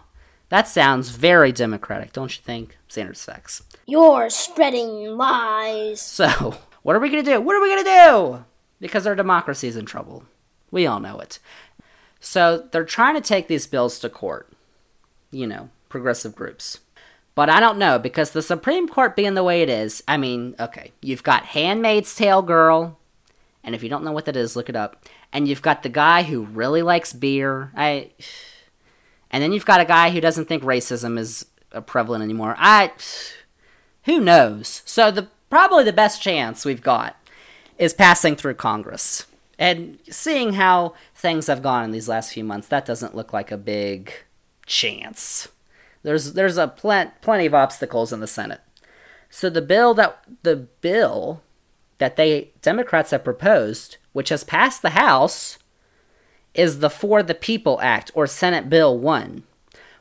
That 0.49 0.67
sounds 0.67 1.11
very 1.11 1.53
democratic, 1.53 2.13
don't 2.13 2.37
you 2.37 2.43
think? 2.43 2.77
Xander's 2.89 3.25
facts. 3.25 3.63
You're 3.87 4.31
spreading 4.31 5.17
lies. 5.17 6.03
So, 6.03 6.57
what 6.83 6.97
are 6.97 6.99
we 6.99 7.09
gonna 7.09 7.23
do? 7.23 7.41
What 7.41 7.55
are 7.55 7.63
we 7.63 7.69
gonna 7.69 7.85
do? 7.85 8.45
Because 8.81 9.07
our 9.07 9.14
democracy 9.14 9.69
is 9.69 9.77
in 9.77 9.87
trouble. 9.87 10.25
We 10.71 10.87
all 10.87 11.01
know 11.01 11.19
it. 11.21 11.38
So 12.21 12.69
they're 12.71 12.85
trying 12.85 13.14
to 13.14 13.21
take 13.21 13.49
these 13.49 13.66
bills 13.66 13.99
to 14.01 14.09
court. 14.09 14.51
You 15.31 15.47
know, 15.47 15.69
progressive 15.88 16.35
groups. 16.35 16.81
But 17.35 17.49
I 17.49 17.61
don't 17.61 17.79
know 17.79 17.99
because 17.99 18.33
the 18.33 18.43
Supreme 18.43 18.88
Court 18.88 19.16
being 19.16 19.35
the 19.35 19.45
way 19.45 19.62
it 19.62 19.69
is, 19.69 20.03
I 20.09 20.16
mean, 20.16 20.57
okay, 20.59 20.93
you've 21.01 21.23
got 21.23 21.47
Handmaid's 21.47 22.14
Tale 22.14 22.43
Girl, 22.43 22.99
and 23.62 23.75
if 23.75 23.83
you 23.83 23.88
don't 23.88 24.05
know 24.05 24.12
what 24.12 24.25
that 24.25 24.37
is, 24.37 24.57
look 24.57 24.69
it 24.69 24.77
up. 24.77 25.05
And 25.33 25.47
you've 25.47 25.62
got 25.62 25.83
the 25.83 25.88
guy 25.88 26.25
who 26.25 26.43
really 26.43 26.83
likes 26.83 27.12
beer. 27.12 27.73
I 27.77 28.11
and 29.31 29.43
then 29.43 29.53
you've 29.53 29.66
got 29.66 29.81
a 29.81 29.85
guy 29.85 30.11
who 30.11 30.21
doesn't 30.21 30.47
think 30.47 30.62
racism 30.62 31.19
is 31.19 31.47
prevalent 31.87 32.25
anymore. 32.25 32.57
I 32.59 32.93
who 34.05 34.21
knows. 34.21 34.83
So 34.85 35.11
the 35.11 35.29
probably 35.51 35.85
the 35.85 35.93
best 35.93 36.21
chance 36.21 36.64
we've 36.64 36.83
got 36.83 37.16
is 37.81 37.95
passing 37.95 38.37
through 38.37 38.55
Congress. 38.55 39.27
And 39.59 39.99
seeing 40.09 40.53
how 40.53 40.95
things 41.14 41.49
have 41.49 41.62
gone 41.62 41.85
in 41.85 41.90
these 41.90 42.09
last 42.09 42.33
few 42.33 42.45
months, 42.45 42.69
that 42.69 42.87
doesn't 42.87 43.16
look 43.16 43.33
like 43.33 43.51
a 43.51 43.57
big 43.57 44.12
chance. 44.66 45.49
There's 46.03 46.35
there's 46.35 46.57
a 46.57 46.69
plen- 46.69 47.12
plenty 47.21 47.47
of 47.47 47.55
obstacles 47.55 48.12
in 48.12 48.21
the 48.21 48.27
Senate. 48.27 48.61
So 49.29 49.51
the 49.51 49.62
bill 49.62 49.95
that 49.95 50.23
the 50.43 50.57
bill 50.57 51.43
that 51.99 52.16
they 52.16 52.53
Democrats 52.62 53.11
have 53.11 53.25
proposed, 53.25 53.97
which 54.12 54.29
has 54.29 54.45
passed 54.45 54.83
the 54.83 54.90
House, 54.90 55.59
is 56.55 56.79
the 56.79 56.90
For 56.90 57.23
the 57.23 57.35
People 57.35 57.81
Act 57.83 58.11
or 58.14 58.27
Senate 58.27 58.71
Bill 58.71 58.97
1. 58.97 59.43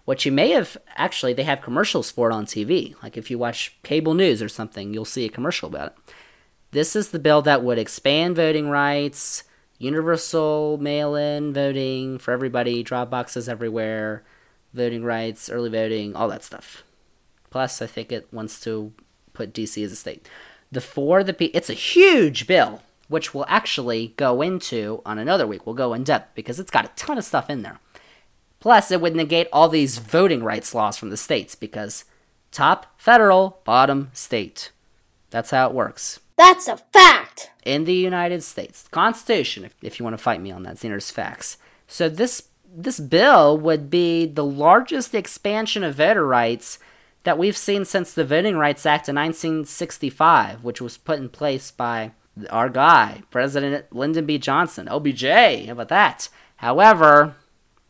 What 0.05 0.25
you 0.25 0.31
may 0.31 0.51
have 0.51 0.77
actually 0.95 1.33
they 1.33 1.43
have 1.43 1.61
commercials 1.61 2.11
for 2.11 2.29
it 2.29 2.33
on 2.33 2.45
TV. 2.45 2.95
Like 3.03 3.17
if 3.17 3.29
you 3.29 3.37
watch 3.37 3.77
cable 3.83 4.13
news 4.13 4.41
or 4.41 4.49
something, 4.49 4.93
you'll 4.93 5.05
see 5.05 5.25
a 5.25 5.29
commercial 5.29 5.67
about 5.67 5.87
it. 5.87 6.13
This 6.71 6.95
is 6.95 7.09
the 7.09 7.19
bill 7.19 7.41
that 7.43 7.63
would 7.63 7.79
expand 7.79 8.35
voting 8.35 8.69
rights, 8.69 9.43
universal 9.79 10.77
mail-in 10.79 11.53
voting 11.53 12.19
for 12.19 12.31
everybody, 12.31 12.83
drop 12.83 13.09
boxes 13.09 13.49
everywhere, 13.49 14.23
voting 14.73 15.03
rights, 15.03 15.49
early 15.49 15.69
voting, 15.69 16.15
all 16.15 16.27
that 16.27 16.43
stuff. 16.43 16.83
Plus, 17.49 17.81
I 17.81 17.87
think 17.87 18.11
it 18.11 18.27
wants 18.31 18.59
to 18.61 18.93
put 19.33 19.53
DC 19.53 19.83
as 19.83 19.91
a 19.91 19.95
state. 19.95 20.29
The 20.71 20.81
for 20.81 21.23
the 21.23 21.45
it's 21.55 21.69
a 21.69 21.73
huge 21.73 22.45
bill, 22.45 22.83
which 23.07 23.33
we'll 23.33 23.45
actually 23.47 24.13
go 24.17 24.41
into 24.43 25.01
on 25.05 25.17
another 25.17 25.47
week. 25.47 25.65
We'll 25.65 25.73
go 25.73 25.95
in 25.95 26.03
depth 26.03 26.35
because 26.35 26.59
it's 26.59 26.69
got 26.69 26.85
a 26.85 26.91
ton 26.95 27.17
of 27.17 27.23
stuff 27.23 27.49
in 27.49 27.63
there. 27.63 27.79
Plus, 28.59 28.91
it 28.91 29.01
would 29.01 29.15
negate 29.15 29.47
all 29.51 29.69
these 29.69 29.97
voting 29.97 30.43
rights 30.43 30.75
laws 30.75 30.97
from 30.97 31.09
the 31.09 31.17
states 31.17 31.55
because 31.55 32.05
top 32.51 32.93
federal, 32.97 33.61
bottom 33.63 34.11
state. 34.13 34.71
That's 35.29 35.51
how 35.51 35.67
it 35.67 35.73
works. 35.75 36.19
That's 36.37 36.67
a 36.67 36.77
fact. 36.77 37.51
In 37.65 37.85
the 37.85 37.93
United 37.93 38.43
States, 38.43 38.87
Constitution, 38.89 39.65
if, 39.65 39.75
if 39.81 39.99
you 39.99 40.03
want 40.03 40.17
to 40.17 40.23
fight 40.23 40.41
me 40.41 40.51
on 40.51 40.63
that, 40.63 40.77
Xander's 40.77 41.11
facts. 41.11 41.57
So 41.87 42.07
this 42.09 42.43
this 42.71 42.99
bill 42.99 43.57
would 43.57 43.89
be 43.89 44.25
the 44.27 44.45
largest 44.45 45.15
expansion 45.15 45.83
of 45.83 45.95
voter 45.95 46.25
rights 46.25 46.77
that 47.23 47.37
we've 47.37 47.57
seen 47.57 47.83
since 47.83 48.13
the 48.13 48.23
Voting 48.23 48.57
Rights 48.57 48.85
Act 48.85 49.09
of 49.09 49.15
1965, 49.15 50.63
which 50.63 50.79
was 50.81 50.97
put 50.97 51.19
in 51.19 51.29
place 51.29 51.71
by 51.71 52.11
our 52.49 52.69
guy, 52.69 53.23
President 53.31 53.93
Lyndon 53.93 54.25
B. 54.25 54.37
Johnson, 54.37 54.87
LBJ. 54.87 55.65
How 55.65 55.71
about 55.73 55.89
that? 55.89 56.29
However, 56.57 57.35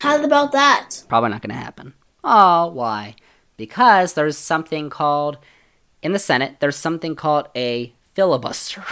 How 0.00 0.22
about 0.24 0.52
that? 0.52 1.04
probably 1.08 1.30
not 1.30 1.42
going 1.42 1.54
to 1.54 1.62
happen. 1.62 1.94
Oh, 2.24 2.68
why? 2.68 3.14
Because 3.56 4.14
there's 4.14 4.38
something 4.38 4.90
called, 4.90 5.38
in 6.02 6.12
the 6.12 6.18
Senate, 6.18 6.56
there's 6.60 6.76
something 6.76 7.14
called 7.14 7.48
a 7.54 7.92
filibuster. 8.14 8.84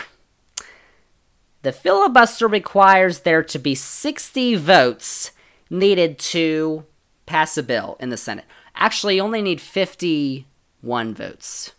The 1.63 1.73
filibuster 1.73 2.47
requires 2.47 3.21
there 3.21 3.43
to 3.43 3.59
be 3.59 3.75
60 3.75 4.55
votes 4.57 5.33
needed 5.71 6.19
to 6.19 6.85
pass 7.27 7.59
a 7.59 7.63
bill 7.63 7.97
in 8.01 8.11
the 8.11 8.17
Senate. 8.17 8.45
Actually, 8.75 9.17
you 9.17 9.23
only 9.23 9.43
need 9.43 9.61
51 9.61 11.15
votes 11.15 11.73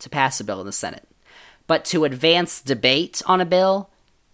to 0.00 0.10
pass 0.10 0.40
a 0.40 0.44
bill 0.44 0.60
in 0.60 0.66
the 0.66 0.72
Senate. 0.72 1.06
But 1.66 1.84
to 1.86 2.04
advance 2.04 2.60
debate 2.60 3.22
on 3.26 3.40
a 3.40 3.46
bill 3.46 3.90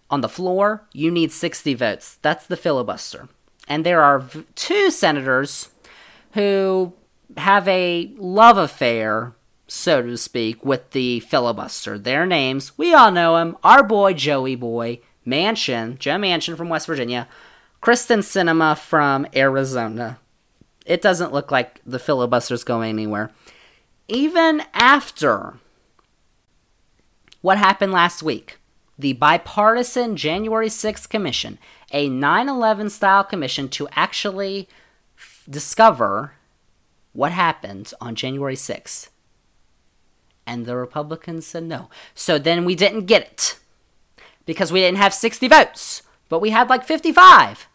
on 0.09 0.21
the 0.21 0.29
floor, 0.29 0.87
you 0.93 1.11
need 1.11 1.31
60 1.31 1.73
votes. 1.75 2.17
That's 2.21 2.47
the 2.47 2.57
filibuster. 2.57 3.29
And 3.67 3.85
there 3.85 4.01
are 4.01 4.25
two 4.55 4.89
senators 4.89 5.69
who 6.31 6.93
have 7.35 7.67
a 7.67 8.11
love 8.17 8.57
affair, 8.57 9.33
so 9.67 10.01
to 10.01 10.17
speak, 10.17 10.65
with 10.65 10.91
the 10.91 11.19
filibuster. 11.21 11.97
Their 11.97 12.25
names, 12.25 12.77
we 12.77 12.93
all 12.93 13.11
know 13.11 13.37
him, 13.37 13.57
our 13.63 13.83
boy 13.83 14.13
Joey 14.13 14.55
Boy, 14.55 14.99
Manchin, 15.25 15.99
Joe 15.99 16.15
Manchin 16.15 16.55
from 16.55 16.69
West 16.69 16.87
Virginia, 16.87 17.27
Kyrsten 17.81 18.19
Sinema 18.19 18.77
from 18.77 19.27
Arizona. 19.35 20.19
It 20.85 21.01
doesn't 21.01 21.33
look 21.33 21.51
like 21.51 21.81
the 21.85 21.99
filibuster's 21.99 22.63
going 22.63 22.89
anywhere. 22.89 23.31
Even 24.07 24.63
after 24.73 25.55
what 27.41 27.57
happened 27.57 27.91
last 27.91 28.23
week, 28.23 28.57
the 28.97 29.13
bipartisan 29.13 30.15
January 30.15 30.69
6th 30.69 31.09
commission, 31.09 31.59
a 31.91 32.09
9 32.09 32.49
11 32.49 32.89
style 32.89 33.23
commission 33.23 33.67
to 33.69 33.87
actually 33.91 34.67
f- 35.17 35.43
discover 35.49 36.33
what 37.13 37.31
happened 37.31 37.93
on 37.99 38.15
January 38.15 38.55
6th. 38.55 39.09
And 40.47 40.65
the 40.65 40.77
Republicans 40.77 41.45
said 41.45 41.63
no. 41.63 41.89
So 42.15 42.39
then 42.39 42.65
we 42.65 42.73
didn't 42.73 43.05
get 43.05 43.21
it 43.23 43.59
because 44.45 44.71
we 44.71 44.79
didn't 44.79 44.97
have 44.97 45.13
60 45.13 45.47
votes, 45.49 46.01
but 46.29 46.39
we 46.39 46.49
had 46.49 46.69
like 46.69 46.85
55. 46.85 47.67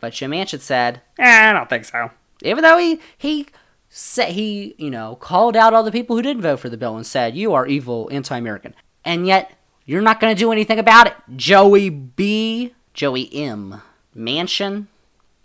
But 0.00 0.12
Jim 0.12 0.30
Manchin 0.30 0.60
said, 0.60 1.02
eh, 1.18 1.50
I 1.50 1.52
don't 1.52 1.68
think 1.68 1.84
so. 1.84 2.10
Even 2.42 2.62
though 2.62 2.78
he 2.78 3.00
he 3.18 3.48
said 3.88 4.32
he 4.32 4.74
you 4.78 4.90
know 4.90 5.16
called 5.16 5.56
out 5.56 5.72
all 5.72 5.82
the 5.82 5.92
people 5.92 6.16
who 6.16 6.22
didn't 6.22 6.42
vote 6.42 6.60
for 6.60 6.68
the 6.68 6.76
bill 6.76 6.96
and 6.96 7.06
said 7.06 7.36
you 7.36 7.52
are 7.52 7.66
evil, 7.66 8.08
anti-American, 8.12 8.74
and 9.04 9.26
yet 9.26 9.52
you're 9.84 10.02
not 10.02 10.20
going 10.20 10.34
to 10.34 10.38
do 10.38 10.52
anything 10.52 10.78
about 10.78 11.06
it. 11.06 11.14
Joey 11.34 11.90
B, 11.90 12.74
Joey 12.92 13.34
M, 13.34 13.82
Manchin 14.16 14.86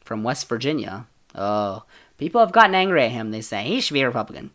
from 0.03 0.23
West 0.23 0.47
Virginia. 0.47 1.07
Oh, 1.35 1.83
people 2.17 2.41
have 2.41 2.51
gotten 2.51 2.75
angry 2.75 3.03
at 3.05 3.11
him. 3.11 3.31
They 3.31 3.41
say 3.41 3.63
he 3.63 3.81
should 3.81 3.93
be 3.93 4.01
a 4.01 4.07
Republican. 4.07 4.51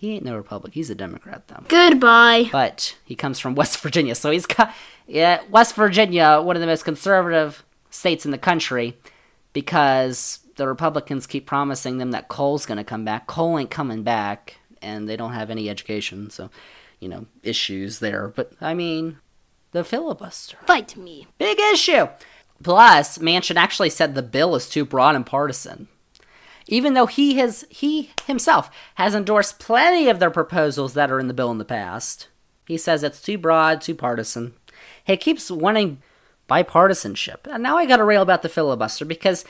He 0.00 0.14
ain't 0.14 0.24
no 0.24 0.34
Republican. 0.34 0.72
He's 0.72 0.88
a 0.88 0.94
Democrat 0.94 1.46
though 1.48 1.62
Goodbye. 1.68 2.48
but 2.50 2.96
he 3.04 3.14
comes 3.14 3.38
from 3.38 3.54
West 3.60 3.78
Virginia, 3.80 4.14
so 4.14 4.30
he's 4.30 4.46
got 4.46 4.72
yeah, 5.06 5.42
West 5.50 5.74
Virginia, 5.74 6.40
one 6.42 6.56
of 6.56 6.60
the 6.60 6.66
most 6.66 6.86
conservative 6.86 7.62
states 7.90 8.24
in 8.24 8.30
the 8.30 8.38
country, 8.38 8.96
because 9.52 10.38
the 10.56 10.66
Republicans 10.66 11.26
keep 11.26 11.44
promising 11.46 11.98
them 11.98 12.12
that 12.12 12.28
coal's 12.28 12.64
going 12.64 12.78
to 12.78 12.84
come 12.84 13.04
back. 13.04 13.26
Coal 13.26 13.58
ain't 13.58 13.70
coming 13.70 14.02
back, 14.02 14.56
and 14.80 15.06
they 15.06 15.16
don't 15.16 15.32
have 15.34 15.50
any 15.50 15.68
education, 15.68 16.30
so 16.30 16.48
you 16.98 17.08
know 17.10 17.26
issues 17.42 17.98
there. 17.98 18.28
But 18.28 18.52
I 18.58 18.72
mean, 18.72 19.18
the 19.72 19.84
filibuster, 19.84 20.56
Fight 20.66 20.96
me. 20.96 21.26
big 21.36 21.58
issue. 21.74 22.08
Plus, 22.62 23.18
Manchin 23.18 23.56
actually 23.56 23.90
said 23.90 24.14
the 24.14 24.22
bill 24.22 24.54
is 24.54 24.66
too 24.68 24.84
broad 24.86 25.14
and 25.14 25.26
partisan 25.26 25.88
even 26.70 26.94
though 26.94 27.06
he 27.06 27.34
has 27.34 27.66
he 27.68 28.10
himself 28.24 28.70
has 28.94 29.14
endorsed 29.14 29.58
plenty 29.58 30.08
of 30.08 30.18
their 30.20 30.30
proposals 30.30 30.94
that 30.94 31.10
are 31.10 31.18
in 31.18 31.26
the 31.26 31.34
bill 31.34 31.50
in 31.50 31.58
the 31.58 31.64
past. 31.64 32.28
He 32.66 32.78
says 32.78 33.02
it's 33.02 33.20
too 33.20 33.36
broad, 33.36 33.80
too 33.80 33.94
partisan. 33.94 34.54
He 35.04 35.16
keeps 35.16 35.50
wanting 35.50 36.00
bipartisanship. 36.48 37.46
And 37.50 37.62
now 37.62 37.76
I 37.76 37.86
got 37.86 37.96
to 37.96 38.04
rail 38.04 38.22
about 38.22 38.42
the 38.42 38.48
filibuster 38.48 39.04
because 39.04 39.44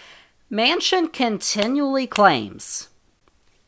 Manchin 0.50 1.12
continually 1.12 2.06
claims 2.06 2.88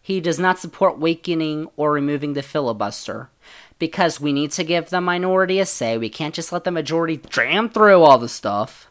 he 0.01 0.21
does 0.21 0.39
not 0.39 0.59
support 0.59 0.99
weakening 0.99 1.69
or 1.77 1.93
removing 1.93 2.33
the 2.33 2.43
filibuster 2.43 3.31
because 3.79 4.21
we 4.21 4.33
need 4.33 4.51
to 4.53 4.65
give 4.65 4.89
the 4.89 5.01
minority 5.01 5.61
a 5.61 5.67
say. 5.67 5.99
We 5.99 6.09
can't 6.09 6.35
just 6.35 6.53
let 6.53 6.65
the 6.65 6.71
majority 6.71 7.21
jam 7.31 7.69
through 7.69 8.03
all 8.03 8.19
the 8.19 8.29
stuff. 8.29 8.89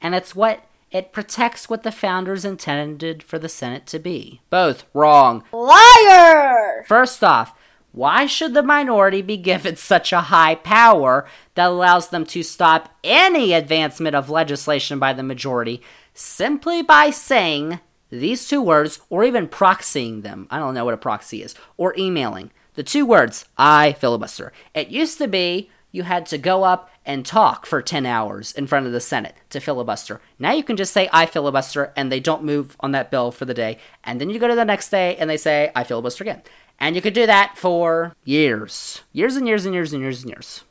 And 0.00 0.14
it's 0.14 0.34
what 0.34 0.64
it 0.92 1.12
protects 1.12 1.68
what 1.68 1.82
the 1.82 1.90
founders 1.90 2.44
intended 2.44 3.22
for 3.22 3.38
the 3.38 3.48
Senate 3.48 3.86
to 3.86 3.98
be. 3.98 4.42
Both 4.50 4.84
wrong. 4.92 5.42
Liar! 5.52 6.84
First 6.86 7.24
off, 7.24 7.54
why 7.92 8.26
should 8.26 8.54
the 8.54 8.62
minority 8.62 9.22
be 9.22 9.36
given 9.36 9.76
such 9.76 10.12
a 10.12 10.20
high 10.22 10.54
power 10.54 11.26
that 11.54 11.68
allows 11.68 12.08
them 12.08 12.26
to 12.26 12.42
stop 12.42 12.94
any 13.02 13.54
advancement 13.54 14.14
of 14.14 14.30
legislation 14.30 14.98
by 14.98 15.12
the 15.14 15.22
majority 15.22 15.82
simply 16.14 16.82
by 16.82 17.08
saying 17.08 17.80
these 18.10 18.46
two 18.46 18.60
words 18.60 19.00
or 19.08 19.24
even 19.24 19.48
proxying 19.48 20.22
them? 20.22 20.46
I 20.50 20.58
don't 20.58 20.74
know 20.74 20.84
what 20.84 20.94
a 20.94 20.98
proxy 20.98 21.42
is, 21.42 21.54
or 21.78 21.94
emailing. 21.96 22.50
The 22.74 22.82
two 22.82 23.04
words, 23.06 23.46
I 23.56 23.94
filibuster. 23.94 24.52
It 24.74 24.88
used 24.88 25.18
to 25.18 25.28
be 25.28 25.70
you 25.92 26.02
had 26.02 26.26
to 26.26 26.38
go 26.38 26.64
up 26.64 26.90
and 27.04 27.24
talk 27.24 27.66
for 27.66 27.80
10 27.80 28.06
hours 28.06 28.52
in 28.52 28.66
front 28.66 28.86
of 28.86 28.92
the 28.92 29.00
Senate 29.00 29.34
to 29.50 29.60
filibuster. 29.60 30.20
Now 30.38 30.52
you 30.52 30.64
can 30.64 30.76
just 30.76 30.92
say, 30.92 31.08
I 31.12 31.26
filibuster, 31.26 31.92
and 31.94 32.10
they 32.10 32.20
don't 32.20 32.42
move 32.42 32.76
on 32.80 32.92
that 32.92 33.10
bill 33.10 33.30
for 33.30 33.44
the 33.44 33.54
day. 33.54 33.78
And 34.02 34.20
then 34.20 34.30
you 34.30 34.38
go 34.38 34.48
to 34.48 34.54
the 34.54 34.64
next 34.64 34.88
day 34.88 35.16
and 35.16 35.28
they 35.30 35.36
say, 35.36 35.70
I 35.76 35.84
filibuster 35.84 36.24
again. 36.24 36.42
And 36.80 36.96
you 36.96 37.02
could 37.02 37.14
do 37.14 37.26
that 37.26 37.56
for 37.56 38.16
years. 38.24 39.02
Years 39.12 39.36
and 39.36 39.46
years 39.46 39.66
and 39.66 39.74
years 39.74 39.92
and 39.92 40.02
years 40.02 40.22
and 40.22 40.30
years. 40.30 40.64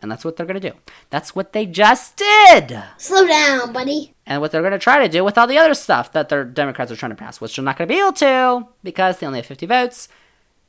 And 0.00 0.10
that's 0.10 0.24
what 0.24 0.36
they're 0.36 0.46
going 0.46 0.60
to 0.60 0.70
do. 0.70 0.76
That's 1.08 1.34
what 1.34 1.54
they 1.54 1.64
just 1.64 2.16
did. 2.16 2.82
Slow 2.98 3.26
down, 3.26 3.72
buddy. 3.72 4.12
And 4.26 4.42
what 4.42 4.52
they're 4.52 4.60
going 4.60 4.72
to 4.72 4.78
try 4.78 4.98
to 4.98 5.08
do 5.08 5.24
with 5.24 5.38
all 5.38 5.46
the 5.46 5.56
other 5.56 5.72
stuff 5.72 6.12
that 6.12 6.28
their 6.28 6.44
Democrats 6.44 6.92
are 6.92 6.96
trying 6.96 7.10
to 7.10 7.16
pass, 7.16 7.40
which 7.40 7.56
they're 7.56 7.64
not 7.64 7.78
going 7.78 7.88
to 7.88 7.94
be 7.94 8.00
able 8.00 8.12
to 8.12 8.68
because 8.82 9.18
they 9.18 9.26
only 9.26 9.38
have 9.38 9.46
50 9.46 9.64
votes. 9.64 10.08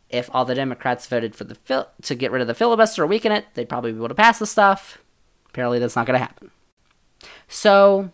If 0.09 0.29
all 0.33 0.45
the 0.45 0.55
Democrats 0.55 1.05
voted 1.07 1.35
for 1.35 1.43
the 1.43 1.55
fil- 1.55 1.89
to 2.03 2.15
get 2.15 2.31
rid 2.31 2.41
of 2.41 2.47
the 2.47 2.53
filibuster 2.53 3.03
or 3.03 3.07
weaken 3.07 3.31
it, 3.31 3.45
they'd 3.53 3.67
probably 3.69 3.91
be 3.91 3.97
able 3.97 4.07
to 4.09 4.15
pass 4.15 4.39
the 4.39 4.45
stuff. 4.45 4.99
Apparently, 5.49 5.79
that's 5.79 5.95
not 5.95 6.05
going 6.05 6.19
to 6.19 6.25
happen. 6.25 6.51
So, 7.47 8.11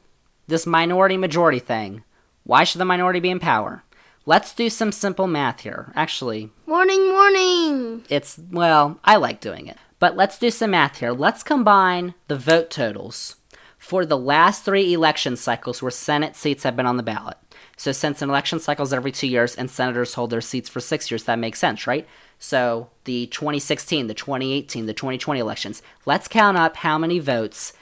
this 0.47 0.65
minority 0.65 1.17
majority 1.17 1.59
thing, 1.59 2.03
why 2.43 2.63
should 2.63 2.79
the 2.79 2.85
minority 2.85 3.19
be 3.19 3.29
in 3.29 3.39
power? 3.39 3.83
Let's 4.25 4.53
do 4.53 4.69
some 4.69 4.91
simple 4.91 5.27
math 5.27 5.61
here. 5.61 5.91
Actually, 5.95 6.49
Morning, 6.65 7.09
morning. 7.09 8.03
it's, 8.09 8.39
well, 8.51 8.99
I 9.03 9.17
like 9.17 9.41
doing 9.41 9.67
it. 9.67 9.77
But 9.99 10.15
let's 10.15 10.37
do 10.39 10.49
some 10.49 10.71
math 10.71 10.99
here. 10.99 11.11
Let's 11.11 11.43
combine 11.43 12.13
the 12.27 12.35
vote 12.35 12.69
totals 12.69 13.37
for 13.77 14.05
the 14.05 14.17
last 14.17 14.63
three 14.63 14.93
election 14.93 15.35
cycles 15.35 15.81
where 15.81 15.91
Senate 15.91 16.35
seats 16.37 16.63
have 16.63 16.75
been 16.75 16.85
on 16.85 16.97
the 16.97 17.03
ballot. 17.03 17.37
So, 17.75 17.91
since 17.91 18.21
an 18.21 18.29
election 18.29 18.59
cycle 18.59 18.83
is 18.83 18.93
every 18.93 19.11
two 19.11 19.27
years 19.27 19.55
and 19.55 19.69
senators 19.69 20.13
hold 20.13 20.29
their 20.29 20.41
seats 20.41 20.69
for 20.69 20.79
six 20.79 21.09
years, 21.09 21.23
that 21.23 21.39
makes 21.39 21.59
sense, 21.59 21.87
right? 21.87 22.07
So, 22.37 22.89
the 23.05 23.25
2016, 23.27 24.07
the 24.07 24.13
2018, 24.13 24.85
the 24.85 24.93
2020 24.93 25.39
elections, 25.39 25.81
let's 26.05 26.27
count 26.27 26.57
up 26.57 26.77
how 26.77 26.97
many 26.97 27.19
votes 27.19 27.73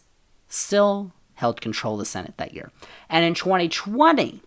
still 0.49 1.13
held 1.35 1.61
control 1.61 1.95
of 1.95 2.01
the 2.01 2.05
Senate 2.05 2.35
that 2.37 2.55
year. 2.55 2.73
And 3.09 3.25
in 3.25 3.35
2020, 3.35 4.43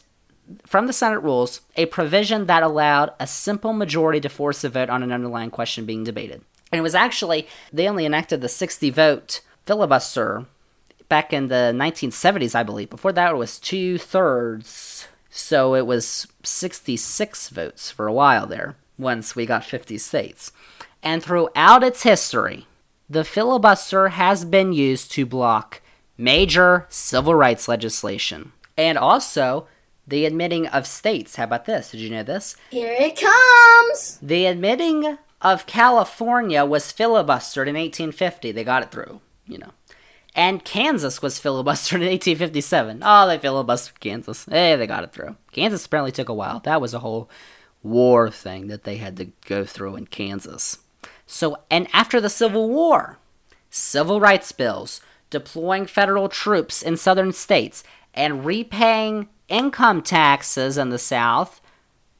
from 0.65 0.87
the 0.87 0.93
Senate 0.93 1.19
rules 1.19 1.61
a 1.75 1.85
provision 1.87 2.45
that 2.45 2.63
allowed 2.63 3.11
a 3.19 3.27
simple 3.27 3.73
majority 3.73 4.19
to 4.21 4.29
force 4.29 4.63
a 4.63 4.69
vote 4.69 4.89
on 4.89 5.03
an 5.03 5.11
underlying 5.11 5.49
question 5.49 5.85
being 5.85 6.03
debated. 6.03 6.41
And 6.71 6.79
it 6.79 6.83
was 6.83 6.95
actually, 6.95 7.47
they 7.71 7.87
only 7.87 8.05
enacted 8.05 8.41
the 8.41 8.49
60 8.49 8.89
vote 8.89 9.41
filibuster 9.65 10.45
back 11.07 11.31
in 11.33 11.47
the 11.47 11.71
1970s, 11.75 12.55
I 12.55 12.63
believe. 12.63 12.89
Before 12.89 13.11
that, 13.11 13.31
it 13.31 13.37
was 13.37 13.59
two 13.59 13.97
thirds. 13.97 15.07
So 15.35 15.73
it 15.73 15.87
was 15.87 16.27
66 16.43 17.49
votes 17.49 17.89
for 17.89 18.05
a 18.05 18.13
while 18.13 18.45
there, 18.45 18.75
once 18.99 19.35
we 19.35 19.47
got 19.47 19.65
50 19.65 19.97
states. 19.97 20.51
And 21.01 21.23
throughout 21.23 21.83
its 21.83 22.03
history, 22.03 22.67
the 23.09 23.23
filibuster 23.23 24.09
has 24.09 24.45
been 24.45 24.73
used 24.73 25.11
to 25.13 25.25
block 25.25 25.81
major 26.19 26.85
civil 26.87 27.33
rights 27.33 27.67
legislation. 27.67 28.51
And 28.77 28.95
also, 28.95 29.67
the 30.05 30.25
admitting 30.25 30.67
of 30.67 30.85
states. 30.85 31.35
How 31.37 31.45
about 31.45 31.65
this? 31.65 31.89
Did 31.89 32.01
you 32.01 32.11
know 32.11 32.21
this? 32.21 32.55
Here 32.69 32.95
it 32.97 33.19
comes. 33.19 34.19
The 34.21 34.45
admitting 34.45 35.17
of 35.41 35.65
California 35.65 36.63
was 36.63 36.93
filibustered 36.93 37.67
in 37.67 37.75
1850. 37.75 38.51
They 38.51 38.63
got 38.63 38.83
it 38.83 38.91
through, 38.91 39.19
you 39.47 39.57
know. 39.57 39.71
And 40.35 40.65
Kansas 40.65 41.21
was 41.21 41.39
filibustered 41.39 42.01
in 42.01 42.09
1857. 42.09 43.01
Oh, 43.03 43.27
they 43.27 43.37
filibustered 43.37 43.99
Kansas. 43.99 44.45
Hey, 44.45 44.75
they 44.75 44.87
got 44.87 45.03
it 45.03 45.11
through. 45.11 45.35
Kansas 45.51 45.85
apparently 45.85 46.11
took 46.11 46.29
a 46.29 46.33
while. 46.33 46.59
That 46.61 46.81
was 46.81 46.93
a 46.93 46.99
whole 46.99 47.29
war 47.83 48.31
thing 48.31 48.67
that 48.67 48.83
they 48.83 48.97
had 48.97 49.17
to 49.17 49.25
go 49.45 49.63
through 49.65 49.95
in 49.95 50.07
Kansas. 50.07 50.79
So, 51.27 51.57
and 51.69 51.87
after 51.93 52.19
the 52.19 52.29
Civil 52.29 52.69
War, 52.69 53.19
civil 53.69 54.19
rights 54.19 54.51
bills, 54.51 55.01
deploying 55.29 55.85
federal 55.85 56.29
troops 56.29 56.81
in 56.81 56.97
southern 56.97 57.31
states, 57.31 57.83
and 58.13 58.45
repaying 58.45 59.27
income 59.49 60.01
taxes 60.01 60.77
in 60.77 60.89
the 60.89 60.99
South, 60.99 61.61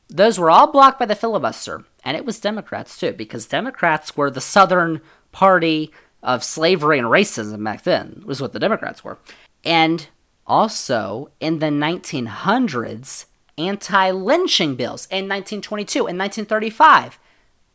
those 0.07 0.37
were 0.37 0.51
all 0.51 0.71
blocked 0.71 0.99
by 0.99 1.05
the 1.05 1.15
filibuster. 1.15 1.85
And 2.03 2.17
it 2.17 2.25
was 2.25 2.39
Democrats 2.39 2.99
too, 2.99 3.13
because 3.13 3.45
Democrats 3.45 4.17
were 4.17 4.29
the 4.29 4.41
Southern 4.41 5.01
party 5.31 5.91
of 6.23 6.43
slavery 6.43 6.97
and 6.97 7.07
racism 7.07 7.63
back 7.63 7.83
then, 7.83 8.23
was 8.25 8.41
what 8.41 8.53
the 8.53 8.59
Democrats 8.59 9.03
were. 9.03 9.19
And 9.63 10.07
also 10.47 11.29
in 11.39 11.59
the 11.59 11.67
1900s, 11.67 13.25
anti 13.57 14.11
lynching 14.11 14.75
bills 14.75 15.05
in 15.07 15.27
1922 15.29 15.99
and 16.07 16.17
1935. 16.17 17.19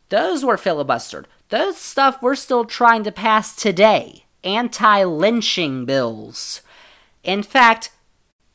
Those 0.09 0.43
were 0.43 0.57
filibustered. 0.57 1.25
Those 1.49 1.77
stuff 1.77 2.21
we're 2.21 2.35
still 2.35 2.65
trying 2.65 3.03
to 3.03 3.11
pass 3.11 3.55
today. 3.55 4.25
Anti 4.43 5.03
lynching 5.03 5.85
bills. 5.85 6.61
In 7.23 7.43
fact, 7.43 7.91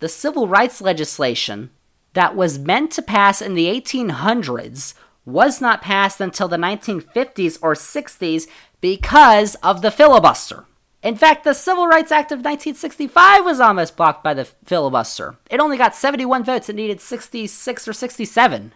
the 0.01 0.09
civil 0.09 0.49
rights 0.49 0.81
legislation 0.81 1.71
that 2.15 2.37
was 2.37 2.59
meant 2.59 2.91
to 2.93 3.03
pass 3.03 3.41
in 3.43 3.55
the 3.55 3.67
1800s 3.67 4.95
was 5.25 5.61
not 5.61 5.83
passed 5.83 6.21
until 6.21 6.49
the 6.49 6.57
1950s 6.57 7.59
or 7.63 7.75
60s 7.75 8.47
because 8.85 9.55
of 9.63 9.81
the 9.81 9.91
filibuster. 9.91 10.67
In 11.03 11.17
fact, 11.17 11.43
the 11.43 11.55
Civil 11.55 11.87
Rights 11.87 12.13
Act 12.13 12.31
of 12.31 12.41
1965 12.41 13.43
was 13.43 13.59
almost 13.59 13.97
blocked 13.97 14.23
by 14.23 14.35
the 14.35 14.45
filibuster. 14.45 15.37
It 15.49 15.59
only 15.59 15.79
got 15.79 15.95
71 15.95 16.45
votes, 16.45 16.69
it 16.69 16.77
needed 16.77 17.01
66 17.01 17.89
or 17.89 17.95
67. 17.95 18.75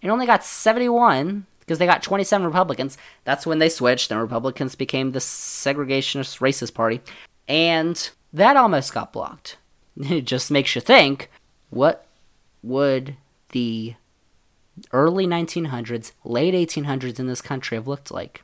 It 0.00 0.08
only 0.08 0.24
got 0.24 0.46
71 0.46 1.44
because 1.60 1.76
they 1.76 1.84
got 1.84 2.02
27 2.02 2.46
Republicans. 2.46 2.96
That's 3.24 3.46
when 3.46 3.58
they 3.58 3.68
switched, 3.68 4.10
and 4.10 4.18
Republicans 4.18 4.76
became 4.76 5.12
the 5.12 5.18
segregationist 5.18 6.38
racist 6.40 6.72
party. 6.72 7.02
And 7.46 8.08
that 8.32 8.56
almost 8.56 8.94
got 8.94 9.12
blocked. 9.12 9.58
It 10.00 10.24
just 10.24 10.50
makes 10.50 10.74
you 10.74 10.80
think 10.80 11.30
what 11.68 12.06
would 12.62 13.16
the 13.50 13.96
early 14.90 15.26
1900s, 15.26 16.12
late 16.24 16.54
1800s 16.54 17.20
in 17.20 17.26
this 17.26 17.42
country 17.42 17.76
have 17.76 17.86
looked 17.86 18.10
like 18.10 18.42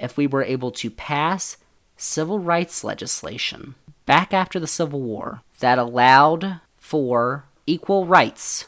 if 0.00 0.16
we 0.16 0.26
were 0.26 0.44
able 0.44 0.70
to 0.72 0.90
pass 0.90 1.56
civil 1.96 2.38
rights 2.38 2.82
legislation 2.82 3.74
back 4.06 4.32
after 4.32 4.58
the 4.58 4.66
Civil 4.66 5.00
War 5.00 5.42
that 5.60 5.78
allowed 5.78 6.60
for 6.78 7.44
equal 7.66 8.06
rights 8.06 8.66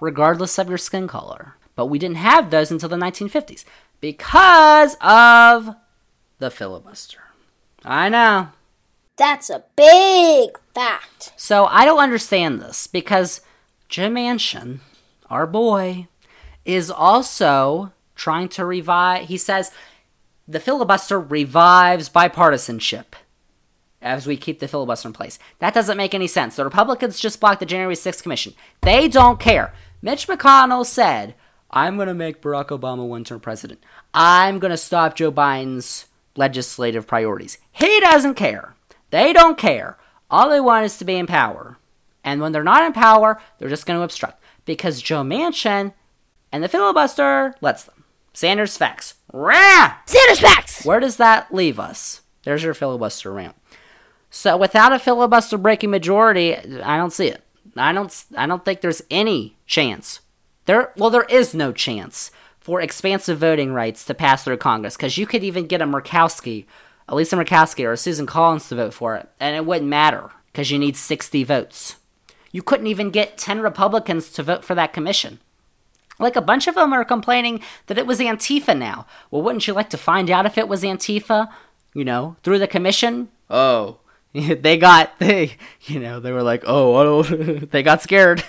regardless 0.00 0.58
of 0.58 0.68
your 0.68 0.78
skin 0.78 1.06
color. 1.06 1.54
but 1.74 1.86
we 1.86 1.98
didn't 1.98 2.16
have 2.16 2.50
those 2.50 2.70
until 2.70 2.88
the 2.88 2.96
1950s 2.96 3.64
because 4.00 4.96
of 5.00 5.74
the 6.38 6.50
filibuster. 6.50 7.20
I 7.84 8.08
know. 8.08 8.48
That's 9.16 9.48
a 9.48 9.64
big 9.76 10.58
fact. 10.74 11.32
So 11.36 11.66
I 11.66 11.84
don't 11.84 12.00
understand 12.00 12.60
this 12.60 12.86
because 12.86 13.40
Jim 13.88 14.14
Manchin, 14.14 14.80
our 15.30 15.46
boy, 15.46 16.08
is 16.64 16.90
also 16.90 17.92
trying 18.14 18.48
to 18.50 18.64
revive. 18.64 19.28
He 19.28 19.36
says 19.36 19.70
the 20.46 20.60
filibuster 20.60 21.20
revives 21.20 22.08
bipartisanship 22.08 23.14
as 24.00 24.26
we 24.26 24.36
keep 24.36 24.58
the 24.58 24.68
filibuster 24.68 25.08
in 25.08 25.12
place. 25.12 25.38
That 25.60 25.74
doesn't 25.74 25.96
make 25.96 26.14
any 26.14 26.26
sense. 26.26 26.56
The 26.56 26.64
Republicans 26.64 27.20
just 27.20 27.40
blocked 27.40 27.60
the 27.60 27.66
January 27.66 27.94
6th 27.94 28.22
commission. 28.22 28.54
They 28.80 29.08
don't 29.08 29.38
care. 29.38 29.72
Mitch 30.02 30.26
McConnell 30.26 30.84
said, 30.84 31.34
I'm 31.70 31.96
going 31.96 32.08
to 32.08 32.14
make 32.14 32.42
Barack 32.42 32.68
Obama 32.68 33.06
one 33.06 33.24
term 33.24 33.40
president. 33.40 33.82
I'm 34.12 34.58
going 34.58 34.72
to 34.72 34.76
stop 34.76 35.14
Joe 35.14 35.32
Biden's 35.32 36.06
legislative 36.36 37.06
priorities. 37.06 37.58
He 37.70 38.00
doesn't 38.00 38.34
care. 38.34 38.74
They 39.10 39.32
don't 39.32 39.56
care. 39.56 39.98
All 40.30 40.50
they 40.50 40.60
want 40.60 40.86
is 40.86 40.98
to 40.98 41.04
be 41.04 41.16
in 41.16 41.26
power. 41.26 41.78
And 42.24 42.40
when 42.40 42.52
they're 42.52 42.64
not 42.64 42.84
in 42.84 42.92
power, 42.92 43.40
they're 43.58 43.68
just 43.68 43.86
going 43.86 43.98
to 43.98 44.04
obstruct. 44.04 44.42
Because 44.64 45.02
Joe 45.02 45.22
Manchin 45.22 45.92
and 46.50 46.62
the 46.62 46.68
filibuster 46.68 47.54
lets 47.60 47.84
them. 47.84 48.01
Xander's 48.34 48.76
facts. 48.76 49.14
Rah! 49.32 49.96
Xander's 50.06 50.40
facts. 50.40 50.84
Where 50.84 51.00
does 51.00 51.16
that 51.16 51.52
leave 51.54 51.78
us? 51.78 52.22
There's 52.44 52.62
your 52.62 52.74
filibuster 52.74 53.32
rant. 53.32 53.54
So 54.30 54.56
without 54.56 54.92
a 54.92 54.98
filibuster 54.98 55.58
breaking 55.58 55.90
majority, 55.90 56.56
I 56.56 56.96
don't 56.96 57.12
see 57.12 57.28
it. 57.28 57.42
I 57.76 57.92
don't 57.92 58.24
I 58.36 58.46
don't 58.46 58.64
think 58.64 58.80
there's 58.80 59.02
any 59.10 59.56
chance. 59.66 60.20
There 60.64 60.92
well 60.96 61.10
there 61.10 61.24
is 61.24 61.54
no 61.54 61.72
chance 61.72 62.30
for 62.58 62.80
expansive 62.80 63.38
voting 63.38 63.72
rights 63.72 64.04
to 64.06 64.14
pass 64.14 64.44
through 64.44 64.56
Congress 64.56 64.96
cuz 64.96 65.18
you 65.18 65.26
could 65.26 65.44
even 65.44 65.66
get 65.66 65.82
a 65.82 65.86
Murkowski, 65.86 66.66
a 67.08 67.14
Lisa 67.14 67.36
Murkowski 67.36 67.84
or 67.84 67.92
a 67.92 67.96
Susan 67.96 68.26
Collins 68.26 68.68
to 68.68 68.76
vote 68.76 68.94
for 68.94 69.16
it 69.16 69.28
and 69.38 69.54
it 69.54 69.66
wouldn't 69.66 69.88
matter 69.88 70.30
cuz 70.54 70.70
you 70.70 70.78
need 70.78 70.96
60 70.96 71.44
votes. 71.44 71.96
You 72.50 72.62
couldn't 72.62 72.86
even 72.86 73.10
get 73.10 73.38
10 73.38 73.60
Republicans 73.60 74.30
to 74.32 74.42
vote 74.42 74.64
for 74.64 74.74
that 74.74 74.92
commission. 74.92 75.40
Like 76.22 76.36
a 76.36 76.40
bunch 76.40 76.66
of 76.66 76.74
them 76.76 76.92
are 76.92 77.04
complaining 77.04 77.60
that 77.86 77.98
it 77.98 78.06
was 78.06 78.20
Antifa 78.20 78.76
now. 78.76 79.06
Well, 79.30 79.42
wouldn't 79.42 79.66
you 79.66 79.74
like 79.74 79.90
to 79.90 79.98
find 79.98 80.30
out 80.30 80.46
if 80.46 80.56
it 80.56 80.68
was 80.68 80.82
Antifa, 80.82 81.48
you 81.94 82.04
know, 82.04 82.36
through 82.42 82.58
the 82.58 82.68
commission? 82.68 83.28
Oh, 83.50 83.98
they 84.32 84.78
got 84.78 85.12
they 85.18 85.56
you 85.82 86.00
know 86.00 86.20
they 86.20 86.32
were 86.32 86.42
like 86.42 86.64
oh 86.66 87.22
they 87.70 87.82
got 87.82 88.02
scared. 88.02 88.42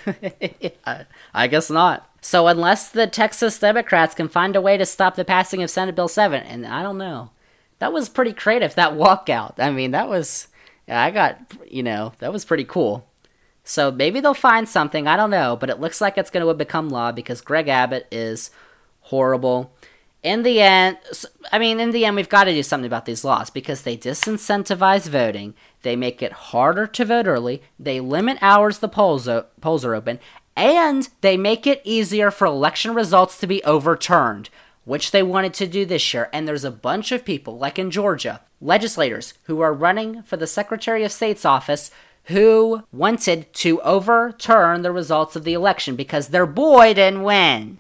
I, 0.85 1.05
I, 1.33 1.47
guess 1.47 1.69
not. 1.69 2.09
So 2.21 2.47
unless 2.47 2.89
the 2.89 3.07
texas 3.07 3.59
democrats 3.59 4.15
can 4.15 4.29
find 4.29 4.55
a 4.55 4.61
way 4.61 4.77
to 4.77 4.85
stop 4.85 5.15
the 5.15 5.25
passing 5.25 5.61
of 5.61 5.69
senate 5.69 5.95
bill 5.95 6.07
7 6.07 6.41
and 6.43 6.65
i 6.65 6.81
don't 6.81 6.97
know. 6.97 7.31
That 7.79 7.91
was 7.91 8.07
pretty 8.07 8.31
creative 8.31 8.75
that 8.75 8.93
walkout. 8.93 9.55
I 9.57 9.71
mean 9.71 9.91
that 9.91 10.07
was 10.07 10.47
i 10.87 11.11
got 11.11 11.37
you 11.69 11.83
know 11.83 12.13
that 12.19 12.31
was 12.31 12.45
pretty 12.45 12.63
cool 12.63 13.07
so 13.63 13.91
maybe 13.91 14.19
they'll 14.19 14.33
find 14.33 14.67
something 14.67 15.07
i 15.07 15.15
don't 15.15 15.29
know 15.29 15.55
but 15.55 15.69
it 15.69 15.79
looks 15.79 16.01
like 16.01 16.17
it's 16.17 16.29
going 16.29 16.45
to 16.45 16.53
become 16.53 16.89
law 16.89 17.11
because 17.11 17.41
greg 17.41 17.67
abbott 17.67 18.07
is 18.11 18.49
horrible 19.01 19.73
in 20.23 20.43
the 20.43 20.61
end, 20.61 20.97
I 21.51 21.59
mean, 21.59 21.81
in 21.81 21.91
the 21.91 22.05
end, 22.05 22.15
we've 22.15 22.29
got 22.29 22.45
to 22.45 22.53
do 22.53 22.63
something 22.63 22.87
about 22.87 23.05
these 23.05 23.25
laws 23.25 23.49
because 23.49 23.81
they 23.81 23.97
disincentivize 23.97 25.09
voting, 25.09 25.53
they 25.81 25.97
make 25.97 26.21
it 26.21 26.31
harder 26.31 26.87
to 26.87 27.03
vote 27.03 27.27
early, 27.27 27.61
they 27.77 27.99
limit 27.99 28.37
hours 28.41 28.79
the 28.79 28.87
polls, 28.87 29.27
o- 29.27 29.45
polls 29.59 29.83
are 29.83 29.93
open, 29.93 30.19
and 30.55 31.09
they 31.19 31.35
make 31.35 31.67
it 31.67 31.81
easier 31.83 32.31
for 32.31 32.47
election 32.47 32.93
results 32.93 33.37
to 33.39 33.47
be 33.47 33.61
overturned, 33.65 34.49
which 34.85 35.11
they 35.11 35.21
wanted 35.21 35.53
to 35.55 35.67
do 35.67 35.83
this 35.83 36.13
year. 36.13 36.29
And 36.31 36.47
there's 36.47 36.63
a 36.63 36.71
bunch 36.71 37.11
of 37.11 37.25
people, 37.25 37.57
like 37.57 37.77
in 37.77 37.91
Georgia, 37.91 38.39
legislators 38.61 39.33
who 39.43 39.59
are 39.59 39.73
running 39.73 40.23
for 40.23 40.37
the 40.37 40.47
Secretary 40.47 41.03
of 41.03 41.11
State's 41.11 41.43
office 41.43 41.91
who 42.25 42.83
wanted 42.91 43.51
to 43.53 43.81
overturn 43.81 44.81
the 44.81 44.91
results 44.91 45.35
of 45.35 45.43
the 45.43 45.53
election 45.53 45.95
because 45.95 46.29
their 46.29 46.45
boy 46.45 46.93
didn't 46.93 47.23
win. 47.23 47.79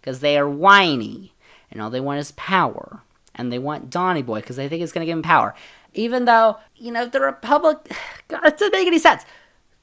Because 0.00 0.20
they 0.20 0.38
are 0.38 0.48
whiny 0.48 1.32
and 1.70 1.82
all 1.82 1.90
they 1.90 2.00
want 2.00 2.20
is 2.20 2.32
power. 2.32 3.02
And 3.34 3.52
they 3.52 3.58
want 3.58 3.90
Donny 3.90 4.22
Boy 4.22 4.40
because 4.40 4.56
they 4.56 4.68
think 4.68 4.82
it's 4.82 4.92
going 4.92 5.04
to 5.04 5.10
give 5.10 5.18
him 5.18 5.22
power. 5.22 5.54
Even 5.92 6.24
though, 6.24 6.56
you 6.74 6.90
know, 6.90 7.06
the 7.06 7.20
Republic, 7.20 7.78
God, 8.28 8.46
it 8.46 8.58
doesn't 8.58 8.72
make 8.72 8.86
any 8.86 8.98
sense. 8.98 9.24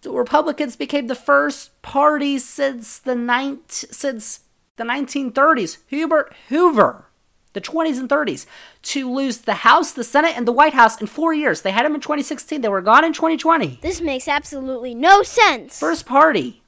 The 0.02 0.12
Republicans 0.12 0.76
became 0.76 1.08
the 1.08 1.16
first 1.16 1.80
party 1.82 2.40
since 2.40 2.98
the 2.98 3.16
ninth, 3.16 3.72
since 3.72 4.42
the 4.76 4.84
1930s. 4.84 5.78
Hubert 5.88 6.34
Hoover, 6.50 7.06
the 7.54 7.62
20s 7.62 8.00
and 8.00 8.10
30s, 8.10 8.46
to 8.82 9.12
lose 9.12 9.40
the 9.40 9.54
House, 9.54 9.92
the 9.92 10.04
Senate, 10.04 10.36
and 10.36 10.48
the 10.48 10.52
White 10.52 10.74
House 10.74 11.00
in 11.00 11.08
four 11.08 11.34
years. 11.34 11.62
They 11.62 11.72
had 11.72 11.86
him 11.86 11.96
in 11.96 12.02
2016. 12.02 12.62
They 12.62 12.68
were 12.68 12.82
gone 12.82 13.06
in 13.06 13.14
2020. 13.14 13.80
This 13.82 14.02
makes 14.02 14.28
absolutely 14.28 14.94
no 14.94 15.24
sense. 15.24 15.80
First 15.80 16.06
party 16.06 16.64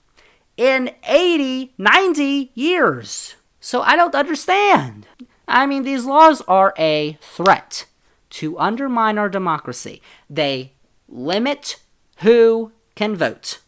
in 0.58 0.92
80, 1.08 1.74
90 1.78 2.52
years. 2.54 3.36
So 3.60 3.82
I 3.82 3.96
don't 3.96 4.16
understand. 4.16 5.08
I 5.48 5.66
mean, 5.66 5.84
these 5.84 6.06
laws 6.06 6.42
are 6.48 6.74
a 6.78 7.18
threat 7.22 7.86
to 8.32 8.58
undermine 8.60 9.18
our 9.18 9.30
democracy. 9.30 10.02
They 10.30 10.74
limit 11.08 11.80
who 12.18 12.72
can 12.96 13.16
vote. 13.16 13.60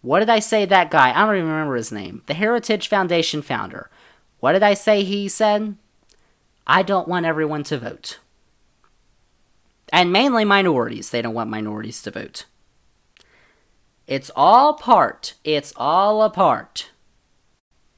What 0.00 0.18
did 0.18 0.30
I 0.30 0.40
say 0.40 0.64
that 0.64 0.90
guy? 0.90 1.10
I 1.10 1.24
don't 1.24 1.36
even 1.36 1.48
remember 1.48 1.76
his 1.76 1.92
name. 1.92 2.22
The 2.26 2.34
Heritage 2.34 2.88
Foundation 2.88 3.42
founder. 3.42 3.88
What 4.40 4.52
did 4.52 4.62
I 4.62 4.74
say 4.74 5.04
he 5.04 5.28
said? 5.28 5.76
I 6.66 6.82
don't 6.82 7.08
want 7.08 7.26
everyone 7.26 7.64
to 7.64 7.78
vote. 7.78 8.18
And 9.92 10.12
mainly 10.12 10.44
minorities. 10.44 11.10
They 11.10 11.22
don't 11.22 11.34
want 11.34 11.50
minorities 11.50 12.02
to 12.02 12.10
vote. 12.10 12.46
It's 14.06 14.30
all 14.34 14.74
part, 14.74 15.34
it's 15.44 15.72
all 15.76 16.22
a 16.22 16.30
part 16.30 16.90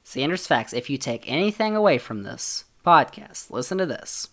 Xander's 0.05 0.45
Facts, 0.45 0.71
if 0.71 0.89
you 0.89 0.97
take 0.97 1.29
anything 1.29 1.75
away 1.75 1.97
from 1.97 2.23
this 2.23 2.65
podcast, 2.85 3.49
listen 3.49 3.79
to 3.79 3.85
this. 3.85 4.29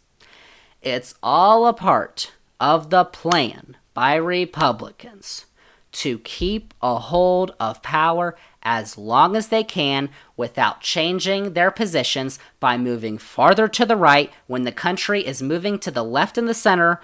It's 0.82 1.14
all 1.22 1.66
a 1.66 1.72
part 1.72 2.32
of 2.60 2.90
the 2.90 3.04
plan 3.04 3.76
by 3.94 4.14
Republicans 4.16 5.46
to 5.92 6.18
keep 6.20 6.74
a 6.80 6.98
hold 6.98 7.54
of 7.60 7.82
power 7.82 8.36
as 8.62 8.96
long 8.96 9.36
as 9.36 9.48
they 9.48 9.64
can 9.64 10.08
without 10.36 10.80
changing 10.80 11.52
their 11.52 11.70
positions 11.70 12.38
by 12.60 12.76
moving 12.78 13.18
farther 13.18 13.68
to 13.68 13.84
the 13.84 13.96
right 13.96 14.32
when 14.46 14.62
the 14.62 14.72
country 14.72 15.26
is 15.26 15.42
moving 15.42 15.78
to 15.78 15.90
the 15.90 16.04
left 16.04 16.38
and 16.38 16.48
the 16.48 16.54
center, 16.54 17.00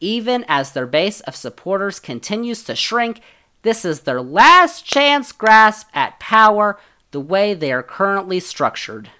even 0.00 0.44
as 0.48 0.72
their 0.72 0.86
base 0.86 1.20
of 1.22 1.34
supporters 1.34 1.98
continues 1.98 2.62
to 2.62 2.76
shrink. 2.76 3.20
This 3.62 3.84
is 3.84 4.00
their 4.00 4.22
last 4.22 4.84
chance 4.84 5.32
grasp 5.32 5.88
at 5.94 6.20
power 6.20 6.78
the 7.10 7.20
way 7.20 7.54
they 7.54 7.72
are 7.72 7.82
currently 7.82 8.38
structured. 8.38 9.10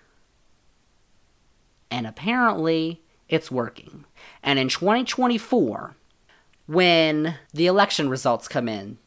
And 1.90 2.06
apparently, 2.06 3.02
it's 3.28 3.50
working. 3.50 4.04
And 4.42 4.58
in 4.58 4.68
2024, 4.68 5.96
when 6.66 7.36
the 7.52 7.66
election 7.66 8.10
results 8.10 8.46
come 8.46 8.68
in, 8.68 8.98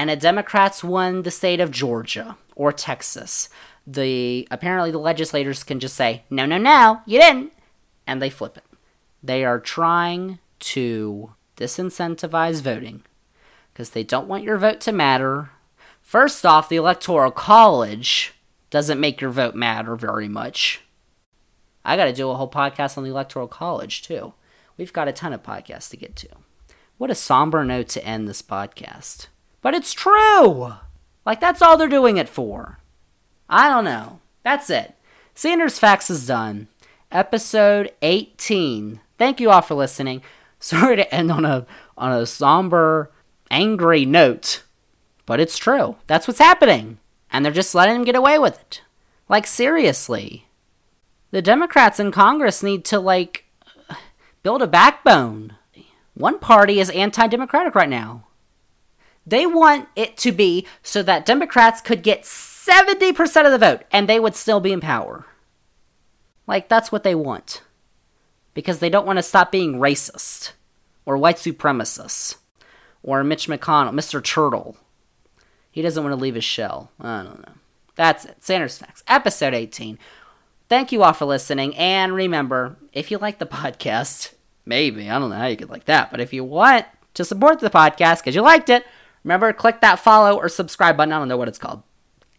and 0.00 0.10
a 0.10 0.16
Democrats 0.16 0.82
won 0.82 1.22
the 1.22 1.30
state 1.30 1.60
of 1.60 1.70
Georgia 1.70 2.36
or 2.56 2.72
Texas, 2.72 3.48
the 3.86 4.46
apparently 4.50 4.90
the 4.90 4.98
legislators 4.98 5.62
can 5.62 5.80
just 5.80 5.96
say, 5.96 6.24
"No, 6.30 6.46
no, 6.46 6.58
no, 6.58 7.02
you 7.06 7.20
didn't," 7.20 7.52
and 8.06 8.20
they 8.20 8.30
flip 8.30 8.56
it. 8.56 8.64
They 9.22 9.44
are 9.44 9.60
trying 9.60 10.38
to 10.60 11.34
disincentivize 11.56 12.62
voting 12.62 13.02
because 13.72 13.90
they 13.90 14.02
don't 14.02 14.28
want 14.28 14.44
your 14.44 14.56
vote 14.56 14.80
to 14.82 14.92
matter 14.92 15.50
First 16.10 16.44
off, 16.44 16.68
the 16.68 16.74
Electoral 16.74 17.30
College 17.30 18.34
doesn't 18.68 18.98
make 18.98 19.20
your 19.20 19.30
vote 19.30 19.54
matter 19.54 19.94
very 19.94 20.26
much. 20.26 20.80
I 21.84 21.96
got 21.96 22.06
to 22.06 22.12
do 22.12 22.30
a 22.30 22.34
whole 22.34 22.50
podcast 22.50 22.98
on 22.98 23.04
the 23.04 23.10
Electoral 23.10 23.46
College, 23.46 24.02
too. 24.02 24.34
We've 24.76 24.92
got 24.92 25.06
a 25.06 25.12
ton 25.12 25.32
of 25.32 25.44
podcasts 25.44 25.88
to 25.90 25.96
get 25.96 26.16
to. 26.16 26.28
What 26.98 27.12
a 27.12 27.14
somber 27.14 27.64
note 27.64 27.88
to 27.90 28.04
end 28.04 28.26
this 28.26 28.42
podcast. 28.42 29.28
But 29.62 29.74
it's 29.74 29.92
true! 29.92 30.74
Like, 31.26 31.40
that's 31.40 31.60
all 31.60 31.76
they're 31.76 31.88
doing 31.88 32.16
it 32.16 32.28
for. 32.28 32.78
I 33.48 33.68
don't 33.68 33.84
know. 33.84 34.20
That's 34.42 34.70
it. 34.70 34.94
Xander's 35.36 35.78
Facts 35.78 36.10
is 36.10 36.26
done. 36.26 36.68
Episode 37.12 37.92
18. 38.02 39.00
Thank 39.18 39.40
you 39.40 39.50
all 39.50 39.62
for 39.62 39.74
listening. 39.74 40.22
Sorry 40.60 40.96
to 40.96 41.14
end 41.14 41.32
on 41.32 41.44
a 41.44 41.66
on 41.96 42.12
a 42.12 42.26
somber, 42.26 43.10
angry 43.50 44.04
note. 44.06 44.62
But 45.26 45.40
it's 45.40 45.58
true. 45.58 45.96
That's 46.06 46.26
what's 46.26 46.40
happening. 46.40 46.98
And 47.30 47.44
they're 47.44 47.52
just 47.52 47.74
letting 47.74 47.96
him 47.96 48.04
get 48.04 48.16
away 48.16 48.38
with 48.38 48.60
it. 48.60 48.82
Like, 49.28 49.46
seriously. 49.46 50.46
The 51.30 51.42
Democrats 51.42 52.00
in 52.00 52.10
Congress 52.10 52.62
need 52.62 52.84
to, 52.86 52.98
like, 52.98 53.44
build 54.42 54.62
a 54.62 54.66
backbone. 54.66 55.56
One 56.14 56.38
party 56.38 56.80
is 56.80 56.90
anti 56.90 57.26
democratic 57.28 57.74
right 57.74 57.88
now. 57.88 58.24
They 59.30 59.46
want 59.46 59.88
it 59.94 60.16
to 60.18 60.32
be 60.32 60.66
so 60.82 61.04
that 61.04 61.24
Democrats 61.24 61.80
could 61.80 62.02
get 62.02 62.22
70% 62.24 63.46
of 63.46 63.52
the 63.52 63.58
vote, 63.58 63.82
and 63.92 64.08
they 64.08 64.18
would 64.18 64.34
still 64.34 64.58
be 64.58 64.72
in 64.72 64.80
power. 64.80 65.24
Like, 66.48 66.68
that's 66.68 66.90
what 66.90 67.04
they 67.04 67.14
want. 67.14 67.62
Because 68.54 68.80
they 68.80 68.90
don't 68.90 69.06
want 69.06 69.18
to 69.18 69.22
stop 69.22 69.52
being 69.52 69.76
racist, 69.76 70.52
or 71.06 71.16
white 71.16 71.36
supremacists, 71.36 72.38
or 73.04 73.22
Mitch 73.22 73.46
McConnell, 73.46 73.94
Mr. 73.94 74.22
Turtle. 74.22 74.76
He 75.70 75.80
doesn't 75.80 76.02
want 76.02 76.12
to 76.12 76.20
leave 76.20 76.34
his 76.34 76.42
shell. 76.42 76.90
I 77.00 77.22
don't 77.22 77.46
know. 77.46 77.54
That's 77.94 78.24
it. 78.24 78.40
Xander's 78.40 78.78
Facts, 78.78 79.04
episode 79.06 79.54
18. 79.54 79.96
Thank 80.68 80.90
you 80.90 81.04
all 81.04 81.12
for 81.12 81.26
listening, 81.26 81.76
and 81.76 82.12
remember, 82.12 82.76
if 82.92 83.12
you 83.12 83.18
like 83.18 83.38
the 83.38 83.46
podcast, 83.46 84.34
maybe, 84.66 85.08
I 85.08 85.20
don't 85.20 85.30
know 85.30 85.36
how 85.36 85.46
you 85.46 85.56
could 85.56 85.70
like 85.70 85.84
that, 85.84 86.10
but 86.10 86.20
if 86.20 86.32
you 86.32 86.42
want 86.42 86.86
to 87.14 87.24
support 87.24 87.60
the 87.60 87.70
podcast 87.70 88.18
because 88.18 88.34
you 88.34 88.42
liked 88.42 88.68
it, 88.68 88.84
remember, 89.24 89.52
click 89.52 89.80
that 89.80 89.98
follow 89.98 90.36
or 90.36 90.48
subscribe 90.48 90.96
button. 90.96 91.12
I 91.12 91.18
don't 91.18 91.28
know 91.28 91.36
what 91.36 91.48
it's 91.48 91.58
called. 91.58 91.82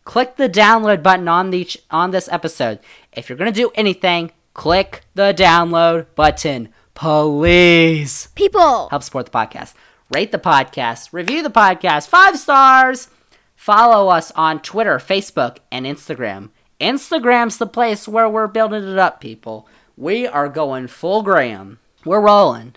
Click 0.04 0.36
the 0.36 0.50
download 0.50 1.04
button 1.04 1.28
on 1.28 1.52
the 1.52 1.70
on 1.90 2.12
this 2.12 2.28
episode. 2.32 2.80
If 3.14 3.30
you're 3.30 3.38
gonna 3.38 3.52
do 3.52 3.72
anything, 3.76 4.32
click 4.54 5.02
the 5.14 5.34
download 5.34 6.08
button, 6.16 6.70
please. 6.94 8.28
People. 8.36 8.90
Help 8.90 9.04
support 9.04 9.26
the 9.26 9.32
podcast. 9.32 9.74
Rate 10.14 10.32
the 10.32 10.40
podcast. 10.40 11.14
Review 11.14 11.44
the 11.44 11.50
podcast. 11.50 12.08
Five 12.08 12.38
stars. 12.38 13.10
Follow 13.56 14.10
us 14.10 14.32
on 14.32 14.60
Twitter, 14.60 14.98
Facebook, 14.98 15.58
and 15.72 15.86
Instagram. 15.86 16.50
Instagram's 16.82 17.60
the 17.60 17.68
place 17.68 18.08
where 18.08 18.28
we're 18.28 18.48
building 18.48 18.84
it 18.84 18.98
up, 18.98 19.22
people. 19.22 19.68
We 19.96 20.26
are 20.26 20.50
going 20.50 20.88
full 20.88 21.22
gram. 21.22 21.78
We're 22.04 22.22
rolling. 22.22 22.76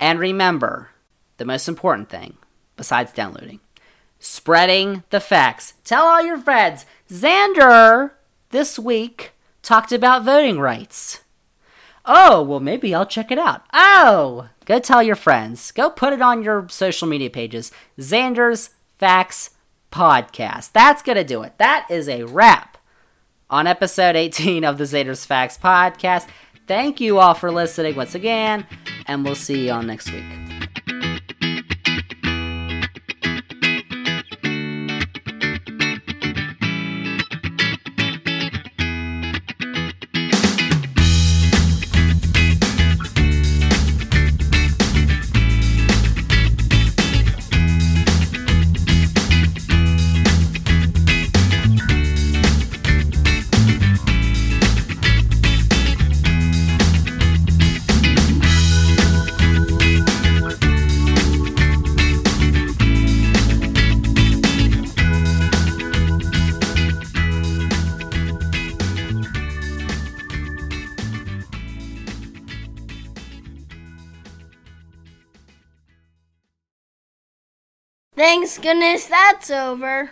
And 0.00 0.18
remember, 0.18 0.90
the 1.36 1.44
most 1.44 1.68
important 1.68 2.08
thing, 2.08 2.36
besides 2.78 3.12
downloading, 3.12 3.60
spreading 4.18 5.04
the 5.10 5.20
facts. 5.20 5.74
Tell 5.84 6.06
all 6.06 6.24
your 6.24 6.38
friends. 6.38 6.86
Xander, 7.10 8.12
this 8.48 8.78
week, 8.78 9.32
talked 9.62 9.92
about 9.92 10.24
voting 10.24 10.58
rights. 10.58 11.20
Oh, 12.06 12.42
well, 12.42 12.60
maybe 12.60 12.94
I'll 12.94 13.04
check 13.04 13.30
it 13.30 13.38
out. 13.38 13.64
Oh, 13.74 14.48
go 14.64 14.78
tell 14.78 15.02
your 15.02 15.14
friends. 15.14 15.70
Go 15.72 15.90
put 15.90 16.14
it 16.14 16.22
on 16.22 16.42
your 16.42 16.66
social 16.70 17.06
media 17.06 17.28
pages. 17.28 17.70
Xander's 17.98 18.70
Facts 18.98 19.50
Podcast. 19.92 20.72
That's 20.72 21.02
going 21.02 21.16
to 21.16 21.24
do 21.24 21.42
it. 21.42 21.58
That 21.58 21.86
is 21.90 22.08
a 22.08 22.24
wrap 22.24 22.78
on 23.50 23.66
episode 23.66 24.16
18 24.16 24.64
of 24.64 24.78
the 24.78 24.84
Xander's 24.84 25.26
Facts 25.26 25.58
Podcast. 25.58 26.26
Thank 26.66 27.00
you 27.00 27.18
all 27.18 27.34
for 27.34 27.50
listening 27.50 27.96
once 27.96 28.14
again, 28.14 28.66
and 29.06 29.24
we'll 29.24 29.34
see 29.34 29.66
you 29.66 29.72
all 29.72 29.82
next 29.82 30.12
week. 30.12 30.77
Thanks 78.18 78.58
goodness 78.58 79.06
that's 79.06 79.48
over. 79.48 80.10